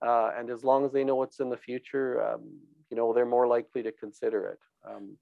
uh, 0.06 0.32
and 0.38 0.50
as 0.52 0.64
long 0.64 0.86
as 0.86 0.92
they 0.92 1.04
know 1.04 1.16
what's 1.16 1.40
in 1.40 1.50
the 1.50 1.58
future, 1.58 2.22
um, 2.22 2.60
you 2.90 2.98
know, 2.98 3.12
they're 3.14 3.26
more 3.26 3.48
likely 3.48 3.82
to 3.82 3.92
consider 3.92 4.46
it. 4.48 4.60
Um, 4.88 5.18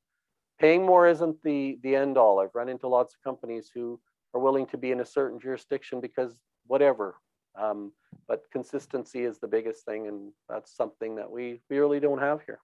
paying 0.60 0.86
more 0.86 1.08
isn't 1.08 1.42
the 1.44 1.80
the 1.84 1.96
end 1.96 2.18
all. 2.18 2.40
I've 2.40 2.54
run 2.54 2.70
into 2.70 2.88
lots 2.88 3.14
of 3.14 3.22
companies 3.24 3.72
who 3.74 4.00
are 4.34 4.42
willing 4.42 4.66
to 4.68 4.78
be 4.78 4.92
in 4.92 5.02
a 5.02 5.06
certain 5.06 5.40
jurisdiction 5.40 6.02
because 6.02 6.36
whatever. 6.68 7.16
Um, 7.60 7.92
but 8.28 8.44
consistency 8.52 9.24
is 9.24 9.40
the 9.40 9.48
biggest 9.48 9.86
thing, 9.86 10.08
and 10.08 10.32
that's 10.48 10.76
something 10.76 11.16
that 11.16 11.30
we 11.30 11.62
we 11.70 11.80
really 11.80 12.00
don't 12.00 12.20
have 12.20 12.42
here. 12.46 12.60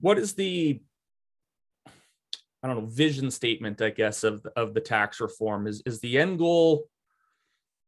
what 0.00 0.18
is 0.18 0.34
the 0.34 0.80
I 2.62 2.68
don't 2.68 2.76
know 2.78 2.86
vision 2.86 3.30
statement, 3.30 3.80
I 3.80 3.90
guess, 3.90 4.24
of 4.24 4.46
of 4.56 4.74
the 4.74 4.80
tax 4.80 5.20
reform? 5.20 5.66
Is 5.66 5.82
is 5.86 6.00
the 6.00 6.18
end 6.18 6.38
goal 6.38 6.88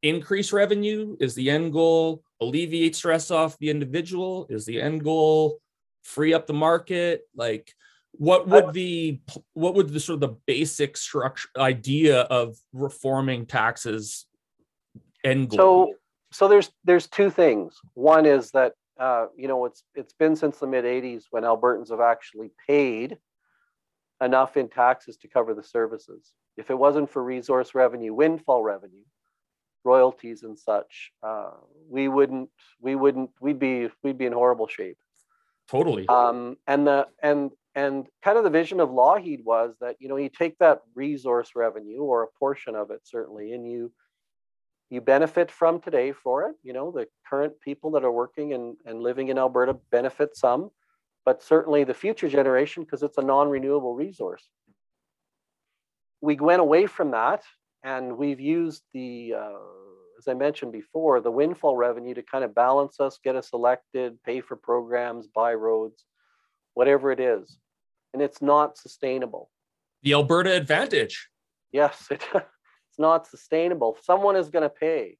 increase 0.02 0.52
revenue? 0.52 1.16
Is 1.20 1.34
the 1.34 1.50
end 1.50 1.72
goal 1.72 2.22
alleviate 2.40 2.96
stress 2.96 3.30
off 3.30 3.58
the 3.58 3.70
individual? 3.70 4.46
Is 4.50 4.64
the 4.64 4.80
end 4.80 5.04
goal 5.04 5.60
free 6.02 6.34
up 6.34 6.46
the 6.46 6.52
market? 6.54 7.22
Like 7.34 7.72
what 8.12 8.46
would 8.46 8.72
the 8.72 9.20
what 9.54 9.74
would 9.74 9.88
the 9.88 10.00
sort 10.00 10.14
of 10.14 10.20
the 10.20 10.36
basic 10.46 10.96
structure 10.96 11.48
idea 11.56 12.20
of 12.22 12.56
reforming 12.72 13.46
taxes 13.46 14.26
end 15.24 15.50
goal? 15.50 15.58
So 15.58 15.94
so 16.32 16.48
there's 16.48 16.70
there's 16.84 17.06
two 17.06 17.30
things. 17.30 17.78
One 17.94 18.26
is 18.26 18.50
that 18.52 18.72
uh, 18.98 19.26
you 19.36 19.48
know 19.48 19.64
it's 19.64 19.82
it's 19.94 20.12
been 20.12 20.36
since 20.36 20.58
the 20.58 20.66
mid 20.66 20.84
80s 20.84 21.24
when 21.30 21.42
Albertans 21.44 21.90
have 21.90 22.00
actually 22.00 22.50
paid 22.68 23.18
enough 24.20 24.56
in 24.56 24.68
taxes 24.68 25.16
to 25.18 25.28
cover 25.28 25.54
the 25.54 25.62
services. 25.62 26.32
If 26.56 26.70
it 26.70 26.78
wasn't 26.78 27.10
for 27.10 27.24
resource 27.24 27.74
revenue, 27.74 28.12
windfall 28.12 28.62
revenue, 28.62 29.04
royalties 29.84 30.42
and 30.42 30.58
such, 30.58 31.12
uh, 31.22 31.50
we 31.88 32.08
wouldn't 32.08 32.50
we 32.80 32.94
wouldn't 32.94 33.30
we'd 33.40 33.58
be 33.58 33.88
we'd 34.02 34.18
be 34.18 34.26
in 34.26 34.32
horrible 34.32 34.68
shape. 34.68 34.98
totally. 35.68 36.06
Um, 36.08 36.56
and 36.66 36.86
the 36.86 37.08
and 37.22 37.50
and 37.74 38.06
kind 38.22 38.38
of 38.38 38.44
the 38.44 38.50
vision 38.50 38.80
of 38.80 38.90
Lougheed 38.90 39.44
was 39.44 39.74
that 39.80 39.96
you 40.00 40.08
know 40.08 40.16
you 40.16 40.28
take 40.28 40.58
that 40.58 40.82
resource 40.94 41.52
revenue 41.56 42.02
or 42.02 42.22
a 42.22 42.38
portion 42.38 42.74
of 42.76 42.90
it 42.90 43.00
certainly, 43.04 43.52
and 43.52 43.70
you 43.70 43.92
you 44.90 45.00
benefit 45.00 45.50
from 45.50 45.80
today 45.80 46.12
for 46.12 46.48
it. 46.48 46.56
You 46.62 46.72
know 46.72 46.90
the 46.90 47.06
current 47.28 47.54
people 47.60 47.90
that 47.92 48.04
are 48.04 48.12
working 48.12 48.52
and 48.54 48.76
and 48.86 49.00
living 49.00 49.28
in 49.28 49.38
Alberta 49.38 49.74
benefit 49.90 50.36
some, 50.36 50.70
but 51.24 51.42
certainly 51.42 51.84
the 51.84 51.94
future 51.94 52.28
generation 52.28 52.84
because 52.84 53.02
it's 53.02 53.18
a 53.18 53.22
non-renewable 53.22 53.94
resource. 53.94 54.48
we 56.20 56.36
went 56.36 56.60
away 56.60 56.86
from 56.86 57.10
that 57.10 57.42
and 57.84 58.16
we've 58.16 58.40
used 58.40 58.82
the, 58.94 59.34
uh, 59.36 59.58
as 60.18 60.28
I 60.28 60.34
mentioned 60.34 60.72
before, 60.72 61.20
the 61.20 61.30
windfall 61.30 61.76
revenue 61.76 62.14
to 62.14 62.22
kind 62.22 62.44
of 62.44 62.54
balance 62.54 63.00
us, 63.00 63.18
get 63.24 63.36
us 63.36 63.50
elected, 63.52 64.22
pay 64.24 64.40
for 64.40 64.56
programs, 64.56 65.26
buy 65.26 65.54
roads, 65.54 66.04
whatever 66.74 67.10
it 67.10 67.20
is. 67.20 67.58
And 68.12 68.22
it's 68.22 68.42
not 68.42 68.76
sustainable. 68.76 69.50
The 70.02 70.12
Alberta 70.14 70.54
advantage. 70.54 71.28
Yes, 71.72 72.06
it, 72.10 72.22
it's 72.34 72.98
not 72.98 73.26
sustainable. 73.26 73.96
Someone 74.02 74.36
is 74.36 74.48
going 74.50 74.64
to 74.64 74.68
pay. 74.68 75.16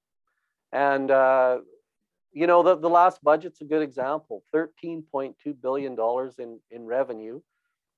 And, 0.72 1.11
uh, 1.11 1.59
you 2.32 2.47
know, 2.47 2.62
the, 2.62 2.76
the 2.76 2.88
last 2.88 3.22
budget's 3.22 3.61
a 3.61 3.64
good 3.64 3.82
example 3.82 4.43
$13.2 4.55 5.34
billion 5.61 5.97
in, 6.38 6.61
in 6.70 6.86
revenue. 6.86 7.40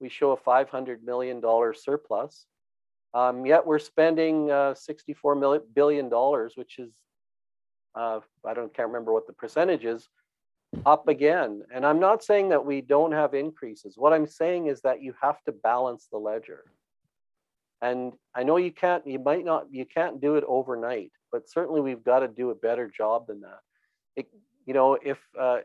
We 0.01 0.09
show 0.09 0.33
a 0.33 0.37
$500 0.37 1.03
million 1.05 1.41
surplus. 1.75 2.47
Um, 3.15 3.47
yet 3.47 3.65
we're 3.65 3.79
spending 3.79 4.51
uh, 4.51 4.75
64 4.75 5.37
million, 5.37 5.63
billion 5.73 6.09
dollars, 6.09 6.55
which 6.57 6.81
is, 6.81 6.91
uh, 7.95 8.19
I 8.45 8.55
don't 8.55 8.75
can't 8.75 8.89
remember 8.89 9.13
what 9.13 9.29
the 9.29 9.33
percentage 9.33 9.85
is, 9.85 10.09
up 10.87 11.09
again. 11.09 11.63
And 11.73 11.85
I'm 11.85 12.01
not 12.01 12.23
saying 12.23 12.49
that 12.51 12.65
we 12.65 12.81
don't 12.81 13.13
have 13.13 13.35
increases. 13.35 13.95
What 13.97 14.13
I'm 14.13 14.27
saying 14.27 14.67
is 14.67 14.81
that 14.83 15.03
you 15.03 15.15
have 15.21 15.43
to 15.45 15.53
balance 15.53 16.09
the 16.11 16.19
ledger. 16.19 16.65
And 17.83 18.13
I 18.35 18.43
know 18.43 18.57
you 18.57 18.73
can't, 18.73 19.07
you 19.07 19.19
might 19.19 19.45
not, 19.45 19.67
you 19.71 19.85
can't 19.85 20.21
do 20.21 20.37
it 20.37 20.45
overnight, 20.47 21.13
but 21.31 21.49
certainly 21.49 21.81
we've 21.81 22.05
got 22.05 22.21
to 22.21 22.29
do 22.29 22.51
a 22.51 22.55
better 22.55 22.89
job 22.89 23.27
than 23.27 23.41
that. 23.43 23.61
It, 24.17 24.29
you 24.65 24.75
know, 24.75 24.99
if 25.05 25.19
uh, 25.39 25.59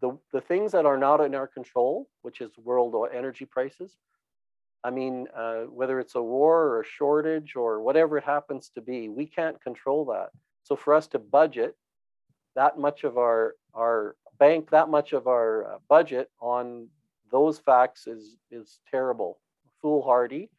the, 0.00 0.18
the 0.32 0.40
things 0.40 0.72
that 0.72 0.86
are 0.86 0.96
not 0.96 1.20
in 1.20 1.34
our 1.34 1.46
control, 1.46 2.08
which 2.22 2.40
is 2.40 2.50
world 2.56 2.94
energy 3.14 3.44
prices, 3.44 3.96
I 4.84 4.90
mean, 4.90 5.28
uh, 5.36 5.62
whether 5.64 6.00
it's 6.00 6.14
a 6.16 6.22
war 6.22 6.62
or 6.62 6.80
a 6.80 6.86
shortage 6.86 7.54
or 7.54 7.82
whatever 7.82 8.18
it 8.18 8.24
happens 8.24 8.70
to 8.74 8.80
be, 8.80 9.08
we 9.08 9.26
can't 9.26 9.60
control 9.62 10.04
that. 10.06 10.30
So 10.64 10.74
for 10.74 10.94
us 10.94 11.06
to 11.08 11.18
budget 11.18 11.76
that 12.54 12.78
much 12.78 13.04
of 13.04 13.16
our 13.18 13.54
our 13.74 14.16
bank 14.42 14.70
that 14.70 14.88
much 14.88 15.12
of 15.12 15.26
our 15.28 15.50
uh, 15.64 15.78
budget 15.88 16.28
on 16.40 16.88
those 17.30 17.58
facts 17.58 18.06
is 18.06 18.36
is 18.50 18.80
terrible, 18.90 19.38
foolhardy. 19.80 20.50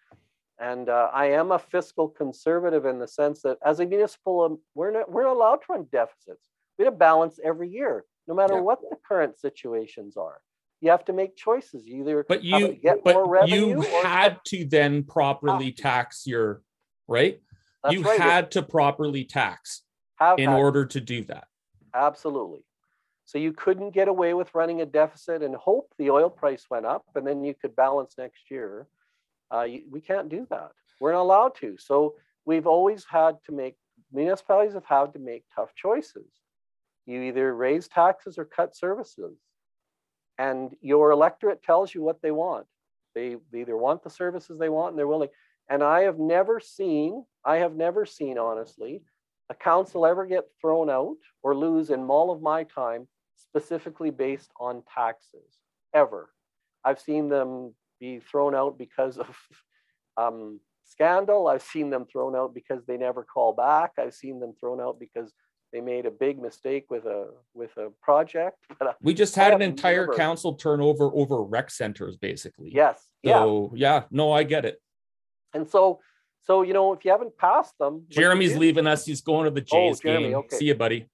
And 0.59 0.87
uh, 0.87 1.09
I 1.13 1.25
am 1.31 1.51
a 1.51 1.59
fiscal 1.59 2.07
conservative 2.07 2.85
in 2.85 2.97
the 2.99 3.07
sense 3.07 3.41
that 3.41 3.57
as 3.65 3.79
a 3.79 3.85
municipal, 3.85 4.35
um, 4.45 4.59
we're 4.73 4.91
not 4.91 5.11
we're 5.11 5.33
allowed 5.35 5.59
to 5.63 5.73
run 5.73 5.85
deficits. 5.91 6.45
We 6.77 6.85
have 6.85 6.93
to 6.93 6.97
balance 6.97 7.39
every 7.43 7.69
year, 7.69 8.05
no 8.27 8.33
matter 8.33 8.55
yeah. 8.55 8.61
what 8.61 8.79
the 8.81 8.97
current 9.09 9.37
situations 9.37 10.15
are 10.17 10.39
you 10.83 10.89
have 10.89 11.05
to 11.05 11.13
make 11.13 11.37
choices. 11.37 11.87
You 11.87 12.01
either 12.01 12.25
but 12.27 12.43
you 12.43 12.73
get 12.73 13.05
but 13.05 13.47
you 13.47 13.79
had 14.03 14.37
to 14.47 14.65
then 14.65 15.03
properly 15.03 15.71
tax 15.71 16.27
your 16.27 16.61
right. 17.07 17.39
That's 17.83 17.95
you 17.95 18.01
right. 18.01 18.19
had 18.19 18.51
to 18.51 18.63
properly 18.63 19.23
tax 19.23 19.83
have 20.17 20.39
in 20.39 20.49
order 20.49 20.85
to 20.85 20.99
do 20.99 21.23
that. 21.25 21.45
Absolutely. 21.93 22.65
So 23.33 23.39
you 23.39 23.51
couldn't 23.51 23.95
get 23.95 24.07
away 24.07 24.35
with 24.35 24.53
running 24.53 24.81
a 24.81 24.85
deficit 24.85 25.41
and 25.41 25.55
hope 25.55 25.91
the 25.97 26.11
oil 26.11 26.29
price 26.29 26.67
went 26.69 26.85
up 26.85 27.03
and 27.15 27.25
then 27.25 27.43
you 27.43 27.55
could 27.55 27.75
balance 27.75 28.13
next 28.15 28.51
year. 28.51 28.85
Uh, 29.49 29.65
we 29.89 30.01
can't 30.01 30.29
do 30.29 30.45
that. 30.51 30.69
We're 30.99 31.13
not 31.13 31.23
allowed 31.23 31.55
to. 31.55 31.75
So 31.79 32.13
we've 32.45 32.67
always 32.67 33.05
had 33.09 33.37
to 33.47 33.51
make 33.51 33.75
municipalities 34.11 34.75
have 34.75 34.85
had 34.85 35.13
to 35.13 35.19
make 35.19 35.45
tough 35.55 35.73
choices. 35.73 36.27
You 37.07 37.23
either 37.23 37.55
raise 37.55 37.87
taxes 37.87 38.37
or 38.37 38.45
cut 38.45 38.75
services 38.75 39.39
and 40.37 40.75
your 40.81 41.09
electorate 41.09 41.63
tells 41.63 41.91
you 41.91 42.03
what 42.03 42.21
they 42.21 42.31
want. 42.31 42.67
They, 43.15 43.37
they 43.51 43.61
either 43.61 43.77
want 43.77 44.03
the 44.03 44.11
services 44.11 44.59
they 44.59 44.69
want 44.69 44.91
and 44.91 44.99
they're 44.99 45.07
willing. 45.07 45.29
And 45.69 45.81
I 45.81 46.01
have 46.01 46.19
never 46.19 46.59
seen, 46.59 47.25
I 47.43 47.55
have 47.57 47.75
never 47.75 48.05
seen, 48.05 48.37
honestly, 48.37 49.01
a 49.49 49.55
council 49.55 50.05
ever 50.05 50.27
get 50.27 50.43
thrown 50.61 50.91
out 50.91 51.17
or 51.41 51.55
lose 51.55 51.89
in 51.89 52.01
all 52.05 52.29
of 52.29 52.39
my 52.39 52.63
time 52.65 53.07
specifically 53.35 54.11
based 54.11 54.51
on 54.59 54.83
taxes, 54.93 55.59
ever. 55.93 56.29
I've 56.83 56.99
seen 56.99 57.29
them 57.29 57.73
be 57.99 58.19
thrown 58.19 58.55
out 58.55 58.77
because 58.77 59.17
of 59.17 59.35
um, 60.17 60.59
scandal. 60.85 61.47
I've 61.47 61.63
seen 61.63 61.89
them 61.89 62.05
thrown 62.05 62.35
out 62.35 62.53
because 62.53 62.85
they 62.85 62.97
never 62.97 63.23
call 63.23 63.53
back. 63.53 63.91
I've 63.97 64.13
seen 64.13 64.39
them 64.39 64.53
thrown 64.59 64.81
out 64.81 64.99
because 64.99 65.33
they 65.71 65.81
made 65.81 66.05
a 66.05 66.11
big 66.11 66.39
mistake 66.39 66.85
with 66.89 67.05
a 67.05 67.29
with 67.53 67.75
a 67.77 67.89
project. 68.01 68.57
But 68.79 68.95
we 69.01 69.13
just 69.13 69.35
had 69.35 69.53
an 69.53 69.61
entire 69.61 70.05
never... 70.05 70.17
council 70.17 70.53
turnover 70.53 71.09
over 71.13 71.43
rec 71.43 71.71
centers, 71.71 72.17
basically. 72.17 72.71
Yes. 72.73 73.01
So 73.25 73.71
yeah. 73.75 73.93
yeah, 73.95 74.03
no, 74.11 74.31
I 74.31 74.43
get 74.43 74.65
it. 74.65 74.79
And 75.53 75.69
so, 75.69 75.99
so 76.43 76.61
you 76.61 76.73
know, 76.73 76.93
if 76.93 77.05
you 77.05 77.11
haven't 77.11 77.37
passed 77.37 77.77
them, 77.79 78.05
Jeremy's 78.09 78.55
leaving 78.55 78.87
us. 78.87 79.05
He's 79.05 79.21
going 79.21 79.45
to 79.45 79.51
the 79.51 79.61
oh, 79.61 79.75
Jays 79.75 79.99
oh, 79.99 80.07
Jeremy, 80.07 80.29
game. 80.29 80.35
Okay. 80.35 80.57
See 80.57 80.65
you, 80.65 80.75
buddy. 80.75 81.07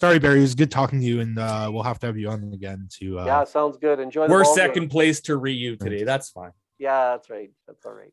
Sorry, 0.00 0.18
Barry. 0.18 0.38
It 0.38 0.42
was 0.42 0.54
good 0.54 0.70
talking 0.70 1.00
to 1.00 1.06
you, 1.06 1.20
and 1.20 1.38
uh, 1.38 1.70
we'll 1.72 1.84
have 1.84 1.98
to 2.00 2.06
have 2.06 2.16
you 2.16 2.28
on 2.28 2.52
again 2.52 2.88
to. 2.98 3.20
Uh... 3.20 3.24
Yeah, 3.26 3.44
sounds 3.44 3.76
good. 3.76 4.00
Enjoy. 4.00 4.26
We're 4.26 4.44
second 4.44 4.84
game. 4.84 4.88
place 4.88 5.20
to 5.22 5.36
Ryu 5.36 5.76
today. 5.76 6.04
That's 6.04 6.30
fine. 6.30 6.52
Yeah, 6.78 7.12
that's 7.12 7.30
right. 7.30 7.50
That's 7.66 7.84
all 7.86 7.92
right. 7.92 8.12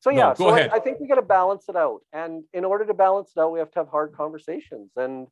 So 0.00 0.10
yeah, 0.10 0.28
no, 0.28 0.34
so 0.34 0.48
I, 0.48 0.76
I, 0.76 0.78
think 0.78 0.98
we 0.98 1.06
got 1.06 1.16
to 1.16 1.22
balance 1.22 1.68
it 1.68 1.76
out, 1.76 2.00
and 2.12 2.42
in 2.54 2.64
order 2.64 2.86
to 2.86 2.94
balance 2.94 3.32
it 3.36 3.40
out, 3.40 3.52
we 3.52 3.58
have 3.58 3.70
to 3.72 3.80
have 3.80 3.88
hard 3.88 4.14
conversations. 4.14 4.90
And 4.96 5.28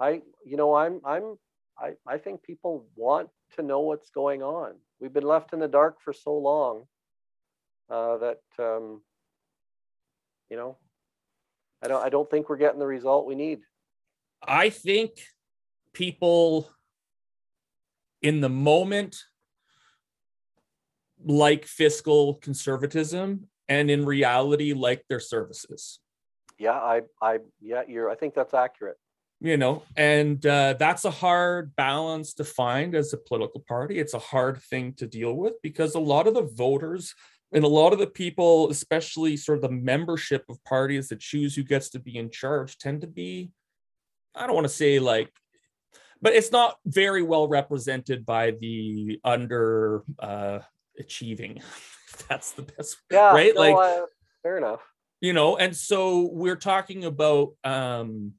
I, 0.00 0.22
you 0.44 0.56
know, 0.56 0.74
I'm, 0.74 1.00
I'm, 1.04 1.36
I, 1.78 1.92
I 2.06 2.18
think 2.18 2.42
people 2.42 2.86
want 2.96 3.28
to 3.56 3.62
know 3.62 3.80
what's 3.80 4.10
going 4.10 4.42
on. 4.42 4.74
We've 5.00 5.12
been 5.12 5.26
left 5.26 5.52
in 5.52 5.60
the 5.60 5.68
dark 5.68 6.00
for 6.00 6.12
so 6.12 6.36
long 6.36 6.84
uh, 7.90 8.18
that, 8.18 8.40
um, 8.58 9.02
you 10.50 10.56
know, 10.56 10.78
I 11.82 11.88
don't, 11.88 12.04
I 12.04 12.08
don't 12.08 12.28
think 12.28 12.48
we're 12.48 12.56
getting 12.56 12.80
the 12.80 12.86
result 12.86 13.26
we 13.26 13.34
need. 13.36 13.60
I 14.46 14.70
think 14.70 15.12
people 15.92 16.68
in 18.20 18.40
the 18.40 18.48
moment 18.48 19.16
like 21.24 21.66
fiscal 21.66 22.34
conservatism 22.34 23.48
and 23.68 23.90
in 23.90 24.04
reality 24.04 24.72
like 24.72 25.04
their 25.08 25.20
services. 25.20 26.00
Yeah 26.58 26.72
i 26.72 27.02
i 27.20 27.38
yeah 27.60 27.82
you're 27.88 28.10
i 28.10 28.14
think 28.14 28.34
that's 28.34 28.54
accurate. 28.54 28.96
You 29.40 29.56
know 29.56 29.82
and 29.96 30.44
uh, 30.46 30.74
that's 30.78 31.04
a 31.04 31.10
hard 31.10 31.74
balance 31.74 32.34
to 32.34 32.44
find 32.44 32.94
as 32.94 33.12
a 33.12 33.16
political 33.16 33.64
party. 33.66 33.98
It's 33.98 34.14
a 34.14 34.18
hard 34.18 34.62
thing 34.62 34.94
to 34.94 35.06
deal 35.06 35.34
with 35.34 35.54
because 35.62 35.94
a 35.94 36.00
lot 36.00 36.26
of 36.26 36.34
the 36.34 36.42
voters 36.54 37.14
and 37.52 37.64
a 37.64 37.68
lot 37.68 37.92
of 37.92 37.98
the 37.98 38.06
people 38.06 38.70
especially 38.70 39.36
sort 39.36 39.58
of 39.58 39.62
the 39.62 39.76
membership 39.76 40.44
of 40.48 40.62
parties 40.64 41.08
that 41.08 41.20
choose 41.20 41.54
who 41.54 41.64
gets 41.64 41.90
to 41.90 41.98
be 41.98 42.16
in 42.16 42.30
charge 42.30 42.78
tend 42.78 43.00
to 43.00 43.06
be 43.06 43.50
i 44.34 44.46
don't 44.46 44.54
want 44.54 44.66
to 44.66 44.72
say 44.72 44.98
like 44.98 45.32
but 46.22 46.34
it's 46.34 46.52
not 46.52 46.76
very 46.86 47.22
well 47.22 47.48
represented 47.48 48.24
by 48.24 48.52
the 48.52 49.20
under 49.24 50.04
uh, 50.20 50.60
achieving. 50.98 51.60
That's 52.28 52.52
the 52.52 52.62
best 52.62 52.98
yeah 53.10 53.32
right? 53.32 53.52
no, 53.54 53.60
like 53.60 53.74
uh, 53.76 54.06
fair 54.42 54.58
enough. 54.58 54.80
you 55.20 55.32
know 55.32 55.56
and 55.56 55.74
so 55.74 56.28
we're 56.32 56.56
talking 56.56 57.04
about 57.04 57.54
um 57.64 58.34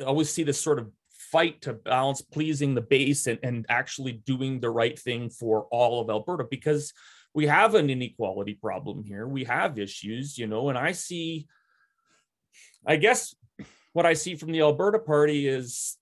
I 0.00 0.04
always 0.04 0.30
see 0.30 0.42
this 0.42 0.60
sort 0.60 0.78
of 0.78 0.90
fight 1.30 1.62
to 1.62 1.74
balance 1.74 2.20
pleasing 2.20 2.74
the 2.74 2.80
base 2.80 3.26
and, 3.26 3.38
and 3.42 3.66
actually 3.68 4.12
doing 4.12 4.58
the 4.58 4.70
right 4.70 4.98
thing 4.98 5.30
for 5.30 5.66
all 5.70 6.00
of 6.00 6.10
Alberta 6.10 6.44
because 6.50 6.92
we 7.34 7.46
have 7.46 7.74
an 7.74 7.90
inequality 7.90 8.54
problem 8.54 9.04
here. 9.04 9.26
We 9.26 9.44
have 9.44 9.78
issues, 9.78 10.36
you 10.36 10.46
know, 10.46 10.68
and 10.68 10.78
I 10.78 10.92
see, 10.92 11.46
I 12.86 12.96
guess 12.96 13.34
what 13.92 14.06
I 14.06 14.14
see 14.14 14.34
from 14.34 14.52
the 14.52 14.60
Alberta 14.60 14.98
Party 14.98 15.46
is 15.46 15.96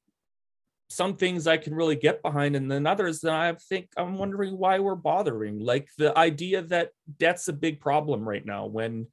some 0.88 1.16
things 1.16 1.47
I 1.47 1.57
can 1.57 1.74
really 1.74 1.97
get 1.97 2.22
behind, 2.22 2.57
and 2.57 2.70
then 2.70 2.86
others 2.86 3.20
that 3.20 3.32
I 3.32 3.55
think 3.68 3.88
I'm 3.97 4.18
wondering 4.18 4.59
why 4.59 4.80
we're 4.80 4.97
bothering. 4.97 5.61
Like 5.61 5.88
the 5.99 6.16
idea 6.18 6.62
that 6.62 6.91
debt's 7.18 7.49
a 7.49 7.53
big 7.53 7.80
problem 7.80 8.28
right 8.28 8.45
now 8.45 8.66
when 8.66 9.07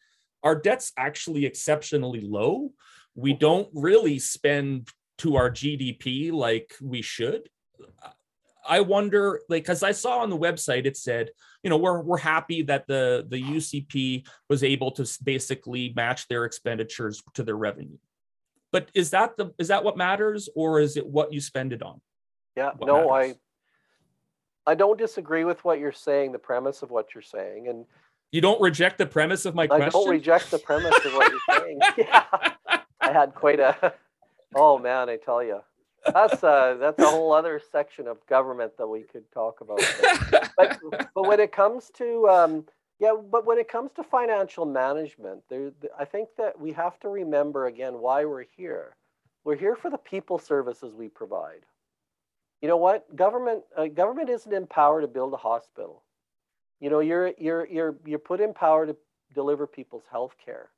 our 0.44 0.56
debt's 0.56 0.92
actually 0.98 1.46
exceptionally 1.46 2.22
low. 2.22 2.72
We 3.16 3.34
don't 3.34 3.70
really 3.74 4.20
spend 4.20 4.90
to 5.20 5.36
our 5.36 5.50
GDP 5.50 6.32
like 6.32 6.74
we 6.82 7.02
should. 7.02 7.50
I 8.70 8.82
wonder, 8.82 9.42
like, 9.50 9.64
because 9.64 9.82
I 9.82 9.92
saw 9.92 10.20
on 10.20 10.30
the 10.30 10.38
website 10.38 10.86
it 10.86 10.98
said, 10.98 11.30
you 11.64 11.70
know, 11.70 11.78
we're 11.78 12.02
we're 12.02 12.18
happy 12.18 12.62
that 12.64 12.86
the 12.88 13.26
the 13.28 13.42
UCP 13.42 14.28
was 14.50 14.64
able 14.64 14.92
to 14.92 15.08
basically 15.24 15.94
match 15.96 16.28
their 16.28 16.46
expenditures 16.46 17.24
to 17.36 17.44
their 17.44 17.56
revenue. 17.56 17.98
But 18.72 18.90
is 18.94 19.12
that 19.12 19.38
the 19.38 19.54
is 19.58 19.70
that 19.70 19.84
what 19.84 19.98
matters, 19.98 20.50
or 20.56 20.80
is 20.80 20.98
it 20.98 21.06
what 21.06 21.32
you 21.32 21.40
spend 21.40 21.74
it 21.74 21.82
on? 21.82 22.02
Yeah, 22.56 22.72
what 22.78 22.88
no, 22.88 23.10
matters? 23.10 23.38
I 24.66 24.72
I 24.72 24.76
don't 24.76 24.98
disagree 24.98 25.46
with 25.46 25.64
what 25.64 25.80
you're 25.80 25.92
saying, 25.92 26.34
the 26.34 26.40
premise 26.40 26.82
of 26.82 26.92
what 26.92 27.16
you're 27.16 27.22
saying, 27.22 27.70
and 27.70 27.86
you 28.32 28.42
don't 28.42 28.60
reject 28.60 28.98
the 28.98 29.06
premise 29.06 29.46
of 29.46 29.56
my 29.56 29.64
I 29.64 29.68
question. 29.68 29.88
I 29.88 29.90
don't 29.90 30.10
reject 30.10 30.52
the 30.52 30.60
premise 30.60 30.94
of 31.06 31.14
what 31.14 31.32
you're 31.32 31.58
saying. 31.58 31.80
yeah. 31.98 32.24
I 33.00 33.12
had 33.14 33.34
quite 33.34 33.60
a. 33.60 33.94
Oh 34.54 34.78
man, 34.78 35.10
I 35.10 35.16
tell 35.16 35.42
you, 35.42 35.62
that's 36.06 36.44
a 36.44 36.78
that's 36.80 37.00
a 37.00 37.06
whole 37.06 37.32
other 37.32 37.62
section 37.72 38.08
of 38.08 38.26
government 38.28 38.74
that 38.78 38.88
we 38.88 39.04
could 39.04 39.32
talk 39.32 39.62
about. 39.62 39.80
but 40.58 40.80
but 41.16 41.28
when 41.28 41.40
it 41.40 41.52
comes 41.54 41.90
to 41.96 42.28
um, 42.28 42.66
Yeah, 43.00 43.14
but 43.32 43.46
when 43.46 43.60
it 43.60 43.68
comes 43.68 43.92
to 43.94 44.04
financial 44.04 44.66
management, 44.66 45.44
there, 45.50 45.72
I 46.00 46.06
think 46.06 46.30
that 46.38 46.60
we 46.60 46.72
have 46.74 47.00
to 47.02 47.10
remember 47.10 47.68
again 47.68 48.00
why 48.00 48.26
we're 48.26 48.46
here. 48.56 48.96
We're 49.44 49.56
here 49.56 49.76
for 49.76 49.90
the 49.92 49.98
people 50.00 50.40
services 50.40 50.94
we 50.96 51.08
provide. 51.08 51.66
You 52.62 52.68
know 52.68 52.78
what? 52.78 53.16
Government 53.16 53.64
uh, 53.78 53.88
government 53.88 54.30
isn't 54.30 54.52
in 54.52 54.66
power 54.66 55.02
to 55.02 55.08
build 55.08 55.34
a 55.34 55.38
hospital. 55.38 56.04
You 56.80 56.90
know, 56.90 57.00
you're 57.00 57.34
you're 57.38 57.68
you're 57.68 57.96
you're 58.06 58.20
put 58.20 58.42
in 58.42 58.54
power 58.54 58.88
to 58.88 58.96
deliver 59.36 59.68
people's 59.68 60.06
health 60.10 60.36
care. 60.44 60.70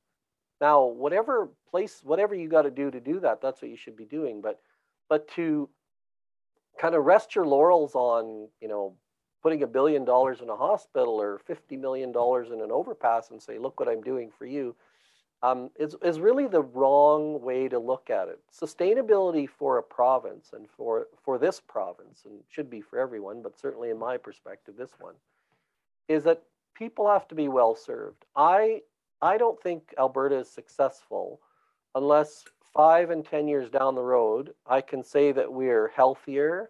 Now, 0.60 0.86
whatever 0.86 1.50
place, 1.70 2.02
whatever 2.04 2.36
you 2.36 2.50
got 2.50 2.64
to 2.64 2.72
do 2.72 2.92
to 2.92 3.00
do 3.00 3.22
that, 3.22 3.42
that's 3.42 3.62
what 3.62 3.72
you 3.72 3.78
should 3.78 3.96
be 3.96 4.06
doing. 4.06 4.42
But 4.42 4.60
but 5.08 5.28
to 5.30 5.70
kind 6.80 6.96
of 6.96 7.06
rest 7.06 7.34
your 7.36 7.46
laurels 7.46 7.96
on, 7.96 8.50
you 8.62 8.68
know, 8.68 8.96
putting 9.42 9.64
a 9.64 9.68
billion 9.68 10.06
dollars 10.06 10.42
in 10.42 10.50
a 10.50 10.56
hospital 10.56 11.14
or 11.22 11.40
$50 11.50 11.80
million 11.80 12.10
in 12.10 12.62
an 12.62 12.72
overpass 12.72 13.32
and 13.32 13.42
say, 13.42 13.58
look 13.58 13.80
what 13.80 13.90
I'm 13.90 14.02
doing 14.02 14.32
for 14.38 14.46
you, 14.46 14.76
um, 15.42 15.70
is, 15.80 15.96
is 16.04 16.20
really 16.20 16.48
the 16.48 16.62
wrong 16.62 17.42
way 17.42 17.70
to 17.70 17.80
look 17.80 18.10
at 18.10 18.28
it. 18.28 18.40
Sustainability 18.54 19.48
for 19.48 19.78
a 19.78 19.84
province 19.84 20.52
and 20.54 20.68
for, 20.70 21.08
for 21.24 21.38
this 21.38 21.62
province, 21.62 22.24
and 22.26 22.40
should 22.50 22.70
be 22.70 22.82
for 22.82 23.00
everyone, 23.00 23.42
but 23.42 23.58
certainly 23.58 23.90
in 23.90 23.98
my 23.98 24.18
perspective, 24.18 24.76
this 24.78 24.92
one, 25.00 25.16
is 26.10 26.24
that 26.24 26.44
people 26.76 27.10
have 27.10 27.28
to 27.30 27.36
be 27.36 27.48
well 27.48 27.76
served. 27.76 28.26
I, 28.36 28.82
I 29.22 29.38
don't 29.38 29.62
think 29.62 29.94
Alberta 29.98 30.40
is 30.40 30.50
successful 30.50 31.40
unless 31.96 32.44
five 32.74 33.10
and 33.10 33.26
10 33.26 33.48
years 33.48 33.70
down 33.70 33.96
the 33.96 34.04
road, 34.04 34.54
I 34.66 34.82
can 34.82 35.04
say 35.04 35.32
that 35.32 35.52
we're 35.52 35.90
healthier, 35.90 36.70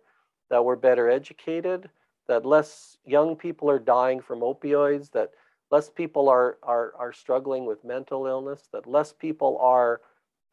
that 0.49 0.63
we're 0.63 0.75
better 0.75 1.09
educated, 1.09 1.89
that 2.29 2.45
less 2.45 2.97
young 3.05 3.35
people 3.35 3.69
are 3.69 3.79
dying 3.79 4.21
from 4.21 4.39
opioids, 4.41 5.11
that 5.11 5.31
less 5.71 5.89
people 5.89 6.29
are, 6.29 6.57
are, 6.63 6.93
are 6.97 7.11
struggling 7.11 7.65
with 7.65 7.83
mental 7.83 8.27
illness, 8.27 8.69
that 8.71 8.87
less 8.87 9.11
people 9.11 9.57
are 9.59 9.99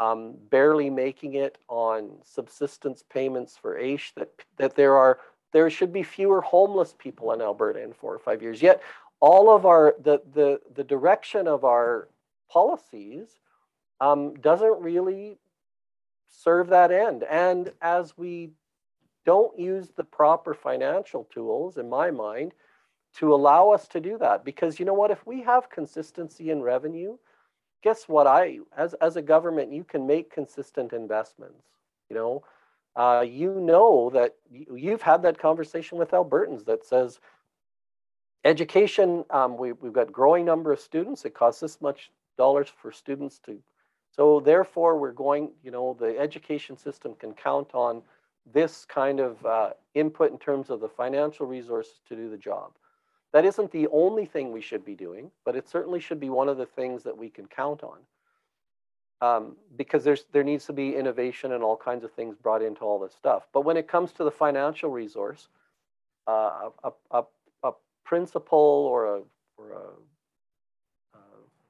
um, 0.01 0.35
barely 0.51 0.91
making 0.91 1.35
it 1.35 1.59
on 1.69 2.11
subsistence 2.25 3.05
payments 3.09 3.57
for 3.57 3.79
AISH, 3.79 4.15
that, 4.17 4.31
that 4.57 4.75
there 4.75 4.97
are 4.97 5.21
there 5.53 5.71
should 5.71 5.93
be 5.93 6.03
fewer 6.03 6.41
homeless 6.41 6.95
people 6.99 7.33
in 7.33 7.41
Alberta 7.41 7.83
in 7.83 7.93
four 7.93 8.13
or 8.13 8.19
five 8.19 8.43
years. 8.43 8.61
Yet 8.61 8.83
all 9.21 9.55
of 9.55 9.65
our 9.65 9.95
the 10.03 10.21
the, 10.35 10.61
the 10.75 10.85
direction 10.85 11.47
of 11.47 11.65
our 11.65 12.09
policies 12.51 13.39
um, 14.01 14.35
doesn't 14.35 14.81
really 14.81 15.39
serve 16.29 16.69
that 16.69 16.91
end. 16.91 17.23
And 17.23 17.73
as 17.81 18.19
we 18.19 18.51
don't 19.27 19.59
use 19.59 19.91
the 19.91 20.05
proper 20.05 20.55
financial 20.55 21.25
tools, 21.25 21.77
in 21.77 21.91
my 21.91 22.11
mind, 22.11 22.55
to 23.17 23.35
allow 23.35 23.71
us 23.71 23.89
to 23.89 24.01
do 24.01 24.17
that. 24.19 24.45
Because 24.45 24.79
you 24.79 24.87
know 24.87 24.95
what? 24.95 25.11
If 25.11 25.27
we 25.27 25.43
have 25.43 25.69
consistency 25.69 26.51
in 26.51 26.63
revenue, 26.63 27.19
guess 27.83 28.09
what? 28.09 28.27
I, 28.27 28.61
as, 28.77 28.95
as 28.95 29.17
a 29.17 29.23
government, 29.23 29.73
you 29.73 29.85
can 29.85 30.07
make 30.07 30.33
consistent 30.33 30.93
investments. 30.93 31.65
You 32.09 32.17
know, 32.17 32.45
uh, 32.95 33.25
you 33.27 33.61
know 33.61 34.11
that 34.11 34.37
you've 34.51 35.03
had 35.03 35.23
that 35.23 35.39
conversation 35.39 35.99
with 35.99 36.13
Albertans 36.13 36.65
that 36.67 36.87
says, 36.87 37.21
education, 38.45 39.25
um, 39.31 39.57
we, 39.57 39.73
we've 39.73 39.93
got 39.93 40.13
growing 40.13 40.45
number 40.45 40.73
of 40.73 40.81
students. 40.81 41.25
It 41.25 41.35
costs 41.35 41.61
this 41.61 41.81
much 41.81 42.11
dollars 42.39 42.69
for 42.81 42.93
students 42.93 43.41
to, 43.41 43.59
so 44.15 44.41
therefore 44.41 44.99
we're 44.99 45.13
going, 45.13 45.51
you 45.65 45.71
know, 45.71 45.97
the 45.99 46.17
education 46.19 46.77
system 46.77 47.15
can 47.19 47.33
count 47.35 47.75
on 47.75 48.03
this 48.53 48.85
kind 48.85 49.21
of 49.21 49.45
uh, 49.45 49.71
input 49.95 50.31
in 50.31 50.39
terms 50.39 50.71
of 50.71 50.81
the 50.81 50.89
financial 50.89 51.47
resources 51.47 51.95
to 52.09 52.17
do 52.17 52.31
the 52.31 52.37
job. 52.37 52.73
That 53.33 53.45
isn't 53.45 53.71
the 53.73 53.89
only 53.89 54.25
thing 54.25 54.53
we 54.53 54.61
should 54.61 54.85
be 54.85 54.95
doing, 54.95 55.31
but 55.45 55.57
it 55.57 55.69
certainly 55.69 56.01
should 56.01 56.21
be 56.21 56.31
one 56.31 56.49
of 56.49 56.57
the 56.57 56.67
things 56.67 57.03
that 57.03 57.17
we 57.17 57.29
can 57.29 57.47
count 57.47 57.83
on. 57.83 57.99
Um, 59.23 59.57
because 59.77 60.05
there's 60.05 60.27
there 60.33 60.45
needs 60.45 60.67
to 60.67 60.75
be 60.75 60.95
innovation 60.95 61.53
and 61.53 61.63
all 61.63 61.77
kinds 61.77 62.05
of 62.05 62.13
things 62.13 62.37
brought 62.37 62.63
into 62.63 62.83
all 62.83 62.99
this 62.99 63.15
stuff. 63.15 63.47
But 63.53 63.63
when 63.63 63.77
it 63.77 63.89
comes 63.89 64.13
to 64.13 64.25
the 64.25 64.31
financial 64.31 64.91
resource, 64.91 65.49
uh, 66.27 66.71
a, 66.85 66.91
a, 67.11 67.23
a 67.63 67.73
principal 68.05 68.59
or 68.59 69.17
a, 69.17 69.21
or 69.57 69.73
a, 69.73 71.17
a 71.17 71.21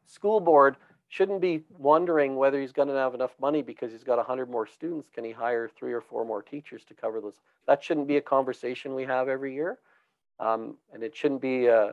school 0.07 0.41
board 0.41 0.77
shouldn't 1.17 1.41
be 1.41 1.63
wondering 1.79 2.37
whether 2.37 2.61
he's 2.61 2.73
going 2.73 2.89
to 2.89 2.95
have 2.95 3.15
enough 3.15 3.31
money 3.41 3.63
because 3.63 3.91
he's 3.91 4.05
got 4.05 4.19
100 4.19 4.51
more 4.51 4.67
students. 4.67 5.09
Can 5.15 5.25
he 5.25 5.33
hire 5.33 5.67
three 5.67 5.95
or 5.95 6.03
four 6.03 6.27
more 6.27 6.43
teachers 6.43 6.85
to 6.89 6.95
cover 6.95 7.23
those? 7.23 7.41
That 7.67 7.83
shouldn't 7.83 8.07
be 8.07 8.19
a 8.19 8.21
conversation 8.21 8.95
we 8.95 9.05
have 9.05 9.27
every 9.27 9.55
year. 9.55 9.79
Um, 10.39 10.75
and 10.93 11.03
it 11.03 11.17
shouldn't 11.17 11.41
be, 11.41 11.71
uh, 11.71 11.93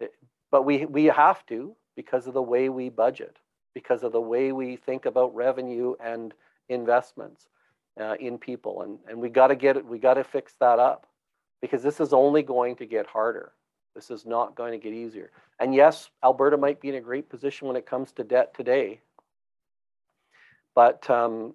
it, 0.00 0.14
but 0.50 0.64
we, 0.64 0.86
we 0.86 1.04
have 1.04 1.44
to 1.46 1.76
because 1.94 2.26
of 2.26 2.32
the 2.32 2.40
way 2.40 2.70
we 2.70 2.88
budget, 2.88 3.36
because 3.74 4.02
of 4.02 4.12
the 4.12 4.20
way 4.20 4.50
we 4.50 4.76
think 4.76 5.04
about 5.04 5.34
revenue 5.34 5.94
and 6.02 6.32
investments 6.70 7.48
uh, 8.00 8.14
in 8.18 8.38
people. 8.38 8.80
And, 8.80 8.98
and 9.06 9.20
we 9.20 9.28
got 9.28 9.48
to 9.48 9.56
get 9.56 9.76
it, 9.76 9.84
we 9.84 9.98
got 9.98 10.14
to 10.14 10.24
fix 10.24 10.54
that 10.60 10.78
up 10.78 11.06
because 11.60 11.82
this 11.82 12.00
is 12.00 12.14
only 12.14 12.42
going 12.42 12.76
to 12.76 12.86
get 12.86 13.06
harder. 13.06 13.52
This 13.94 14.10
is 14.10 14.26
not 14.26 14.56
going 14.56 14.72
to 14.72 14.78
get 14.78 14.92
easier. 14.92 15.30
And 15.60 15.74
yes, 15.74 16.10
Alberta 16.22 16.56
might 16.56 16.80
be 16.80 16.88
in 16.88 16.96
a 16.96 17.00
great 17.00 17.28
position 17.28 17.68
when 17.68 17.76
it 17.76 17.86
comes 17.86 18.12
to 18.12 18.24
debt 18.24 18.54
today. 18.54 19.00
But 20.74 21.08
um, 21.08 21.54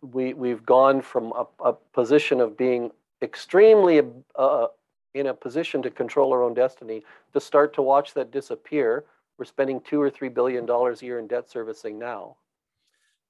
we, 0.00 0.32
we've 0.32 0.64
gone 0.64 1.02
from 1.02 1.32
a, 1.32 1.46
a, 1.62 1.72
position 1.92 2.40
of 2.40 2.56
being 2.56 2.90
extremely 3.20 4.00
uh, 4.34 4.68
in 5.12 5.26
a 5.26 5.34
position 5.34 5.82
to 5.82 5.90
control 5.90 6.32
our 6.32 6.42
own 6.42 6.54
destiny 6.54 7.02
to 7.34 7.40
start 7.40 7.74
to 7.74 7.82
watch 7.82 8.14
that 8.14 8.30
disappear. 8.30 9.04
We're 9.36 9.44
spending 9.44 9.82
two 9.82 10.00
or 10.00 10.08
three 10.08 10.30
billion 10.30 10.64
dollars 10.64 11.02
a 11.02 11.04
year 11.04 11.18
in 11.18 11.26
debt 11.26 11.50
servicing 11.50 11.98
now. 11.98 12.36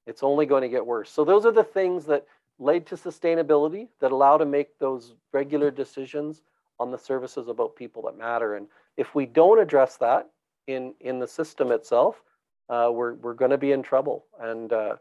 It's 0.07 0.23
only 0.23 0.47
going 0.47 0.63
to 0.63 0.69
get 0.69 0.87
worse. 0.87 1.11
So 1.11 1.25
those 1.25 1.45
are 1.45 1.53
the 1.53 1.65
things 1.65 2.05
that 2.07 2.25
led 2.61 2.87
to 2.87 2.95
sustainability 2.95 3.89
that 4.01 4.13
allow 4.13 4.39
to 4.39 4.47
make 4.47 4.79
those 4.79 5.15
regular 5.33 5.73
decisions 5.73 6.43
on 6.79 6.91
the 6.91 6.99
services 6.99 7.49
about 7.49 7.77
people 7.77 8.03
that 8.03 8.19
matter. 8.19 8.57
And 8.57 8.67
if 8.97 9.15
we 9.15 9.27
don't 9.27 9.61
address 9.61 9.97
that 9.99 10.31
in 10.67 10.95
in 11.01 11.19
the 11.19 11.29
system 11.29 11.73
itself, 11.73 12.23
uh, 12.69 12.91
we're 12.93 13.15
we're 13.15 13.35
going 13.35 13.51
to 13.51 13.59
be 13.59 13.73
in 13.73 13.83
trouble. 13.83 14.27
And 14.41 14.73
uh, 14.73 14.97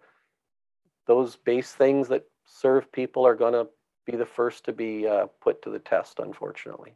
those 1.07 1.35
base 1.35 1.71
things 1.71 2.07
that 2.09 2.23
serve 2.45 2.91
people 2.91 3.25
are 3.25 3.35
going 3.35 3.53
to 3.53 3.67
be 4.05 4.15
the 4.15 4.25
first 4.25 4.65
to 4.65 4.73
be 4.73 5.07
uh, 5.07 5.27
put 5.41 5.61
to 5.63 5.69
the 5.69 5.79
test, 5.79 6.19
unfortunately. 6.19 6.93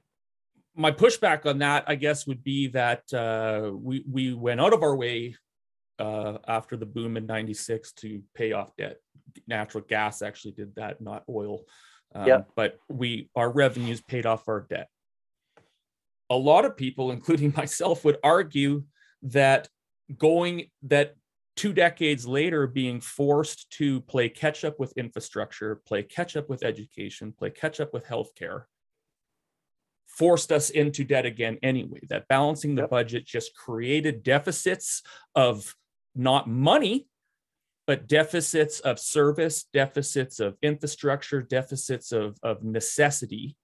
My 0.75 0.91
pushback 0.91 1.45
on 1.45 1.59
that, 1.59 1.83
I 1.87 1.95
guess, 1.95 2.27
would 2.27 2.43
be 2.43 2.67
that 2.69 3.11
uh, 3.13 3.71
we 3.73 4.05
we 4.09 4.33
went 4.33 4.61
out 4.61 4.73
of 4.73 4.83
our 4.83 4.95
way 4.95 5.35
uh, 5.97 6.37
after 6.47 6.77
the 6.77 6.85
boom 6.85 7.17
in 7.17 7.25
'96 7.25 7.91
to 7.93 8.21
pay 8.35 8.53
off 8.53 8.75
debt. 8.77 8.97
Natural 9.47 9.83
gas 9.87 10.21
actually 10.21 10.53
did 10.53 10.75
that, 10.75 11.01
not 11.01 11.23
oil. 11.29 11.61
Um, 12.15 12.27
yeah. 12.27 12.41
But 12.55 12.79
we 12.87 13.29
our 13.35 13.51
revenues 13.51 14.01
paid 14.01 14.25
off 14.25 14.47
our 14.47 14.65
debt. 14.69 14.89
A 16.29 16.35
lot 16.35 16.65
of 16.65 16.77
people, 16.77 17.11
including 17.11 17.53
myself, 17.55 18.03
would 18.05 18.17
argue 18.23 18.83
that 19.23 19.67
going 20.17 20.69
that 20.83 21.15
two 21.59 21.73
decades 21.73 22.25
later 22.25 22.67
being 22.67 23.01
forced 23.01 23.69
to 23.71 23.99
play 24.01 24.29
catch 24.29 24.63
up 24.63 24.79
with 24.79 24.97
infrastructure, 24.97 25.81
play 25.85 26.01
catch 26.01 26.37
up 26.37 26.47
with 26.47 26.63
education, 26.63 27.33
play 27.37 27.49
catch 27.49 27.81
up 27.81 27.93
with 27.93 28.05
healthcare, 28.05 28.63
forced 30.07 30.53
us 30.53 30.69
into 30.69 31.03
debt 31.03 31.25
again 31.25 31.57
anyway. 31.61 31.99
That 32.07 32.29
balancing 32.29 32.75
the 32.75 32.83
yep. 32.83 32.89
budget 32.89 33.25
just 33.25 33.53
created 33.57 34.23
deficits 34.23 35.03
of 35.35 35.75
not 36.15 36.47
money, 36.47 37.08
but 37.89 38.05
deficits 38.05 38.81
of 38.81 38.99
service, 38.99 39.65
deficits 39.73 40.39
of 40.39 40.55
infrastructure, 40.61 41.41
deficits 41.41 42.11
of, 42.11 42.37
of 42.43 42.63
necessity 42.63 43.55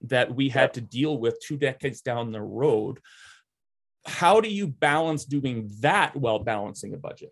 that 0.00 0.34
we 0.34 0.48
had 0.48 0.72
to 0.72 0.80
deal 0.80 1.18
with 1.18 1.38
two 1.40 1.58
decades 1.58 2.00
down 2.00 2.32
the 2.32 2.40
road. 2.40 3.00
How 4.06 4.40
do 4.40 4.48
you 4.48 4.66
balance 4.66 5.26
doing 5.26 5.70
that 5.80 6.16
while 6.16 6.38
balancing 6.38 6.94
a 6.94 6.96
budget? 6.96 7.28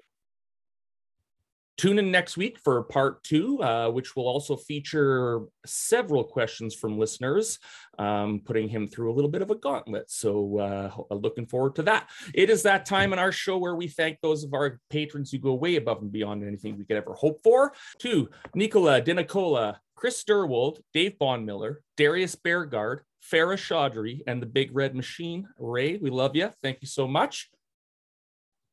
Tune 1.77 1.99
in 1.99 2.11
next 2.13 2.37
week 2.37 2.59
for 2.63 2.83
part 2.85 3.25
two, 3.25 3.61
uh, 3.61 3.91
which 3.91 4.15
will 4.15 4.29
also 4.29 4.57
feature 4.57 5.41
several 5.67 6.23
questions 6.23 6.75
from 6.75 6.99
listeners, 6.99 7.59
um, 7.99 8.41
putting 8.45 8.69
him 8.69 8.87
through 8.87 9.11
a 9.11 9.15
little 9.15 9.31
bit 9.31 9.43
of 9.43 9.51
a 9.51 9.57
gauntlet. 9.57 10.09
So, 10.09 10.59
uh, 10.59 11.15
looking 11.15 11.47
forward 11.47 11.75
to 11.77 11.83
that. 11.83 12.11
It 12.33 12.49
is 12.49 12.63
that 12.63 12.87
time 12.87 13.13
in 13.13 13.19
our 13.19 13.33
show 13.33 13.59
where 13.59 13.75
we 13.75 13.89
thank 13.89 14.21
those 14.21 14.45
of 14.45 14.55
our 14.55 14.79
patrons 14.89 15.33
who 15.33 15.39
go 15.39 15.55
way 15.55 15.75
above 15.75 16.01
and 16.01 16.13
beyond 16.13 16.45
anything 16.45 16.79
we 16.79 16.85
could 16.85 16.97
ever 16.97 17.13
hope 17.15 17.41
for. 17.43 17.73
To 18.01 18.29
Nicola 18.55 19.03
Dinicola, 19.03 19.77
Chris 19.97 20.23
Sturwold, 20.23 20.79
Dave 20.93 21.15
Bondmiller, 21.21 21.77
Darius 21.97 22.37
Beargard, 22.37 23.01
Farah 23.33 23.57
Chaudhry, 23.57 24.21
and 24.27 24.41
the 24.41 24.47
Big 24.47 24.71
Red 24.73 24.95
Machine. 24.95 25.49
Ray, 25.59 25.97
we 25.97 26.11
love 26.11 26.37
you. 26.37 26.51
Thank 26.63 26.83
you 26.83 26.89
so 26.89 27.09
much 27.09 27.51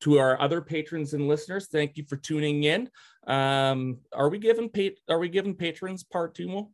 to 0.02 0.18
our 0.18 0.40
other 0.40 0.60
patrons 0.60 1.14
and 1.14 1.28
listeners, 1.28 1.68
thank 1.70 1.96
you 1.96 2.04
for 2.08 2.16
tuning 2.16 2.64
in. 2.64 2.90
Um, 3.26 3.98
are 4.12 4.28
we 4.28 4.38
giving 4.38 4.68
pa- 4.68 4.96
are 5.08 5.18
we 5.18 5.28
giving 5.28 5.54
patrons 5.54 6.02
part 6.02 6.34
two 6.34 6.48
more? 6.48 6.68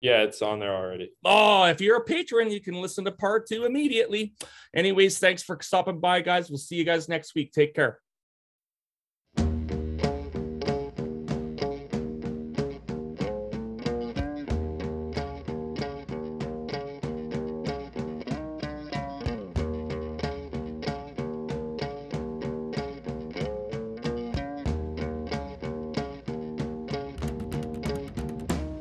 Yeah, 0.00 0.22
it's 0.22 0.42
on 0.42 0.60
there 0.60 0.74
already. 0.74 1.10
Oh, 1.24 1.64
if 1.64 1.80
you're 1.80 1.96
a 1.96 2.04
patron, 2.04 2.50
you 2.50 2.60
can 2.60 2.74
listen 2.74 3.04
to 3.06 3.12
part 3.12 3.48
two 3.48 3.64
immediately. 3.64 4.34
Anyways, 4.74 5.18
thanks 5.18 5.42
for 5.42 5.58
stopping 5.62 6.00
by, 6.00 6.20
guys. 6.20 6.50
We'll 6.50 6.58
see 6.58 6.76
you 6.76 6.84
guys 6.84 7.08
next 7.08 7.34
week. 7.34 7.52
Take 7.52 7.74
care. 7.74 7.98